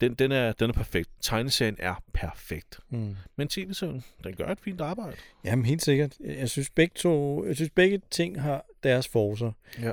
Den, 0.00 0.14
den, 0.14 0.32
er, 0.32 0.52
den 0.52 0.70
er 0.70 0.74
perfekt. 0.74 1.10
Tegneserien 1.20 1.76
er 1.78 1.94
perfekt. 2.12 2.80
Mm. 2.88 3.16
Men 3.36 3.48
tv-serien, 3.48 4.04
den 4.24 4.36
gør 4.36 4.46
et 4.46 4.60
fint 4.60 4.80
arbejde. 4.80 5.16
Jamen, 5.44 5.64
helt 5.64 5.82
sikkert. 5.82 6.16
Jeg 6.20 6.50
synes 6.50 6.70
begge 6.70 6.94
to, 6.96 7.44
jeg 7.46 7.56
synes 7.56 7.70
begge 7.70 8.00
ting 8.10 8.42
har 8.42 8.64
deres 8.82 9.08
forser. 9.08 9.52
Ja. 9.82 9.92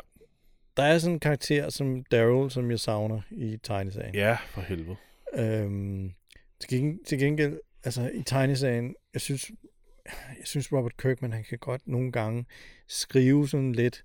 Der 0.78 0.84
er 0.84 0.98
sådan 0.98 1.14
en 1.14 1.20
karakter 1.20 1.70
som 1.70 2.04
Daryl, 2.04 2.50
som 2.50 2.72
jeg 2.72 2.80
savner 2.80 3.22
i 3.32 3.58
tegneserien. 3.64 4.16
Ja, 4.16 4.38
for 4.50 4.62
helvede. 4.62 4.96
Øhm, 5.34 6.14
til, 6.60 6.70
gengæld, 6.70 7.06
til 7.06 7.20
gengæld, 7.20 7.60
altså 7.84 8.12
i 8.14 8.24
tegneserien, 8.24 8.96
jeg 9.14 9.22
synes, 9.22 9.52
jeg 10.40 10.48
synes 10.48 10.74
Robert 10.74 10.98
Kirkman, 10.98 11.34
han 11.34 11.44
kan 11.44 11.58
godt 11.58 11.88
nogle 11.88 12.12
gange 12.12 12.46
skrive 12.88 13.48
sådan 13.48 13.74
lidt 13.74 14.04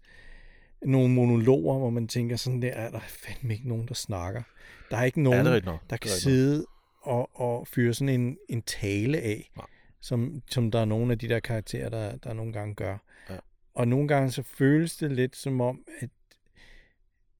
nogle 0.82 1.14
monologer, 1.14 1.78
hvor 1.78 1.90
man 1.90 2.08
tænker 2.08 2.36
sådan 2.36 2.62
der, 2.62 2.72
er 2.72 2.90
der 2.90 3.00
fandme 3.00 3.54
ikke 3.54 3.68
nogen, 3.68 3.88
der 3.88 3.94
snakker. 3.94 4.42
Der 4.90 4.96
er 4.96 5.04
ikke 5.04 5.22
nogen, 5.22 5.46
Ja, 5.46 5.52
er 5.52 5.78
der 5.90 5.96
kan 5.96 6.10
sidde 6.10 6.66
og, 7.02 7.40
og 7.40 7.66
fyre 7.66 7.94
sådan 7.94 8.20
en, 8.20 8.38
en 8.48 8.62
tale 8.62 9.18
af, 9.18 9.50
Nej. 9.56 9.66
som, 10.00 10.42
som 10.50 10.70
der 10.70 10.80
er 10.80 10.84
nogle 10.84 11.12
af 11.12 11.18
de 11.18 11.28
der 11.28 11.40
karakterer, 11.40 11.88
der, 11.88 12.16
der 12.16 12.32
nogle 12.32 12.52
gange 12.52 12.74
gør. 12.74 12.98
Ja. 13.30 13.36
Og 13.74 13.88
nogle 13.88 14.08
gange 14.08 14.30
så 14.30 14.42
føles 14.42 14.96
det 14.96 15.12
lidt 15.12 15.36
som 15.36 15.60
om, 15.60 15.84
at, 16.00 16.10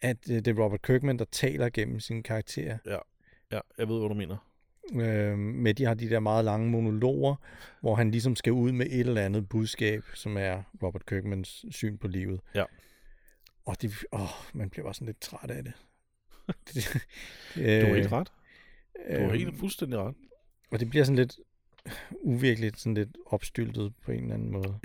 at 0.02 0.30
øh, 0.30 0.36
det 0.36 0.48
er 0.48 0.64
Robert 0.64 0.82
Kirkman, 0.82 1.18
der 1.18 1.24
taler 1.24 1.70
gennem 1.70 2.00
sine 2.00 2.22
karakterer. 2.22 2.78
nok. 2.86 2.98
Ja, 3.52 3.60
jeg 3.78 3.88
ved, 3.88 3.98
hvad 3.98 4.08
du 4.08 4.14
mener. 4.14 4.36
Øh, 4.94 5.38
med 5.38 5.74
de 5.74 5.84
har 5.84 5.94
de 5.94 6.10
der 6.10 6.20
meget 6.20 6.44
lange 6.44 6.70
monologer, 6.70 7.34
hvor 7.80 7.94
han 7.94 8.10
ligesom 8.10 8.36
skal 8.36 8.52
ud 8.52 8.72
med 8.72 8.86
et 8.86 9.00
eller 9.00 9.22
andet 9.22 9.48
budskab, 9.48 10.04
som 10.14 10.36
er 10.36 10.62
Robert 10.82 11.06
Kirkmans 11.06 11.64
syn 11.70 11.98
på 11.98 12.08
livet. 12.08 12.40
Ja. 12.54 12.64
Og 13.64 13.82
det, 13.82 13.92
åh, 14.12 14.28
man 14.54 14.70
bliver 14.70 14.84
bare 14.84 14.94
sådan 14.94 15.06
lidt 15.06 15.20
træt 15.20 15.50
af 15.50 15.64
det. 15.64 15.72
det 16.74 16.92
Du 17.82 17.86
har 17.86 17.94
helt 17.94 18.12
ret. 18.12 18.32
Du 19.08 19.22
har 19.22 19.24
øh, 19.24 19.30
helt 19.30 19.58
fuldstændig 19.58 19.98
ret. 19.98 20.14
Og 20.70 20.80
det 20.80 20.90
bliver 20.90 21.04
sådan 21.04 21.16
lidt 21.16 21.38
uvirkeligt, 22.20 22.80
sådan 22.80 22.94
lidt 22.94 23.16
opstyltet 23.26 23.92
på 24.02 24.12
en 24.12 24.22
eller 24.22 24.34
anden 24.34 24.52
måde. 24.52 24.78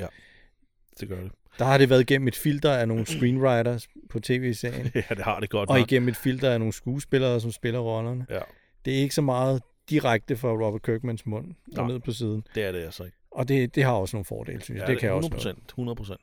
Det 1.00 1.10
gør 1.10 1.22
det. 1.22 1.32
Der 1.60 1.66
har 1.66 1.78
det 1.78 1.90
været 1.90 2.02
igennem 2.02 2.28
et 2.28 2.36
filter 2.36 2.72
af 2.72 2.88
nogle 2.88 3.06
screenwriters 3.06 3.88
på 4.10 4.20
tv-serien, 4.20 4.92
Ja, 4.96 5.02
det 5.16 5.24
har 5.24 5.40
det 5.40 5.50
godt 5.50 5.70
og 5.70 5.78
nok. 5.80 5.92
igennem 5.92 6.10
et 6.10 6.16
filter 6.18 6.52
af 6.52 6.60
nogle 6.60 6.74
skuespillere, 6.74 7.40
som 7.42 7.52
spiller 7.52 7.80
rollerne. 7.80 8.26
Ja, 8.30 8.40
Det 8.86 8.94
er 8.94 8.98
ikke 8.98 9.16
så 9.16 9.22
meget 9.22 9.62
direkte 9.90 10.38
fra 10.38 10.50
Robert 10.50 10.82
Kirkmans 10.82 11.26
mund 11.26 11.54
og 11.78 11.88
ned 11.88 12.00
på 12.00 12.12
siden. 12.12 12.44
det 12.56 12.64
er 12.64 12.72
det 12.72 12.80
altså 12.84 13.04
ikke. 13.04 13.18
Og 13.32 13.48
det, 13.48 13.76
det 13.76 13.84
har 13.84 13.92
også 13.92 14.16
nogle 14.16 14.26
fordele, 14.26 14.62
synes 14.62 14.80
jeg. 14.80 14.88
Ja, 14.88 14.92
det 14.94 15.00
kan 15.00 15.08
jeg 15.08 15.14
også 15.16 15.28
100 15.28 15.44
noget. 15.54 15.58
100 15.70 15.96
procent. 15.96 16.20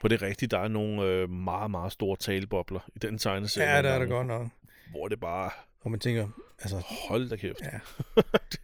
På 0.00 0.08
det 0.08 0.22
rigtige, 0.22 0.48
der 0.48 0.58
er 0.58 0.68
nogle 0.68 1.02
øh, 1.02 1.30
meget, 1.30 1.70
meget 1.70 1.92
store 1.92 2.16
talebobler 2.16 2.80
i 2.96 2.98
den 2.98 3.18
tegneserie. 3.18 3.76
Ja, 3.76 3.82
der 3.82 3.88
er 3.90 3.98
det 3.98 4.08
godt 4.08 4.26
nok. 4.26 4.48
Hvor 4.90 5.08
det 5.08 5.20
bare, 5.20 5.50
Og 5.80 5.90
man 5.90 6.00
tænker, 6.00 6.28
altså, 6.60 6.76
hold 7.08 7.28
da 7.28 7.36
kæft. 7.36 7.60
Ja. 7.62 7.78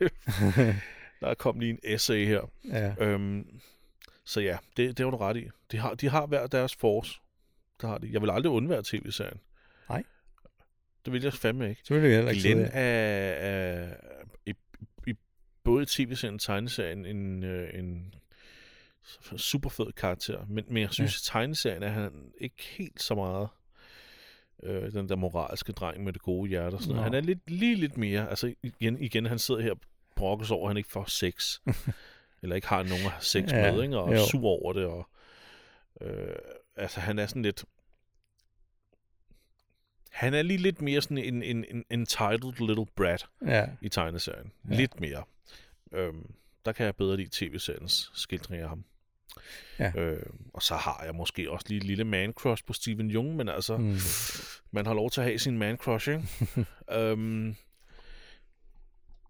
der 1.21 1.27
er 1.29 1.35
kommet 1.35 1.63
lige 1.63 1.71
en 1.73 1.79
essay 1.95 2.27
her. 2.27 2.41
ja, 2.73 2.93
Øhm, 3.01 3.47
så 4.25 4.41
ja, 4.41 4.57
det, 4.77 4.99
det 4.99 5.05
var 5.05 5.11
du 5.11 5.17
ret 5.17 5.37
i. 5.37 5.49
De 5.73 5.79
har, 5.79 5.95
de 5.95 6.09
har 6.09 6.27
hver 6.27 6.47
deres 6.47 6.75
force. 6.75 7.21
Det 7.81 7.89
har 7.89 7.99
de. 7.99 8.09
Jeg 8.13 8.23
vil 8.23 8.31
aldrig 8.31 8.53
undvære 8.53 8.83
tv-serien. 8.85 9.41
Nej. 9.89 10.03
Det 11.05 11.13
vil 11.13 11.23
jeg 11.23 11.33
fandme 11.33 11.69
ikke. 11.69 11.81
så 11.85 11.95
vil 11.95 12.03
det 12.03 12.15
heller 12.15 12.31
ikke 12.31 12.43
Glenn 12.43 12.61
er, 12.61 12.71
er 12.73 13.95
i, 14.47 14.55
i 15.07 15.15
både 15.65 15.87
tv-serien 15.89 16.35
og 16.35 16.41
tegneserien 16.41 17.07
en, 17.07 17.45
øh, 17.45 17.79
en 17.79 18.15
super 19.37 19.71
fed 19.71 19.93
karakter. 19.93 20.47
Men, 20.49 20.65
men 20.69 20.83
jeg 20.83 20.93
synes, 20.93 21.15
ja. 21.15 21.19
i 21.19 21.25
tegneserien 21.33 21.83
er 21.83 21.89
han 21.89 22.33
ikke 22.41 22.63
helt 22.79 23.03
så 23.03 23.15
meget 23.15 23.49
øh, 24.63 24.93
den 24.93 25.09
der 25.09 25.17
moralske 25.17 25.73
dreng 25.73 26.05
med 26.05 26.13
det 26.13 26.23
gode 26.23 26.49
hjerte. 26.49 26.75
Og 26.75 26.81
sådan 26.81 26.95
noget. 26.97 27.05
Han 27.05 27.15
er 27.15 27.21
lidt, 27.21 27.51
lige 27.51 27.75
lidt 27.75 27.97
mere. 27.97 28.31
Altså 28.31 28.55
igen, 28.63 29.01
igen 29.01 29.27
han 29.27 29.39
sidder 29.39 29.61
her 29.61 29.71
og 29.71 29.81
brokkes 30.17 30.51
over, 30.51 30.67
at 30.67 30.71
han 30.71 30.77
ikke 30.77 30.91
får 30.91 31.05
sex. 31.05 31.61
eller 32.43 32.57
ikke 32.57 32.69
har 32.69 32.83
nogen 32.83 33.05
at 33.05 33.11
have 33.11 33.23
sex 33.23 33.53
Ja, 33.53 33.73
med, 33.73 33.83
ikke? 33.83 33.99
og 33.99 34.15
er 34.15 34.27
sur 34.31 34.45
over 34.45 34.73
det. 34.73 34.85
Og, 34.85 35.09
øh, 36.01 36.35
altså 36.77 37.01
han 37.01 37.19
er 37.19 37.27
sådan 37.27 37.43
lidt... 37.43 37.65
Han 40.11 40.35
er 40.35 40.43
lige 40.43 40.59
lidt 40.59 40.83
mere 40.83 41.01
sådan 41.01 41.19
en, 41.19 41.43
en, 41.43 41.65
en 41.71 41.85
entitled 41.91 42.67
little 42.67 42.87
brat 42.97 43.27
Ja, 43.47 43.67
i 43.81 43.89
tegneserien. 43.89 44.53
Ja. 44.71 44.77
Lidt 44.77 45.01
mere. 45.01 45.25
Øhm, 45.93 46.35
der 46.65 46.73
kan 46.73 46.87
jeg 46.87 46.97
bedre 46.97 47.17
lide 47.17 47.29
tv-seriens 47.33 48.11
skildring 48.15 48.63
af 48.63 48.69
ham. 48.69 48.85
Ja. 49.79 49.93
Øh, 49.97 50.27
og 50.55 50.63
så 50.63 50.77
har 50.77 51.03
jeg 51.05 51.15
måske 51.15 51.51
også 51.51 51.67
lige 51.69 51.79
et 51.79 51.85
lille 51.85 52.05
man-crush 52.05 52.65
på 52.67 52.73
Steven 52.73 53.11
Jung, 53.11 53.37
men 53.37 53.49
altså, 53.49 53.77
mm. 53.77 53.97
man 54.71 54.87
har 54.87 54.95
lov 54.95 55.11
til 55.11 55.21
at 55.21 55.27
have 55.27 55.39
sin 55.39 55.59
man-crush, 55.59 56.11
ikke? 56.11 56.25
øhm, 57.01 57.57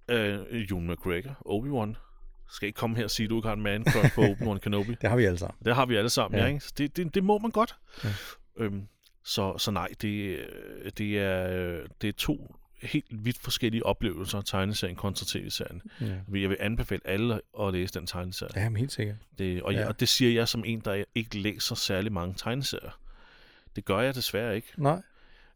øh, 0.08 0.40
Ewan 0.50 0.86
McGregor, 0.86 1.36
Obi-Wan. 1.46 2.07
Skal 2.50 2.66
ikke 2.66 2.76
komme 2.76 2.96
her 2.96 3.04
og 3.04 3.10
sige, 3.10 3.24
at 3.24 3.30
du 3.30 3.36
ikke 3.38 3.48
har 3.48 3.56
en 3.56 3.62
man-crush 3.62 4.14
på 4.14 4.20
Obi-Wan 4.22 4.58
Kenobi. 4.58 4.94
det 5.02 5.10
har 5.10 5.16
vi 5.16 5.24
alle 5.24 5.38
sammen. 5.38 5.56
Det 5.64 5.74
har 5.74 5.86
vi 5.86 5.96
alle 5.96 6.10
sammen, 6.10 6.38
Ja. 6.40 6.44
ja. 6.46 6.52
ikke? 6.52 6.64
Det, 6.78 6.96
det, 6.96 7.14
det 7.14 7.24
må 7.24 7.38
man 7.38 7.50
godt. 7.50 7.76
Ja. 8.04 8.08
Øhm, 8.56 8.88
så, 9.24 9.58
så 9.58 9.70
nej, 9.70 9.88
det, 10.02 10.08
øh, 10.38 10.90
det, 10.98 11.18
er, 11.18 11.50
øh, 11.50 11.88
det 12.02 12.08
er 12.08 12.12
to 12.12 12.54
helt 12.82 13.06
vidt 13.10 13.38
forskellige 13.38 13.86
oplevelser, 13.86 14.40
tegneserien 14.40 14.96
kontra 14.96 15.24
tv-serien. 15.28 15.82
Ja, 16.00 16.06
Jeg 16.40 16.48
vil 16.50 16.56
anbefale 16.60 17.00
alle 17.04 17.40
at 17.60 17.72
læse 17.72 17.94
den 17.94 18.06
tegneserie. 18.06 18.52
ja 18.62 18.68
men 18.68 18.76
helt 18.76 18.92
sikkert. 18.92 19.16
Det, 19.38 19.62
og, 19.62 19.72
Ja. 19.72 19.80
ja. 19.80 19.88
og 19.88 20.00
det 20.00 20.08
siger 20.08 20.32
jeg 20.32 20.48
som 20.48 20.64
en, 20.66 20.80
der 20.80 21.04
ikke 21.14 21.38
læser 21.38 21.74
særlig 21.74 22.12
mange 22.12 22.34
tegneserier. 22.34 23.00
Det 23.76 23.84
gør 23.84 24.00
jeg 24.00 24.14
desværre 24.14 24.56
ikke. 24.56 24.68
Nej. 24.76 25.02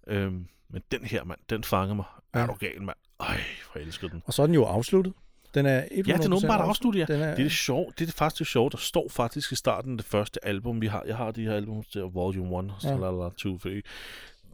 Øhm, 0.06 0.46
men 0.68 0.82
den 0.90 1.04
her, 1.04 1.24
mand, 1.24 1.38
den 1.50 1.64
fanger 1.64 1.94
mig. 1.94 2.04
Ja. 2.34 2.40
Er 2.40 2.46
du 2.46 2.52
gal, 2.54 2.82
mand? 2.82 2.96
Ej, 3.20 3.26
hvor 3.72 3.78
jeg 3.80 3.86
elsker 3.86 4.08
den. 4.08 4.22
Og 4.26 4.32
så 4.34 4.42
er 4.42 4.46
den 4.46 4.54
jo 4.54 4.64
afsluttet. 4.64 5.12
Den 5.54 5.66
er 5.66 5.82
100% 5.82 5.88
Ja, 6.06 6.16
den 6.16 6.32
er 6.32 6.36
åbenbart 6.36 6.60
afsluttet, 6.60 7.00
ja. 7.00 7.04
Den 7.14 7.20
er, 7.22 7.26
Det 7.30 7.38
er 7.38 7.42
det 7.42 7.52
sjovt. 7.52 7.98
Det 7.98 8.04
er 8.04 8.06
det 8.06 8.14
faktisk 8.14 8.38
det 8.38 8.46
sjove. 8.46 8.70
Der 8.70 8.76
står 8.76 9.08
faktisk 9.10 9.52
i 9.52 9.56
starten 9.56 9.92
af 9.92 9.98
det 9.98 10.06
første 10.06 10.44
album, 10.44 10.80
vi 10.80 10.86
har. 10.86 11.02
Jeg 11.06 11.16
har 11.16 11.30
de 11.30 11.42
her 11.42 11.54
album 11.54 11.82
der, 11.94 12.02
Volume 12.08 12.58
1, 12.58 12.72
Ja. 12.84 12.88
ja. 12.90 12.96
la, 12.96 13.10
la, 13.10 13.30
2, 13.36 13.58
3. 13.58 13.82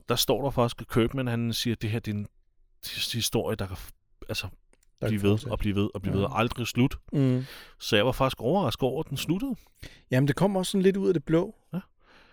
Der 0.09 0.17
står 0.17 0.43
der 0.43 0.51
faktisk, 0.51 0.81
at 0.81 0.89
Kirkman, 0.89 1.27
han 1.27 1.53
siger, 1.53 1.75
at 1.75 1.83
det 1.83 1.91
her 1.91 1.99
det 2.01 2.11
er 2.11 2.15
en 2.17 2.27
historie, 3.13 3.57
der 3.57 3.67
kan 3.67 3.77
altså, 4.29 4.47
der 5.01 5.09
blive 5.09 5.23
ved 5.23 5.51
og 5.51 5.59
blive 5.59 5.75
ved 5.75 5.89
og 5.95 6.03
blive 6.03 6.13
Ja. 6.15 6.19
ved 6.19 6.25
og 6.27 6.39
aldrig 6.39 6.67
slut. 6.67 6.97
Mm. 7.13 7.45
Så 7.81 7.97
jeg 7.97 8.07
var 8.07 8.13
faktisk 8.13 8.41
overrasket 8.41 8.83
over, 8.83 9.03
at 9.03 9.11
den 9.11 9.17
sluttede. 9.17 9.55
Jamen, 10.11 10.29
det 10.29 10.37
kom 10.37 10.57
også 10.57 10.73
sådan 10.73 10.83
lidt 10.83 10.97
ud 10.97 11.09
af 11.09 11.15
det 11.15 11.25
blå. 11.25 11.55
Ja. 11.73 11.79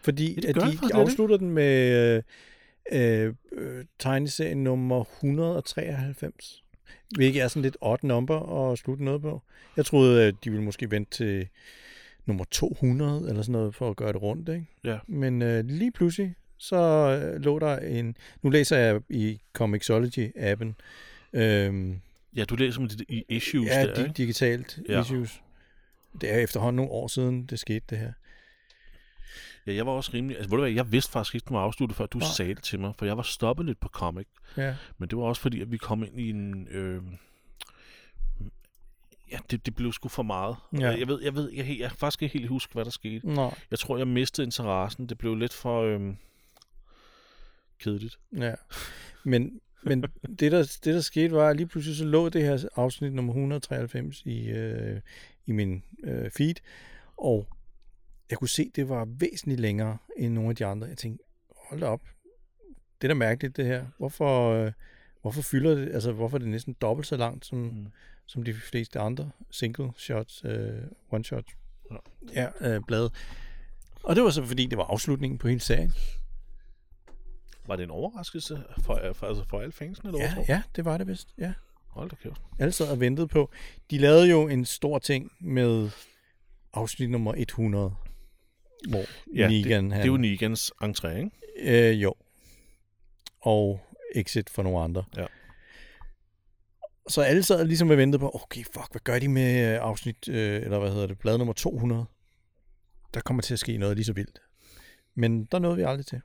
Fordi 0.04 0.34
Ja, 0.34 0.42
det 0.42 0.46
at 0.46 0.56
de, 0.56 0.72
det 0.72 0.92
afslutter 0.94 1.38
den 1.38 1.50
med 1.50 2.22
øh, 2.92 3.34
øh, 3.52 3.86
tegneserien 4.00 4.64
nummer 4.64 5.04
193. 5.04 6.64
Hvilket 7.16 7.42
er 7.42 7.48
sådan 7.48 7.62
lidt 7.62 7.78
odd 7.82 8.00
number 8.04 8.72
at 8.72 8.78
slutte 8.78 9.04
noget 9.04 9.22
på. 9.22 9.42
Jeg 9.78 9.86
troede, 9.86 10.24
at 10.24 10.36
de 10.44 10.50
ville 10.50 10.64
måske 10.66 10.92
vente 10.92 11.12
til 11.18 11.48
nummer 12.26 12.46
200 12.52 13.30
eller 13.30 13.42
sådan 13.42 13.52
noget 13.54 13.76
for 13.76 13.90
at 13.90 13.96
gøre 13.96 14.14
det 14.14 14.22
rundt. 14.22 14.50
Ikke? 14.50 14.66
Ja. 14.84 14.98
Men 15.08 15.42
øh, 15.42 15.66
lige 15.66 15.92
pludselig, 15.92 16.36
så 16.58 16.76
øh, 17.36 17.42
lå 17.42 17.60
der 17.60 17.78
en... 17.80 18.18
Nu 18.42 18.50
læser 18.50 18.78
jeg 18.78 19.02
i 19.10 19.40
Comixology-appen. 19.58 20.74
Øhm, 21.34 22.02
Ja, 22.36 22.44
du 22.46 22.56
læser 22.56 22.82
om 22.82 22.88
det 22.88 23.02
i 23.10 23.24
issues 23.30 23.68
ja, 23.70 23.82
der, 23.86 24.04
ikke? 24.04 24.14
digitalt 24.18 24.80
Ja. 24.90 25.02
issues. 25.02 25.42
Det 26.22 26.34
er 26.34 26.38
efterhånden 26.40 26.76
nogle 26.76 26.92
år 26.92 27.08
siden, 27.08 27.46
det 27.46 27.60
skete 27.60 27.86
det 27.90 27.98
her. 27.98 28.12
Ja, 29.68 29.74
jeg 29.74 29.86
var 29.86 29.92
også 29.92 30.12
rimelig... 30.14 30.38
Altså, 30.38 30.50
ved 30.50 30.58
du 30.58 30.64
hvad, 30.64 30.72
jeg 30.74 30.92
vidste 30.92 31.12
faktisk 31.12 31.36
ikke, 31.36 31.46
den 31.48 31.56
var 31.56 31.62
afsluttet, 31.62 31.98
før 31.98 32.06
du 32.06 32.18
Nej. 32.18 32.28
sagde 32.36 32.56
det 32.56 32.64
til 32.64 32.80
mig, 32.80 32.94
for 32.98 33.06
jeg 33.06 33.18
var 33.18 33.24
stoppet 33.24 33.66
lidt 33.66 33.80
på 33.80 33.88
comic. 33.90 34.28
Ja. 34.58 34.76
Men 34.98 35.10
det 35.10 35.18
var 35.18 35.24
også 35.24 35.42
fordi, 35.42 35.62
at 35.62 35.72
vi 35.72 35.78
kom 35.78 36.04
ind 36.04 36.20
i 36.20 36.30
en... 36.30 36.68
Øh, 36.68 37.02
ja, 39.32 39.38
det, 39.52 39.66
det 39.66 39.76
blev 39.76 39.94
sgu 39.94 40.10
for 40.10 40.24
meget. 40.24 40.56
Ja. 40.80 40.90
Jeg 40.90 41.08
ved, 41.08 41.22
jeg 41.22 41.36
ved, 41.36 41.52
jeg, 41.52 41.68
jeg, 41.68 41.80
jeg 41.80 41.92
faktisk 41.92 42.24
ikke 42.24 42.38
helt 42.38 42.50
huske, 42.50 42.74
hvad 42.74 42.86
der 42.86 42.92
skete. 42.92 43.28
Nå, 43.28 43.54
Jeg 43.72 43.80
tror, 43.80 43.98
jeg 43.98 44.08
mistede 44.08 44.46
interessen. 44.46 45.10
Det 45.10 45.18
blev 45.18 45.36
lidt 45.36 45.54
for 45.54 45.82
øh, 45.82 46.14
kedeligt. 47.80 48.20
Ja. 48.38 48.54
Men, 49.24 49.62
men 49.84 50.02
det, 50.40 50.52
der, 50.52 50.78
det, 50.84 50.94
der 50.94 51.02
skete, 51.02 51.32
var, 51.32 51.50
at 51.50 51.56
lige 51.56 51.68
pludselig 51.68 51.98
så 51.98 52.06
lå 52.06 52.30
det 52.30 52.42
her 52.44 52.68
afsnit 52.76 53.14
nummer 53.14 53.34
193 53.34 54.22
i, 54.26 54.48
øh, 54.48 55.02
i 55.46 55.52
min 55.52 55.84
øh, 56.04 56.32
feed, 56.32 56.56
og 57.18 57.48
jeg 58.30 58.38
kunne 58.38 58.50
se, 58.50 58.72
det 58.76 58.90
var 58.90 59.06
væsentligt 59.06 59.60
længere 59.60 59.98
end 60.18 60.34
nogle 60.34 60.50
af 60.50 60.56
de 60.56 60.66
andre. 60.66 60.88
Jeg 60.88 60.98
tænkte, 60.98 61.24
hold 61.58 61.80
da 61.80 61.86
op, 61.88 62.02
det 63.02 63.04
er 63.04 63.08
da 63.08 63.14
mærkeligt 63.14 63.58
det 63.58 63.66
her. 63.66 63.86
Hvorfor, 63.98 64.52
øh, 64.52 64.72
hvorfor 65.22 65.42
fylder 65.42 65.76
det, 65.76 65.94
altså 65.94 66.12
hvorfor 66.12 66.38
er 66.38 66.40
det 66.40 66.48
næsten 66.48 66.74
dobbelt 66.82 67.08
så 67.08 67.18
langt, 67.18 67.46
som, 67.46 67.58
Mm. 67.58 67.88
som 68.26 68.44
de 68.44 68.54
fleste 68.54 69.00
andre 69.00 69.32
single 69.52 69.92
shots, 69.98 70.42
øh, 70.46 70.82
one 71.12 71.24
shot 71.26 71.46
Ja. 72.36 72.48
ja, 72.62 72.76
øh, 72.76 72.82
blade. 72.88 73.10
Og 74.04 74.16
det 74.16 74.24
var 74.24 74.30
så 74.30 74.46
fordi, 74.46 74.66
det 74.66 74.78
var 74.78 74.84
afslutningen 74.84 75.38
på 75.38 75.48
hele 75.48 75.60
serien. 75.60 75.94
Var 77.68 77.76
det 77.76 77.84
en 77.84 77.90
overraskelse 77.92 78.64
for, 78.84 79.02
for, 79.14 79.28
altså 79.28 79.44
for 79.50 79.60
alle 79.62 79.72
fansene? 79.72 80.10
Eller 80.10 80.22
Ja, 80.24 80.34
du? 80.38 80.46
ja, 80.48 80.62
det 80.76 80.86
var 80.86 80.98
det 80.98 81.08
vist, 81.08 81.28
ja. 81.38 81.54
Hold 81.88 82.10
da 82.10 82.16
kæft. 82.16 82.42
Alle 82.60 82.72
sad 82.72 82.88
og 82.92 83.00
ventede 83.00 83.28
på. 83.28 83.50
De 83.92 83.98
lavede 83.98 84.30
jo 84.30 84.48
en 84.48 84.66
stor 84.66 85.00
ting 85.00 85.32
med 85.40 85.90
afsnit 86.74 87.10
nummer 87.10 87.34
100, 87.38 87.96
hvor 88.90 89.04
Ja, 89.36 89.48
Negan 89.48 89.84
det, 89.86 89.94
han... 89.94 90.02
det 90.02 90.08
er 90.08 90.12
jo 90.12 90.18
Negans 90.18 90.72
entré, 90.84 91.10
ikke? 91.18 91.32
Øh, 91.92 92.04
jo. 92.04 92.14
Og 93.42 93.80
exit 94.16 94.50
for 94.50 94.64
nogle 94.64 94.80
andre. 94.80 95.04
Ja. 95.18 95.26
Så 97.10 97.22
alle 97.22 97.44
sad 97.44 97.66
ligesom 97.66 97.90
og 97.90 97.98
ventede 97.98 98.20
på, 98.20 98.32
okay, 98.44 98.64
fuck, 98.64 98.92
hvad 98.92 99.02
gør 99.04 99.20
de 99.20 99.28
med 99.28 99.74
øh, 99.74 99.80
afsnit, 99.82 100.30
øh, 100.30 100.62
eller 100.62 100.80
hvad 100.80 100.92
hedder 100.92 101.08
det, 101.08 101.20
blad 101.20 101.38
nummer 101.38 101.54
200? 101.54 102.06
Der 103.14 103.22
kommer 103.22 103.42
til 103.42 103.54
at 103.54 103.60
ske 103.60 103.78
noget 103.78 103.96
lige 103.98 104.06
så 104.06 104.14
vildt. 104.14 104.40
Men 105.16 105.46
der 105.46 105.60
nåede 105.60 105.78
vi 105.78 105.84
aldrig 105.84 106.06
til. 106.06 106.22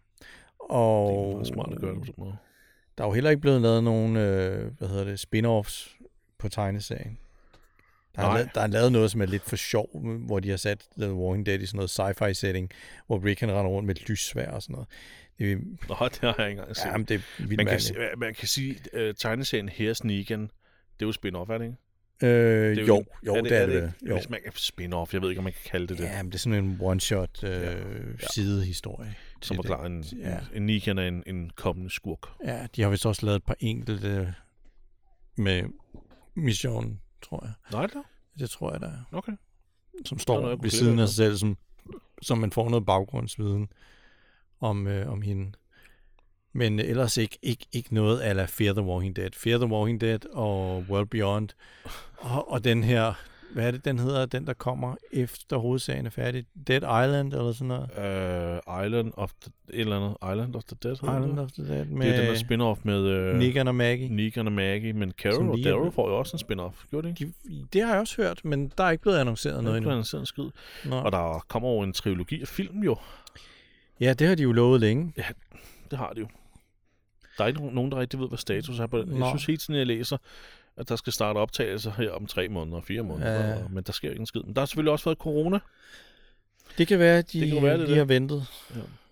Og 0.59 1.11
Det 1.11 1.29
er 1.31 1.33
meget 1.35 1.47
smart 1.47 1.73
at 1.73 1.81
gøre 1.81 1.91
det 1.91 2.01
på 2.01 2.07
sådan 2.07 2.25
måde. 2.25 2.37
der 2.99 3.05
er 3.05 3.09
jo 3.09 3.15
heller 3.15 3.31
ikke 3.31 3.41
blevet 3.41 3.61
lavet 3.63 3.85
nogen, 3.85 4.17
øh, 4.17 4.73
hvad 4.79 4.89
hedder 4.89 5.05
det, 5.05 5.21
spin-offs 5.27 5.99
på 6.39 6.49
tegneserien. 6.49 7.19
Der 8.17 8.23
er, 8.23 8.35
lavet, 8.35 8.51
der 8.55 8.61
er 8.61 8.67
lavet 8.67 8.93
noget, 8.93 9.11
som 9.11 9.21
er 9.23 9.27
lidt 9.27 9.43
for 9.43 9.57
sjov, 9.57 10.01
hvor 10.27 10.41
de 10.41 10.51
har 10.51 10.57
sat 10.57 10.85
The 10.99 11.15
Walking 11.15 11.47
Dead 11.47 11.61
i 11.61 11.67
sådan 11.67 11.77
noget 11.79 11.91
sci-fi 12.21 12.33
setting, 12.33 12.71
hvor 13.07 13.25
Rick 13.25 13.41
han 13.41 13.51
render 13.53 13.71
rundt 13.71 13.87
med 13.87 13.97
et 13.97 14.09
lyssvær 14.09 14.51
og 14.51 14.63
sådan 14.63 14.73
noget. 14.73 14.89
Det, 15.39 15.59
Nå, 15.89 15.97
det 16.09 16.19
har 16.21 16.35
jeg 16.39 16.49
ikke 16.49 16.61
engang 16.61 16.77
set. 16.77 16.85
ja, 16.87 16.97
men 16.97 17.05
det 17.07 17.15
er 17.15 17.21
vildt 17.39 17.51
man, 17.51 17.57
kan, 17.57 17.65
mærkeligt. 17.67 17.83
sige- 17.83 18.17
man 18.17 18.35
kan 18.35 18.49
sige, 18.49 18.77
at 18.93 19.09
uh, 19.09 19.15
tegneserien 19.19 19.69
Here's 19.69 20.01
Negan, 20.05 20.41
det 20.43 20.51
er 21.01 21.07
jo 21.07 21.11
spin-off, 21.13 21.53
er 21.53 21.59
det 21.59 21.65
ikke? 21.65 21.77
Øh, 22.23 22.77
Det 22.77 22.83
er 22.83 22.87
jo, 22.87 23.05
jo, 23.27 23.35
det, 23.37 23.53
er 23.53 23.67
det. 23.67 23.75
ikke? 23.75 23.83
vel. 23.83 23.93
Jo. 24.09 24.15
Hvis 24.17 24.31
man 24.31 24.41
kan 24.45 24.53
spin-off, 24.53 25.11
jeg 25.13 25.23
ved 25.23 25.29
ikke, 25.29 25.39
om 25.39 25.45
man 25.45 25.53
kan 25.53 25.63
kalde 25.71 25.87
det 25.87 25.99
det. 25.99 26.05
Ja, 26.05 26.23
men 26.23 26.33
det 26.33 26.35
er 26.35 26.39
sådan 26.39 26.65
en 26.65 26.79
one-shot 26.83 27.47
øh, 27.47 27.63
Ja. 27.63 28.27
sidehistorie. 28.35 29.15
som 29.43 29.55
til 29.55 29.57
forklarer 29.57 29.87
en, 29.87 30.03
Ja. 30.03 30.31
en, 30.39 30.45
en 30.55 30.67
Negan 30.67 30.99
er 30.99 31.03
en, 31.09 31.23
en 31.27 31.51
kommende 31.57 31.91
skurk. 31.91 32.29
Ja, 32.45 32.67
de 32.77 32.83
har 32.83 32.89
vist 32.91 33.07
også 33.07 33.27
lavet 33.27 33.37
et 33.37 33.45
par 33.45 33.57
enkelte 33.61 34.35
med 35.37 35.63
Mission, 36.37 37.01
tror 37.23 37.45
jeg. 37.45 37.53
Nej, 37.73 37.87
da. 37.87 37.99
Det 38.39 38.51
tror 38.51 38.73
jeg, 38.73 38.81
der 38.81 38.89
er. 38.89 39.03
Okay. 39.13 39.33
Som 40.05 40.15
noget, 40.15 40.23
står 40.23 40.49
jeg 40.49 40.63
ved 40.63 40.71
siden 40.71 40.99
af 40.99 41.09
sig 41.09 41.17
selv, 41.17 41.37
som, 41.37 41.57
som 42.23 42.39
man 42.39 42.53
får 42.53 42.69
noget 42.69 42.87
baggrundsviden 42.87 43.73
om, 44.61 44.87
øh, 44.87 45.13
om 45.13 45.23
hende. 45.23 45.53
Men 46.53 46.79
ellers 46.79 47.17
ikke, 47.17 47.39
ikke, 47.43 47.67
ikke 47.73 47.95
noget 47.95 48.23
ala 48.23 48.45
Fear 48.45 48.73
the 48.73 48.83
Walking 48.83 49.17
Dead. 49.17 49.31
Fear 49.33 49.59
the 49.59 49.67
Walking 49.67 50.01
Dead 50.01 50.27
og 50.27 50.85
World 50.89 51.07
Beyond. 51.07 51.49
Og, 52.17 52.51
og 52.51 52.65
den 52.65 52.85
her, 52.85 53.15
hvad 53.53 53.67
er 53.67 53.71
det, 53.71 53.85
den 53.85 53.99
hedder, 53.99 54.27
den 54.27 54.47
der 54.47 54.53
kommer 54.53 54.97
efter 55.13 55.57
hovedsagen 55.57 56.07
er 56.07 56.11
færdig? 56.11 56.45
Dead 56.67 56.77
Island 56.77 57.33
eller 57.33 57.53
sådan 57.53 57.69
noget? 57.69 58.61
Uh, 58.69 58.87
Island 58.87 59.13
of 59.17 59.33
the, 59.43 59.53
et 59.73 59.81
eller 59.81 59.97
andet. 59.97 60.17
Island 60.33 60.55
of 60.57 60.65
the 60.65 60.77
Dead. 60.83 60.93
Island 60.95 61.31
det? 61.33 61.39
of 61.39 61.53
the 61.53 61.63
Dead 61.63 61.79
Det 61.79 61.81
er 61.81 61.85
den 61.85 62.01
der 62.01 62.31
med 62.31 62.37
spin-off 62.77 62.81
med 62.85 63.31
uh, 63.33 63.39
Negan 63.39 63.69
og 63.69 63.75
Maggie. 63.75 64.09
Negan 64.09 64.47
og 64.47 64.53
Maggie, 64.53 64.93
men 64.93 65.13
Carol 65.13 65.51
og 65.51 65.59
Daryl 65.65 65.93
får 65.93 66.09
jo 66.09 66.19
også 66.19 66.37
en 66.37 66.41
spin-off. 66.61 66.87
Gjorde 66.91 67.09
det 67.09 67.21
ikke? 67.21 67.33
De, 67.49 67.67
det 67.73 67.83
har 67.83 67.91
jeg 67.91 68.01
også 68.01 68.23
hørt, 68.23 68.41
men 68.45 68.73
der 68.79 68.85
er 68.85 68.91
ikke 68.91 69.03
blevet 69.03 69.19
annonceret 69.19 69.65
noget 69.65 69.75
er 69.75 69.79
endnu. 69.91 70.03
ikke 70.03 70.17
en 70.19 70.27
skid. 70.27 70.45
Nå. 70.85 70.97
Og 70.97 71.13
der 71.13 71.45
kommer 71.49 71.69
over 71.69 71.85
en 71.85 71.93
trilogi 71.93 72.41
af 72.41 72.49
film 72.49 72.83
jo. 72.83 72.97
Ja, 74.01 74.13
det 74.13 74.29
har 74.29 74.35
de 74.35 74.43
jo 74.43 74.53
lovet 74.53 74.81
længe. 74.81 75.13
Det 75.91 75.99
har 75.99 76.13
de 76.13 76.21
jo. 76.21 76.27
Der 77.39 77.45
er 77.45 77.49
ikke 77.49 77.75
nogen- 77.75 77.93
der 77.93 77.99
rigtig 77.99 78.21
ved, 78.21 78.29
hvad 78.29 78.39
status 78.39 78.79
er 78.79 78.87
på 78.87 78.99
den. 78.99 79.11
Jeg 79.11 79.19
Nå. 79.19 79.29
synes 79.29 79.47
hele 79.47 79.57
tiden, 79.57 79.75
jeg 79.79 79.87
læser, 79.87 80.17
at 80.77 80.89
der 80.89 80.97
skal 80.97 81.13
starte 81.13 81.37
optagelser 81.39 81.93
her 81.93 82.11
om 82.11 82.27
tre 82.27 82.49
måneder, 82.49 82.81
fire 82.81 83.03
måneder, 83.03 83.49
Ja. 83.49 83.63
og- 83.65 83.71
men 83.71 83.85
der 83.85 83.93
sker 83.93 84.09
ikke 84.11 84.21
en 84.21 84.27
skid. 84.27 84.43
Men 84.43 84.55
der 84.55 84.61
har 84.61 84.67
selvfølgelig 84.67 84.93
også 84.93 85.05
været 85.05 85.19
corona. 85.19 85.59
Det 86.79 86.87
kan 86.89 86.99
være, 86.99 87.19
at 87.19 87.33
de, 87.33 87.41
Det 87.41 87.53
kan 87.53 87.63
være, 87.63 87.79
det 87.79 87.89
de 87.89 87.97
har 87.97 88.05
ventet. 88.05 88.47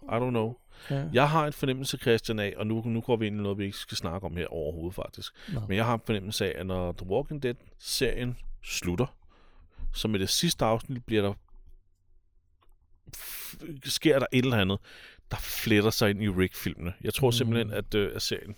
I 0.02 0.06
don't 0.06 0.30
know. 0.30 0.54
Ja. 0.90 1.04
Jeg 1.12 1.30
har 1.30 1.46
en 1.46 1.52
fornemmelse, 1.52 1.98
Christian, 1.98 2.38
af, 2.38 2.54
og 2.56 2.66
nu, 2.66 2.82
nu 2.86 3.00
går 3.00 3.16
vi 3.16 3.26
ind 3.26 3.38
i 3.40 3.42
noget, 3.42 3.59
vi 3.59 3.64
ikke 3.64 3.76
skal 3.76 3.96
snakke 3.96 4.26
om 4.26 4.36
her 4.36 4.46
overhovedet 4.46 4.94
faktisk. 4.94 5.32
Nå. 5.54 5.61
Men 5.68 5.76
jeg 5.76 5.84
har 5.84 5.94
en 5.94 6.00
fornemmelse 6.06 6.46
af, 6.54 6.61
at 6.61 6.66
når 6.66 6.92
The 6.92 7.06
Walking 7.06 7.42
Dead-serien 7.42 8.36
slutter, 8.62 9.06
så 9.94 10.09
med 10.09 10.18
det 10.20 10.28
sidste 10.28 10.64
afsnit 10.64 11.04
bliver 11.04 11.22
der 11.22 11.32
sker 13.84 14.18
der 14.18 14.26
et 14.32 14.44
eller 14.44 14.56
andet, 14.56 14.78
der 15.30 15.36
fletter 15.36 15.90
sig 15.90 16.11
ind 16.11 16.22
i 16.22 16.28
Rick-filmene. 16.28 16.92
Jeg 17.04 17.14
tror 17.14 17.28
Mm. 17.28 17.32
simpelthen, 17.32 17.72
at, 17.72 17.94
øh, 17.94 18.12
at 18.16 18.22
serien 18.22 18.56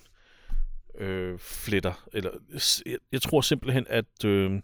øh, 0.97 1.39
fletter, 1.39 2.07
eller 2.13 2.31
jeg, 2.85 2.97
jeg 3.11 3.21
tror 3.21 3.41
simpelthen, 3.41 3.85
at, 3.89 4.25
øh, 4.25 4.61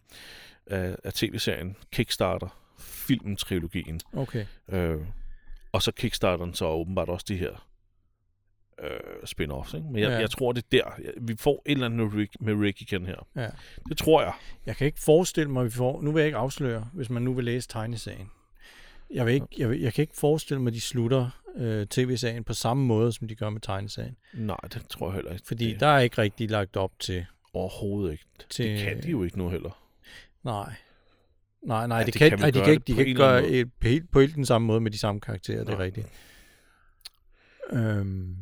at, 0.68 0.96
at 1.04 1.14
tv-serien 1.14 1.76
kickstarter 1.92 2.62
filmtrilogien, 2.80 4.00
Okay. 4.14 4.46
øh, 4.70 4.98
og 5.72 5.82
så 5.82 5.92
kickstarter 5.92 6.46
den 6.46 6.54
så 6.54 6.66
åbenbart 6.66 7.10
også 7.10 7.26
de 7.30 7.38
her 7.38 7.68
øh, 8.84 8.90
spin-offs. 9.26 9.76
Ikke? 9.76 9.88
Men 9.88 10.02
jeg, 10.02 10.10
Ja. 10.10 10.18
jeg 10.20 10.30
tror, 10.30 10.52
det 10.52 10.64
er 10.64 10.68
der. 10.72 11.12
Vi 11.22 11.36
får 11.40 11.62
et 11.66 11.72
eller 11.72 11.86
andet 11.86 12.00
med 12.00 12.20
Rick, 12.22 12.32
med 12.40 12.54
Rick 12.54 12.82
igen 12.82 13.06
her. 13.06 13.28
Ja. 13.36 13.50
Det 13.90 13.98
tror 13.98 14.22
jeg. 14.22 14.34
Jeg 14.66 14.76
kan 14.76 14.88
ikke 14.88 15.00
forestille 15.02 15.52
mig, 15.52 15.60
at 15.62 15.66
vi 15.66 15.72
får... 15.72 16.02
Nu 16.02 16.12
vil 16.12 16.20
jeg 16.20 16.26
ikke 16.28 16.38
afsløre, 16.38 16.90
hvis 16.94 17.10
man 17.10 17.22
nu 17.22 17.34
vil 17.34 17.46
læse 17.46 17.68
tegnesagen. 17.68 18.32
Jeg, 19.12 19.26
vil 19.26 19.34
ikke, 19.34 19.48
jeg, 19.58 19.70
vil, 19.70 19.82
jeg 19.82 19.94
kan 19.94 20.02
ikke 20.02 20.16
forestille 20.16 20.62
mig, 20.62 20.70
at 20.70 20.74
de 20.74 20.82
slutter 20.82 21.42
øh, 21.56 21.88
tv-sagen 21.88 22.44
på 22.44 22.54
samme 22.54 22.86
måde, 22.86 23.14
som 23.14 23.28
de 23.28 23.36
gør 23.36 23.50
med 23.50 23.62
tegnesagen. 23.62 24.18
Nej, 24.34 24.58
det 24.74 24.86
tror 24.90 25.08
jeg 25.08 25.16
heller 25.16 25.34
ikke. 25.34 25.48
Fordi 25.48 25.72
det, 25.72 25.80
der 25.80 25.88
er 25.88 26.00
ikke 26.00 26.18
rigtig 26.18 26.50
lagt 26.50 26.78
op 26.78 27.00
til... 27.00 27.26
Overhovedet 27.54 28.12
ikke. 28.12 28.26
til 28.50 28.66
Det 28.66 28.80
kan 28.80 29.04
de 29.04 29.12
jo 29.12 29.24
ikke 29.24 29.38
nu 29.38 29.50
heller. 29.50 29.84
Nej. 30.44 30.74
Nej, 31.62 31.88
nej, 31.88 31.98
Ja, 31.98 32.04
det, 32.06 32.14
de 32.14 32.20
kan, 32.20 32.30
kan 32.30 32.40
nej, 32.40 32.52
de 32.52 32.60
kan 32.60 32.66
det 32.66 32.72
ikke, 32.72 32.84
de 32.88 32.94
kan 32.94 33.08
ikke 33.08 33.18
gøre 33.18 33.48
et, 33.48 33.74
på, 33.82 33.88
helt, 33.88 34.12
på 34.12 34.20
helt 34.20 34.36
den 34.36 34.46
samme 34.46 34.68
måde 34.68 34.82
med 34.82 34.92
de 34.92 34.98
samme 34.98 35.22
karakterer, 35.22 35.64
det 35.64 35.74
er 35.74 35.80
rigtigt. 35.80 36.08
Øhm, 37.72 38.38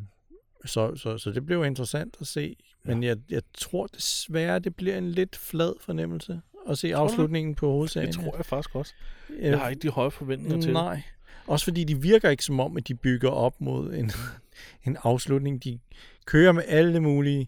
så, 0.66 0.96
så, 0.96 1.18
så 1.18 1.32
det 1.32 1.46
bliver 1.46 1.66
interessant 1.66 2.18
at 2.22 2.28
se. 2.28 2.56
Men 2.84 3.04
jeg, 3.04 3.18
jeg 3.30 3.42
tror 3.54 3.88
desværre, 3.88 4.60
det 4.60 4.76
bliver 4.76 4.98
en 4.98 5.12
lidt 5.12 5.36
flad 5.36 5.74
fornemmelse 5.82 6.42
at 6.70 6.78
se 6.78 6.90
du 6.92 6.96
afslutningen 6.96 7.56
på 7.56 7.72
hovedsagen. 7.72 8.08
Det 8.08 8.16
tror 8.16 8.36
jeg 8.38 8.46
faktisk 8.46 8.76
også. 8.76 8.94
jeg. 9.30 9.38
Jeg 9.42 9.60
har 9.60 9.70
ikke 9.70 9.82
de 9.82 9.90
høje 9.90 10.12
forventninger 10.12 10.62
til. 10.62 10.74
Nej. 10.74 11.02
Også 11.48 11.64
fordi 11.66 11.84
de 11.84 12.02
virker 12.02 12.30
ikke 12.30 12.44
som 12.44 12.60
om, 12.60 12.78
at 12.78 12.88
de 12.88 12.96
bygger 12.96 13.30
op 13.30 13.62
mod 13.62 13.94
en, 13.94 14.12
en 14.88 14.98
afslutning. 15.04 15.64
De 15.64 15.80
kører 16.26 16.52
med 16.52 16.64
alle 16.68 17.00
mulige 17.00 17.48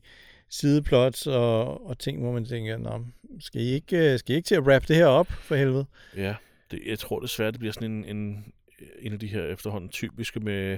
sideplots 0.49 1.27
og, 1.27 1.87
og 1.87 1.99
ting, 1.99 2.21
hvor 2.21 2.31
man 2.31 2.45
tænker, 2.45 2.77
Nå, 2.77 3.05
skal, 3.39 3.61
I 3.61 3.65
ikke, 3.65 4.13
øh, 4.13 4.19
skal 4.19 4.33
I 4.33 4.35
ikke 4.35 4.47
til 4.47 4.55
at 4.55 4.61
wrap 4.63 4.87
det 4.87 4.95
her 4.95 5.05
op, 5.05 5.27
for 5.27 5.55
helvede? 5.55 5.85
Ja, 6.15 6.35
det, 6.71 6.79
jeg 6.85 6.99
tror 6.99 7.19
desværre, 7.19 7.51
det 7.51 7.59
bliver 7.59 7.73
sådan 7.73 7.91
en, 7.91 8.17
en, 8.17 8.53
en 8.99 9.13
af 9.13 9.19
de 9.19 9.27
her 9.27 9.43
efterhånden 9.43 9.89
typiske 9.89 10.39
med, 10.39 10.77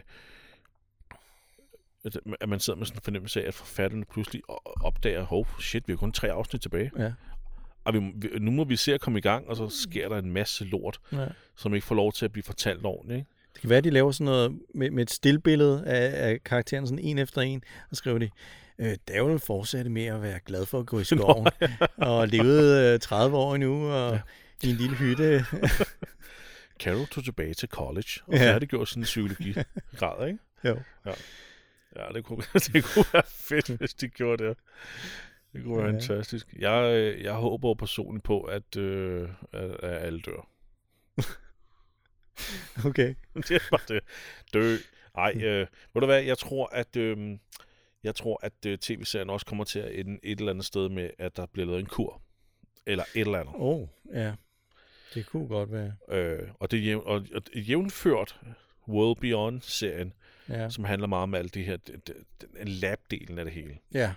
at- 2.06 2.50
man 2.50 2.60
sidder 2.60 2.78
med 2.80 2.86
sådan 2.86 2.98
en 2.98 3.02
fornemmelse 3.04 3.44
af, 3.44 3.48
at 3.48 3.54
forfatterne 3.54 4.06
pludselig 4.06 4.42
opdager, 4.82 5.24
hov, 5.24 5.48
shit, 5.60 5.88
vi 5.88 5.94
har 5.94 5.98
kun 5.98 6.12
tre 6.12 6.32
afsnit 6.32 6.62
tilbage. 6.62 6.92
Ja. 7.00 7.12
Og 7.90 7.94
vi, 7.96 8.00
nu 8.40 8.52
må 8.52 8.64
vi 8.64 8.76
se 8.76 8.94
at 8.94 9.02
komme 9.02 9.20
i 9.20 9.22
gang, 9.22 9.48
og 9.48 9.56
så 9.56 9.70
sker 9.70 10.10
der 10.10 10.18
en 10.18 10.32
masse 10.32 10.66
lort, 10.66 11.00
ja. 11.12 11.26
som 11.56 11.74
ikke 11.76 11.88
får 11.88 11.96
lov 11.96 12.14
til 12.14 12.26
at 12.26 12.32
blive 12.32 12.44
fortalt 12.44 12.86
ordentligt. 12.86 13.18
Ikke? 13.18 13.30
Det 13.54 13.62
kan 13.62 13.70
være, 13.70 13.78
at 13.78 13.84
de 13.84 13.90
laver 13.90 14.12
sådan 14.12 14.26
noget 14.26 14.60
med, 14.76 14.92
med 14.92 15.04
et 15.04 15.12
stillbillede 15.12 15.84
af, 15.86 16.30
af 16.30 16.44
karakteren, 16.44 16.88
sådan 16.88 17.00
en 17.06 17.18
efter 17.18 17.42
en, 17.42 17.64
og 17.92 17.98
skriver 17.98 18.18
de, 18.18 18.30
øh, 18.80 18.96
Davel 19.08 19.40
fortsatte 19.40 19.90
med 19.92 20.06
at 20.06 20.22
være 20.22 20.40
glad 20.46 20.66
for 20.66 20.80
at 20.80 20.86
gå 20.86 21.00
i 21.00 21.04
skoven, 21.16 21.48
og 21.98 22.28
levede 22.28 22.94
øh, 22.94 23.00
30 23.00 23.38
år 23.38 23.58
nu, 23.58 23.88
og 23.92 24.12
Ja. 24.12 24.16
ja. 24.16 24.68
i 24.68 24.70
en 24.70 24.76
lille 24.76 24.96
hytte. 24.96 25.46
Carol 26.84 27.08
tog 27.08 27.24
tilbage 27.24 27.54
til 27.54 27.70
college 27.70 28.10
og 28.28 28.34
Ja. 28.34 28.44
ja. 28.44 28.54
færdiggjorde 28.54 28.92
sin 28.92 29.02
psykologigrad, 29.04 30.28
ikke? 30.28 30.40
jo. 30.66 30.80
Ja, 31.96 32.04
det 32.14 32.24
kunne, 32.26 32.44
det 32.54 32.84
kunne 32.84 33.06
være 33.14 33.24
fedt, 33.28 33.68
hvis 33.68 33.94
de 33.94 34.08
gjorde 34.08 34.44
det. 34.46 34.58
Det 35.54 35.64
kunne 35.64 35.78
være 35.78 35.86
Ja. 35.86 35.91
fantastisk. 35.93 36.54
Jeg, 36.60 36.93
øh, 36.95 37.24
jeg 37.24 37.34
håber 37.34 37.74
personligt 37.74 38.24
på, 38.24 38.41
at, 38.41 38.78
øh, 38.78 39.30
at, 39.54 39.72
at 39.72 40.02
alle 40.06 40.22
dør. 40.22 40.47
Okay. 42.86 43.16
det 43.47 43.52
er 43.52 43.60
bare 43.72 43.82
det. 43.88 44.04
Dø. 44.54 44.76
Ej, 45.18 45.34
øh, 45.43 45.68
ved 45.93 46.00
du 46.02 46.06
hvad, 46.06 46.24
jeg 46.24 46.38
tror, 46.38 46.70
at, 46.74 46.95
øh, 46.95 47.38
jeg 48.04 48.16
tror, 48.16 48.39
at 48.43 48.54
øh, 48.68 48.78
tv-serien 48.78 49.30
også 49.30 49.45
kommer 49.45 49.64
til 49.64 49.80
at 49.80 50.00
ende 50.00 50.20
et 50.24 50.39
eller 50.39 50.52
andet 50.52 50.66
sted 50.66 50.89
med, 50.89 51.10
at 51.18 51.38
der 51.38 51.45
bliver 51.45 51.66
lavet 51.66 51.80
en 51.80 51.86
kur. 51.86 52.22
Eller 52.86 53.04
et 53.16 53.22
eller 53.22 53.39
andet. 53.39 53.56
Åh, 53.56 53.62
oh, 53.82 53.88
ja. 54.14 54.34
Det 55.14 55.26
kunne 55.26 55.47
godt 55.47 55.72
være. 55.72 55.93
Øh, 56.10 56.47
og 56.60 56.72
det 56.72 56.86
jævn, 56.86 57.04
og, 57.06 57.26
og 57.36 57.41
jævnført 57.56 58.39
World 58.88 59.18
Beyond-serien, 59.18 60.14
Ja. 60.50 60.70
som 60.70 60.84
handler 60.84 61.08
meget 61.08 61.24
om 61.24 61.34
alt 61.36 61.54
det 61.54 61.66
her, 61.66 61.78
det, 61.78 62.08
det, 62.08 62.16
den 62.54 62.68
lab-delen 62.68 63.38
af 63.39 63.45
det 63.45 63.54
hele. 63.54 63.78
Ja. 63.93 64.14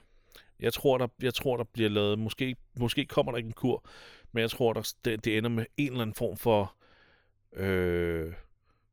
Jeg 0.63 0.73
tror, 0.73 0.99
der, 0.99 1.07
jeg 1.23 1.35
tror, 1.35 1.57
der 1.57 1.65
bliver 1.65 1.89
lavet, 1.91 2.19
måske, 2.19 2.57
måske 2.77 3.05
kommer 3.07 3.33
der 3.33 3.37
ikke 3.37 3.47
en 3.47 3.53
kur, 3.53 3.85
men 4.33 4.41
jeg 4.41 4.51
tror, 4.51 4.73
der, 4.73 4.93
det, 5.05 5.25
det 5.25 5.39
ender 5.39 5.51
med 5.51 5.67
en 5.77 5.87
eller 5.89 6.03
anden 6.03 6.15
form 6.15 6.37
for 6.37 6.75
øh, 7.57 8.33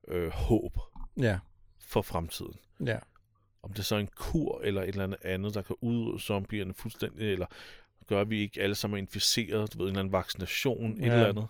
øh, 0.07 0.29
håb 0.29 0.77
Ja. 1.17 1.39
for 1.79 2.01
fremtiden. 2.01 2.55
Ja. 2.85 2.97
Om 3.63 3.73
det 3.73 3.85
så 3.85 3.95
er 3.95 3.99
en 3.99 4.09
kur 4.15 4.61
eller 4.61 4.81
et 4.81 4.87
eller 4.87 5.03
andet 5.03 5.17
andet, 5.23 5.53
der 5.53 5.61
kan 5.61 5.75
udrydde 5.81 6.19
zombierne 6.19 6.73
fuldstændig, 6.73 7.31
eller 7.31 7.45
gør, 8.07 8.21
at 8.21 8.29
vi 8.29 8.39
ikke 8.41 8.61
alle 8.61 8.75
sammen 8.75 8.97
er 8.97 9.01
inficeret, 9.01 9.73
du 9.73 9.77
ved, 9.77 9.85
en 9.85 9.89
eller 9.89 9.99
anden 9.99 10.11
vaccination, 10.11 10.91
et 10.91 10.99
Ja. 10.99 11.13
eller 11.13 11.27
andet. 11.27 11.47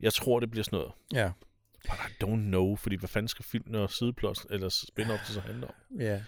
Jeg 0.00 0.12
tror, 0.12 0.40
det 0.40 0.50
bliver 0.50 0.64
sådan 0.64 0.76
noget. 0.78 0.92
Ja. 1.12 1.32
But 1.88 1.94
I 2.08 2.24
don't 2.24 2.36
know, 2.46 2.76
fordi 2.76 2.96
hvad 2.96 3.08
fanden 3.08 3.28
skal 3.28 3.44
filmene 3.44 3.78
og 3.80 3.90
sideplots 3.90 4.46
eller 4.50 4.68
spin-off 4.68 5.26
det 5.26 5.34
så 5.34 5.40
handle 5.40 5.66
om? 5.66 5.74
Ja. 6.00 6.22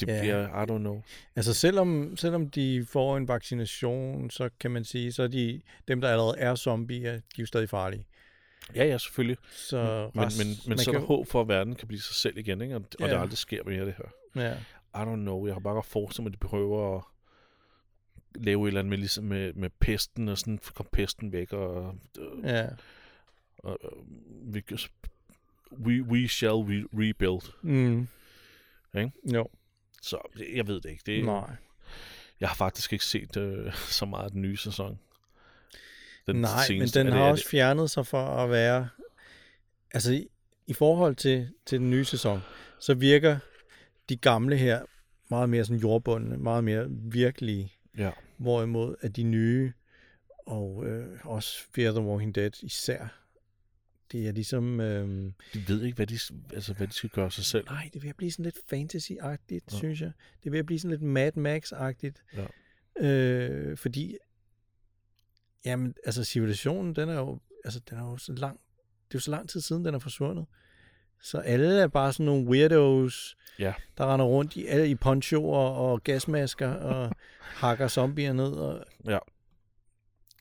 Det 0.00 0.08
Ja. 0.08 0.20
bliver, 0.20 0.62
I 0.64 0.66
don't 0.70 0.78
know. 0.78 1.02
Altså 1.36 1.54
selvom, 1.54 2.16
selvom 2.16 2.50
de 2.50 2.86
får 2.88 3.16
en 3.16 3.28
vaccination, 3.28 4.30
så 4.30 4.50
kan 4.60 4.70
man 4.70 4.84
sige, 4.84 5.12
så 5.12 5.22
er 5.22 5.26
de, 5.28 5.60
dem, 5.88 6.00
der 6.00 6.08
allerede 6.08 6.38
er 6.38 6.54
zombier, 6.54 7.12
de 7.12 7.16
er 7.16 7.20
jo 7.38 7.46
stadig 7.46 7.68
farlige. 7.68 8.06
Ja, 8.74 8.84
ja, 8.84 8.98
selvfølgelig. 8.98 9.36
Så 9.50 10.10
Men, 10.14 10.24
rest- 10.24 10.38
men, 10.38 10.46
men 10.68 10.78
så 10.78 10.90
er 10.90 10.92
kan 10.94 11.00
der 11.00 11.06
håb 11.06 11.26
for, 11.28 11.40
at 11.40 11.48
verden 11.48 11.74
kan 11.74 11.88
blive 11.88 12.00
sig 12.00 12.14
selv 12.14 12.38
igen, 12.38 12.60
ikke? 12.60 12.76
Og, 12.76 12.82
og 13.00 13.06
Ja. 13.08 13.14
det 13.14 13.20
aldrig 13.20 13.38
sker 13.38 13.64
mere, 13.64 13.86
det 13.86 13.94
her. 13.94 14.42
Ja, 14.42 14.54
I 15.02 15.04
don't 15.12 15.16
know. 15.16 15.46
Jeg 15.46 15.54
har 15.54 15.60
bare 15.60 15.74
godt 15.74 15.86
forestillet 15.86 16.24
mig, 16.24 16.36
at 16.36 16.42
de 16.42 16.46
prøver 16.48 16.96
at 16.96 17.02
lave 18.34 18.62
et 18.64 18.68
eller 18.68 18.80
andet 18.80 18.90
med, 18.90 18.98
ligesom 18.98 19.24
med, 19.24 19.52
med 19.52 19.70
pesten, 19.80 20.28
og 20.28 20.38
sådan 20.38 20.58
kom 20.74 20.86
pesten 20.92 21.32
væk, 21.32 21.52
og, 21.52 21.94
øh, 22.18 22.44
ja. 22.44 22.66
og 23.58 23.78
øh, 23.84 24.54
vi, 24.54 24.62
we, 25.72 26.02
we 26.02 26.28
shall 26.28 26.52
re- 26.54 26.88
rebuild. 26.92 27.52
Mm. 27.62 28.08
Ikke? 28.96 29.12
Jo, 29.34 29.48
Så 30.02 30.18
jeg 30.54 30.66
ved 30.66 30.80
det 30.80 30.90
ikke. 30.90 31.02
Det, 31.06 31.24
nej. 31.24 31.50
Jeg 32.40 32.48
har 32.48 32.56
faktisk 32.56 32.92
ikke 32.92 33.04
set 33.04 33.36
øh, 33.36 33.74
så 33.98 34.06
meget 34.06 34.24
af 34.24 34.30
den 34.30 34.42
nye 34.42 34.56
sæson. 34.56 34.98
Den 36.26 36.36
Nej, 36.36 36.50
men 36.58 36.66
seneste. 36.66 36.98
den 36.98 37.06
Er 37.06 37.10
det- 37.10 37.18
har 37.20 37.26
er 37.26 37.30
også 37.30 37.48
fjernet 37.48 37.90
sig 37.90 38.06
for 38.06 38.22
at 38.26 38.50
være... 38.50 38.88
Altså, 39.94 40.12
i, 40.12 40.28
i 40.66 40.72
forhold 40.72 41.16
til, 41.16 41.48
til 41.66 41.78
den 41.80 41.90
nye 41.90 42.04
sæson, 42.04 42.40
så 42.80 42.94
virker 42.94 43.38
de 44.08 44.16
gamle 44.16 44.56
her 44.56 44.82
meget 45.30 45.48
mere 45.50 45.64
sådan 45.64 45.80
jordbundne, 45.80 46.36
meget 46.38 46.64
mere 46.64 46.86
virkelige, 46.90 47.72
Det, 47.96 48.02
ja. 48.02 48.10
hvorimod 48.36 48.94
at 49.00 49.16
de 49.16 49.22
nye, 49.22 49.72
og 50.46 50.84
øh, 50.86 51.18
også 51.24 51.58
Fear 51.74 51.90
the 51.92 52.00
Walking 52.00 52.34
Dead 52.34 52.50
især, 52.62 53.06
det 54.12 54.28
er 54.28 54.32
ligesom... 54.32 54.80
Øh, 54.80 55.32
De 55.54 55.68
ved 55.68 55.82
ikke, 55.82 55.96
hvad 55.96 56.06
de, 56.06 56.18
altså, 56.54 56.72
hvad 56.74 56.86
de 56.86 56.92
skal 56.92 57.10
gøre 57.10 57.30
sig 57.30 57.44
selv. 57.44 57.64
nej, 57.66 57.90
det 57.94 58.02
at 58.10 58.16
blive 58.16 58.30
sådan 58.32 58.44
lidt 58.44 58.58
fantasy-agtigt, 58.72 59.72
Ja. 59.72 59.76
synes 59.76 60.00
jeg. 60.00 60.12
Det 60.44 60.50
at 60.58 60.66
blive 60.66 60.78
sådan 60.78 60.90
lidt 60.90 61.02
Mad 61.02 61.32
Max-agtigt. 61.36 62.22
Ja. 62.36 62.46
Øh, 63.06 63.76
fordi, 63.76 64.16
jamen, 65.64 65.94
altså 66.04 66.24
civilisationen, 66.24 66.96
den 66.96 67.08
er 67.08 67.18
jo, 67.18 67.38
altså, 67.64 67.80
den 67.90 67.98
er 67.98 68.02
jo 68.02 68.16
så 68.16 68.32
lang, 68.32 68.60
det 69.08 69.14
er 69.14 69.18
jo 69.18 69.20
så 69.20 69.30
lang 69.30 69.48
tid 69.48 69.60
siden, 69.60 69.84
den 69.84 69.94
er 69.94 69.98
forsvundet. 69.98 70.46
Så 71.22 71.38
alle 71.38 71.80
er 71.80 71.86
bare 71.88 72.12
sådan 72.12 72.26
nogle 72.26 72.46
weirdos, 72.46 73.36
Ja. 73.58 73.74
der 73.98 74.12
render 74.14 74.26
rundt 74.26 74.56
i, 74.56 74.66
alle 74.66 74.88
i 74.90 74.94
ponchoer 74.94 75.58
og 75.68 76.04
gasmasker 76.04 76.68
og 76.68 77.12
hakker 77.40 77.88
zombier 77.88 78.32
ned. 78.32 78.52
Og 78.52 78.84
Ja. 79.06 79.18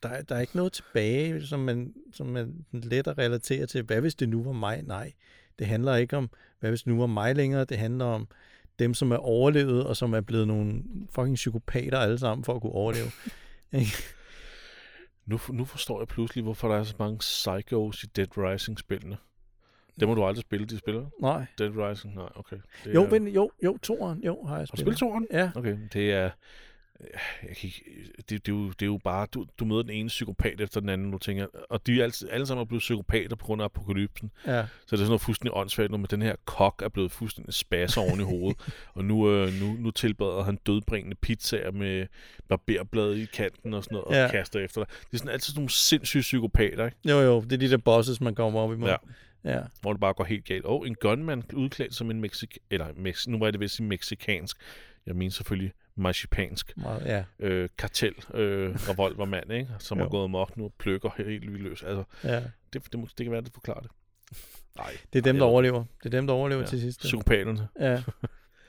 Der, 0.03 0.09
er- 0.09 0.21
der 0.21 0.35
er 0.35 0.39
ikke 0.39 0.55
noget 0.57 0.73
tilbage, 0.73 1.45
som 1.45 1.59
man, 1.59 1.93
som 2.13 2.27
man 2.27 2.65
let 2.71 3.07
at 3.07 3.17
relatere 3.17 3.65
til. 3.65 3.83
Hvad 3.83 4.01
hvis 4.01 4.15
det 4.15 4.29
nu 4.29 4.43
var 4.43 4.51
mig? 4.51 4.81
Nej, 4.83 5.11
det 5.59 5.67
handler 5.67 5.95
ikke 5.95 6.17
om, 6.17 6.29
hvad 6.59 6.69
hvis 6.69 6.81
det 6.83 6.93
nu 6.93 6.99
var 6.99 7.07
mig 7.07 7.35
længere. 7.35 7.65
Det 7.65 7.77
handler 7.77 8.05
om 8.05 8.27
dem, 8.79 8.93
som 8.93 9.11
er 9.11 9.17
overlevet, 9.17 9.85
og 9.85 9.97
som 9.97 10.13
er 10.13 10.21
blevet 10.21 10.47
nogle 10.47 10.83
fucking 11.09 11.35
psykopater 11.35 11.97
alle 11.99 12.17
sammen 12.19 12.43
for 12.43 12.55
at 12.55 12.61
kunne 12.61 12.71
overleve. 12.73 13.07
Nu, 15.25 15.39
nu 15.49 15.65
forstår 15.65 15.99
jeg 16.01 16.07
pludselig, 16.07 16.43
hvorfor 16.43 16.67
der 16.67 16.75
er 16.75 16.83
så 16.83 16.95
mange 16.99 17.17
psychos 17.17 18.03
i 18.03 18.07
Dead 18.07 18.27
Rising-spillene. 18.37 19.17
Det 19.99 20.07
må 20.07 20.15
du 20.15 20.23
aldrig 20.25 20.41
spille, 20.41 20.65
de 20.65 20.77
spiller. 20.77 21.05
Nej. 21.21 21.45
Dead 21.57 21.69
Rising, 21.77 22.15
nej, 22.15 22.29
okay. 22.35 22.57
Det 22.85 22.93
Jo, 22.93 23.03
er, 23.03 23.09
men, 23.09 23.27
jo, 23.27 23.51
jo, 23.63 23.77
toeren, 23.77 24.23
jo, 24.23 24.43
har 24.43 24.49
jeg 24.55 24.59
Har 24.59 24.65
du 24.65 24.65
spillet. 24.65 24.79
spillet 24.79 24.97
toeren? 24.99 25.27
Ja, 25.31 25.51
Okay, 25.55 25.77
det 25.93 26.11
er... 26.13 26.29
Jeg 27.47 27.55
kan 27.57 27.67
ikke, 27.67 27.83
det, 28.17 28.29
det, 28.29 28.47
er 28.47 28.55
jo, 28.55 28.67
det 28.69 28.81
er 28.81 28.85
jo 28.85 28.99
bare, 29.03 29.27
du, 29.33 29.45
du 29.59 29.65
møder 29.65 29.81
den 29.81 29.91
ene 29.91 30.07
psykopat 30.07 30.61
efter 30.61 30.79
den 30.79 30.89
anden, 30.89 31.11
du 31.11 31.17
tænker, 31.17 31.47
og 31.69 31.87
de 31.87 31.99
er 31.99 32.03
alle, 32.03 32.13
alle 32.31 32.45
sammen 32.45 32.61
er 32.61 32.65
blevet 32.65 32.79
psykopater 32.79 33.35
på 33.35 33.45
grund 33.45 33.61
af 33.61 33.65
apokalypsen. 33.65 34.31
ja, 34.47 34.61
Så 34.61 34.67
det 34.85 34.91
er 34.91 34.97
sådan 34.97 35.07
noget 35.07 35.21
fuldstændig 35.21 35.53
åndssvagt, 35.55 35.91
når 35.91 35.97
den 35.97 36.21
her 36.21 36.35
kok 36.45 36.81
er 36.85 36.89
blevet 36.89 37.11
fuldstændig 37.11 37.53
spasser 37.53 38.01
oven 38.01 38.19
i 38.19 38.23
hovedet, 38.23 38.57
og 38.95 39.05
nu, 39.05 39.31
øh, 39.31 39.53
nu, 39.53 39.73
nu 39.79 39.91
tilbereder 39.91 40.43
han 40.43 40.55
dødbringende 40.65 41.15
pizzaer 41.15 41.71
med 41.71 42.07
barberblad 42.49 43.15
i 43.15 43.25
kanten 43.25 43.73
og 43.73 43.83
sådan 43.83 43.95
noget, 43.95 44.05
og 44.07 44.13
Ja. 44.13 44.27
kaster 44.31 44.59
efter 44.59 44.83
dig. 44.83 44.89
Det 44.89 45.13
er 45.13 45.17
sådan 45.17 45.31
altid 45.33 45.51
sådan 45.51 45.59
nogle 45.59 45.69
sindssyge 45.69 46.21
psykopater, 46.21 46.85
ikke? 46.85 46.97
jo, 47.05 47.19
jo, 47.19 47.41
det 47.41 47.53
er 47.53 47.57
de 47.57 47.69
der 47.69 47.77
bosses, 47.77 48.21
man 48.21 48.35
kommer 48.35 48.59
op 48.59 48.73
imod. 48.73 48.89
Ja. 48.89 48.95
ja. 49.43 49.61
hvor 49.81 49.93
det 49.93 49.99
bare 49.99 50.13
går 50.13 50.23
helt 50.23 50.45
galt. 50.45 50.65
Og 50.65 50.87
en 50.87 50.95
gunman 50.95 51.43
udklædt 51.53 51.95
som 51.95 52.11
en 52.11 52.21
mexik... 52.21 52.57
Eller, 52.71 52.87
mex... 52.95 53.27
nu 53.27 53.39
var 53.39 53.51
det 53.51 53.59
vist 53.59 53.75
sige 53.75 53.87
meksikansk. 53.87 54.57
Jeg 55.05 55.15
mener 55.15 55.31
selvfølgelig 55.31 55.71
marcipansk. 55.97 56.77
Meget, 56.77 57.05
ja, 57.05 57.23
Øh, 57.39 57.69
kartel, 57.77 58.13
øh, 58.33 58.75
revolvermand, 58.75 59.51
ikke? 59.53 59.69
Som 59.79 59.97
er 59.99 60.03
Jo. 60.03 60.09
gået 60.09 60.29
mok 60.29 60.57
nu 60.57 60.63
og 60.65 60.73
plukker 60.77 61.09
helt 61.17 61.41
vildt 61.51 61.63
løs. 61.63 61.83
Altså, 61.83 62.03
ja. 62.23 62.43
det, 62.73 62.91
det, 62.91 62.99
må, 62.99 63.07
det 63.17 63.25
kan 63.25 63.31
være, 63.31 63.41
det 63.41 63.53
forklarer 63.53 63.79
det. 63.81 63.91
Nej. 64.77 64.97
Det 65.13 65.19
er 65.19 65.23
dem, 65.23 65.37
der 65.37 65.45
overlever. 65.45 65.83
Det 66.03 66.05
er 66.05 66.09
dem, 66.17 66.27
der 66.27 66.33
overlever 66.33 66.61
Ja. 66.61 66.67
til 66.67 66.81
sidst. 66.81 66.99
Psykopaterne. 66.99 67.67
Ja, 67.79 67.91
det 67.95 68.03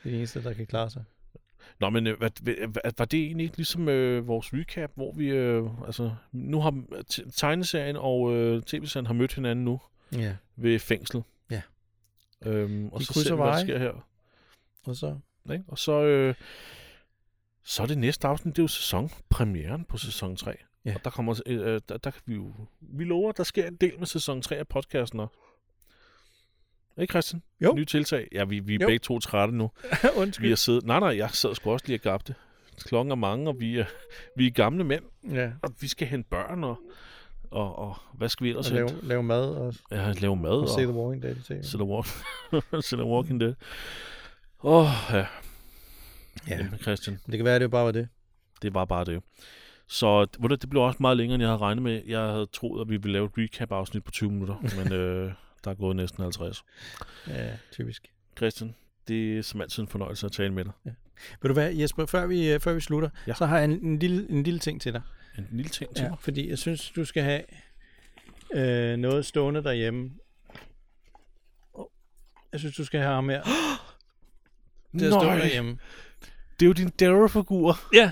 er 0.05 0.11
de 0.11 0.16
eneste, 0.16 0.43
der 0.43 0.53
kan 0.53 0.66
klare 0.66 0.91
sig. 0.91 1.05
Nå, 1.81 1.91
men 1.91 2.07
øh, 2.07 2.18
hvad, 2.18 2.31
hvad, 2.43 2.93
var 2.99 3.05
det 3.05 3.20
egentlig 3.24 3.45
ikke 3.45 3.57
ligesom 3.57 3.89
øh, 3.89 4.29
vores 4.29 4.53
recap, 4.55 4.91
hvor 4.95 5.12
vi... 5.12 5.29
Øh, 5.29 5.64
altså, 5.87 6.11
nu 6.33 6.61
har 6.61 6.83
tegneserien 7.37 7.97
og 7.97 8.35
øh, 8.35 8.62
tv-serien 8.62 9.07
har 9.07 9.14
mødt 9.14 9.35
hinanden 9.35 9.64
nu 9.64 9.81
Ja. 10.12 10.35
ved 10.57 10.79
fængslet. 10.79 11.22
Ja. 11.51 11.62
Øhm, 12.47 12.89
og 12.89 13.01
De 13.01 13.05
så 13.05 13.12
ser 13.12 13.35
vi, 13.35 13.43
hvad 13.43 13.53
der 13.53 13.61
sker 13.61 13.79
her. 13.79 14.07
Og 14.87 14.97
så, 14.97 15.18
Ikke? 15.53 15.64
Og 15.68 15.79
så, 15.79 16.03
øh, 16.03 16.35
så 17.71 17.83
er 17.83 17.87
det 17.87 17.99
næste 17.99 18.29
afsnit, 18.29 18.57
det 18.57 18.62
er 18.62 18.64
jo 18.64 18.69
sæsonpremieren 18.69 19.85
på 19.85 19.97
sæson 19.99 20.37
3. 20.37 20.55
Ja. 20.85 20.95
Og 20.95 21.05
der 21.05 21.11
kommer, 21.11 21.41
øh, 21.47 21.81
der, 21.89 21.97
der 21.97 22.11
kan 22.11 22.23
vi 22.27 22.35
jo, 22.35 22.53
vi 22.81 23.05
lover, 23.05 23.33
der 23.33 23.43
sker 23.45 23.66
en 23.66 23.77
del 23.77 23.99
med 23.99 24.07
sæson 24.07 24.43
3 24.43 24.57
af 24.57 24.69
podcasten 24.69 25.21
også. 25.21 25.35
Ikke 26.99 27.12
Christian? 27.12 27.43
Jo. 27.61 27.73
Nye 27.75 27.85
tiltag. 27.85 28.29
Ja, 28.33 28.45
vi, 28.45 28.59
vi 28.59 28.75
er 28.75 28.79
Jo. 28.81 28.87
begge 28.87 28.99
to 28.99 29.19
trætte 29.19 29.55
nu. 29.57 29.71
Vi 30.03 30.09
undskyld. 30.16 30.49
har 30.49 30.57
siddet, 30.57 30.85
nej 30.85 31.01
nej, 31.01 31.16
jeg 31.16 31.31
sad 31.31 31.55
sgu 31.55 31.71
også 31.73 31.87
lige 31.87 31.97
og 31.97 32.01
gabte. 32.01 32.35
Klokken 32.81 33.11
er 33.12 33.14
mange, 33.16 33.49
og 33.49 33.61
vi 33.61 33.79
er, 33.79 33.85
vi 34.37 34.47
er 34.47 34.51
gamle 34.51 34.85
mænd, 34.85 35.05
Ja, 35.33 35.51
og 35.62 35.71
vi 35.81 35.89
skal 35.89 36.09
hente 36.09 36.29
børn, 36.31 36.64
og, 36.64 36.77
og, 37.51 37.77
og 37.79 37.97
hvad 38.14 38.29
skal 38.29 38.45
vi 38.45 38.51
og 38.51 38.59
ellers 38.59 38.71
lave, 38.71 38.91
hente? 38.91 39.07
lave 39.07 39.23
mad 39.23 39.45
og, 39.55 39.75
Ja, 39.91 40.12
lave 40.12 40.37
mad, 40.37 40.51
og 40.51 40.61
og, 40.61 40.69
se 40.69 40.81
The 40.81 40.93
Walking 40.93 41.23
Dead 41.23 41.37
i 41.37 41.41
tv. 41.43 41.62
se 41.62 41.77
The, 41.79 41.85
walk, 41.85 42.07
se 42.89 42.97
the 42.97 43.05
Walking 43.05 43.41
Dead. 43.41 43.55
Åh, 44.62 44.75
oh, 44.83 44.87
ja. 45.16 45.27
Ja, 46.49 46.66
Christian. 46.82 47.18
det 47.26 47.36
kan 47.39 47.45
være, 47.45 47.55
at 47.55 47.61
det 47.61 47.70
bare 47.70 47.84
var 47.84 47.93
det. 47.93 48.09
Det 48.62 48.74
var 48.74 48.84
bare 48.84 49.05
det. 49.05 49.22
Så 49.86 50.24
du, 50.24 50.49
det 50.49 50.70
blev 50.70 50.82
også 50.82 50.97
meget 51.01 51.16
længere, 51.16 51.34
end 51.34 51.43
jeg 51.43 51.49
havde 51.51 51.59
regnet 51.61 51.82
med. 51.82 52.03
Jeg 52.07 52.20
havde 52.20 52.47
troet, 52.53 52.80
at 52.80 52.89
vi 52.89 52.97
ville 52.97 53.12
lave 53.12 53.24
et 53.26 53.32
recap-afsnit 53.39 54.05
på 54.05 54.11
20 54.11 54.30
minutter, 54.30 54.57
men 54.84 54.93
øh, 54.93 55.32
der 55.64 55.70
er 55.70 55.74
gået 55.74 55.97
næsten 55.97 56.22
50. 56.22 56.64
Ja, 57.28 57.57
typisk. 57.72 58.07
Christian, 58.36 58.74
det 59.09 59.39
er 59.39 59.43
som 59.43 59.61
altid 59.61 59.82
en 59.82 59.89
fornøjelse 59.89 60.26
at 60.26 60.32
tale 60.32 60.53
med 60.53 60.64
dig. 60.64 60.72
Ved 61.43 61.49
du 61.49 61.53
hvad, 61.53 61.72
Jesper, 61.74 62.07
før 62.07 62.26
vi, 62.26 62.53
øh, 62.53 62.61
før 62.61 62.72
vi 62.72 62.80
slutter, 62.80 63.09
Ja. 63.26 63.30
ja. 63.30 63.34
så 63.34 63.47
har 63.47 63.57
jeg 63.59 63.64
en, 63.64 63.84
en, 63.86 63.99
lille, 63.99 64.30
en 64.30 64.43
lille 64.43 64.61
ting 64.61 64.80
til 64.80 64.93
dig. 64.93 65.03
En 65.39 65.47
lille 65.53 65.68
ting 65.70 65.95
til 65.97 66.03
Ja, 66.03 66.09
mig. 66.09 66.18
fordi 66.20 66.49
jeg 66.51 66.59
synes, 66.59 66.91
du 66.91 67.05
skal 67.05 67.22
have 67.22 67.43
øh, 68.55 68.97
noget 68.97 69.26
stående 69.26 69.62
derhjemme. 69.64 70.11
Jeg 72.53 72.61
synes, 72.61 72.76
du 72.76 72.84
skal 72.84 73.01
have 73.01 73.14
ham 73.14 73.28
her. 73.28 73.43
Det 74.93 75.03
er 75.07 75.11
stående 75.11 75.43
derhjemme. 75.43 75.78
Det 76.61 76.66
er 76.66 76.66
jo 76.66 76.72
din 76.72 76.88
Darrow-figur. 76.88 77.76
Ja. 77.94 78.11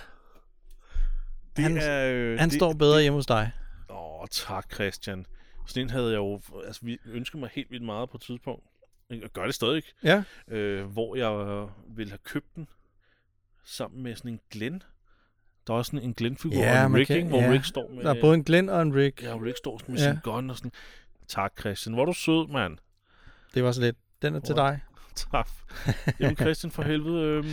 Det 1.57 1.63
Han- 1.65 1.77
er, 1.77 2.13
øh, 2.13 2.39
Han 2.39 2.49
det, 2.49 2.57
står 2.57 2.73
bedre 2.73 3.03
hjemme 3.03 3.19
hos 3.19 3.27
dig. 3.27 3.51
Åh, 3.91 4.27
tak 4.31 4.75
Christian. 4.75 5.27
Sådan 5.67 5.83
en 5.83 5.91
havde 5.91 6.07
jeg 6.11 6.17
jo 6.17 6.41
altså, 6.67 6.81
vi 6.85 6.99
ønsket 7.07 7.41
mig 7.41 7.51
helt 7.53 7.71
vildt 7.71 7.85
meget 7.85 8.11
på 8.11 8.17
et 8.17 8.21
tidspunkt. 8.23 8.65
Jeg 9.11 9.21
gør 9.33 9.45
det 9.45 9.55
stadig, 9.55 9.83
Ja. 10.05 10.23
øh, 10.49 10.85
hvor 10.87 11.17
jeg 11.17 11.67
ville 11.97 12.11
have 12.11 12.19
købt 12.25 12.55
den 12.57 12.69
sammen 13.65 14.03
med 14.03 14.17
sådan 14.17 14.31
en 14.31 14.41
Glenn. 14.51 14.83
Der 15.67 15.73
er 15.75 15.79
også 15.79 15.91
sådan 15.91 16.05
en 16.09 16.15
Glenn-figur 16.15 16.57
Ja, 16.63 16.81
og 16.81 16.87
en 16.87 16.97
Rick, 16.97 17.07
kan- 17.07 17.17
ikke? 17.17 17.29
hvor 17.29 17.41
ja. 17.43 17.51
Rick 17.53 17.65
står 17.65 17.91
med... 17.91 18.05
Der 18.05 18.15
er 18.15 18.21
både 18.21 18.35
en 18.35 18.45
Glenn 18.45 18.69
og 18.69 18.83
en 18.83 18.95
Rick. 18.95 19.23
Ja, 19.23 19.37
Rick 19.37 19.57
står 19.59 19.81
med 19.89 19.99
Ja. 19.99 20.05
sin 20.13 20.19
gun 20.23 20.51
og 20.51 20.57
sådan. 20.57 20.73
Tak, 21.29 21.53
Christian. 21.61 21.93
Hvor 21.95 22.03
er 22.03 22.07
du 22.07 22.13
sød, 22.13 22.49
mand. 22.53 22.79
Det 23.55 23.65
var 23.65 23.73
så 23.73 23.81
lidt. 23.81 23.97
Den 24.23 24.35
er 24.35 24.41
til 24.41 24.55
Hvor- 24.55 24.63
dig. 24.67 24.81
Tak. 25.33 25.49
Jamen, 26.21 26.37
Christian, 26.37 26.71
for 26.71 26.83
helvede. 26.83 27.23
Øhm, 27.23 27.47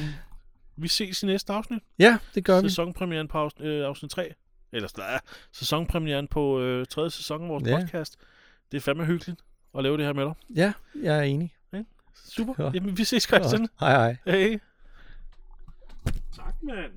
vi 0.75 0.87
ses 0.87 1.23
i 1.23 1.25
næste 1.25 1.53
afsnit. 1.53 1.79
Ja, 1.99 2.17
det 2.35 2.45
gør 2.45 2.61
vi. 2.61 2.69
Sæsonpremieren 2.69 3.27
på 3.27 3.37
afsnit, 3.37 3.67
øh, 3.67 3.85
afsnit 3.87 4.11
3. 4.11 4.33
Eller 4.71 4.99
øh, 5.13 5.19
sæsonpremieren 5.51 6.27
på 6.27 6.59
øh, 6.59 6.85
tredje 6.85 7.09
sæson 7.11 7.43
af 7.43 7.49
vores 7.49 7.63
Ja. 7.67 7.79
podcast. 7.79 8.17
Det 8.71 8.77
er 8.77 8.81
fandme 8.81 9.05
hyggeligt 9.05 9.41
at 9.77 9.83
lave 9.83 9.97
det 9.97 10.05
her 10.05 10.13
med 10.13 10.25
dig. 10.25 10.33
Ja, 10.55 10.73
jeg 11.03 11.17
er 11.17 11.21
enig. 11.21 11.53
Super. 12.29 12.53
Godt. 12.53 12.73
Jamen, 12.75 12.97
vi 12.97 13.03
ses, 13.03 13.23
Christian. 13.23 13.67
Hej 13.79 13.91
hej. 13.91 14.15
Hej. 14.25 14.59
Tak, 16.35 16.55
mand. 16.63 16.91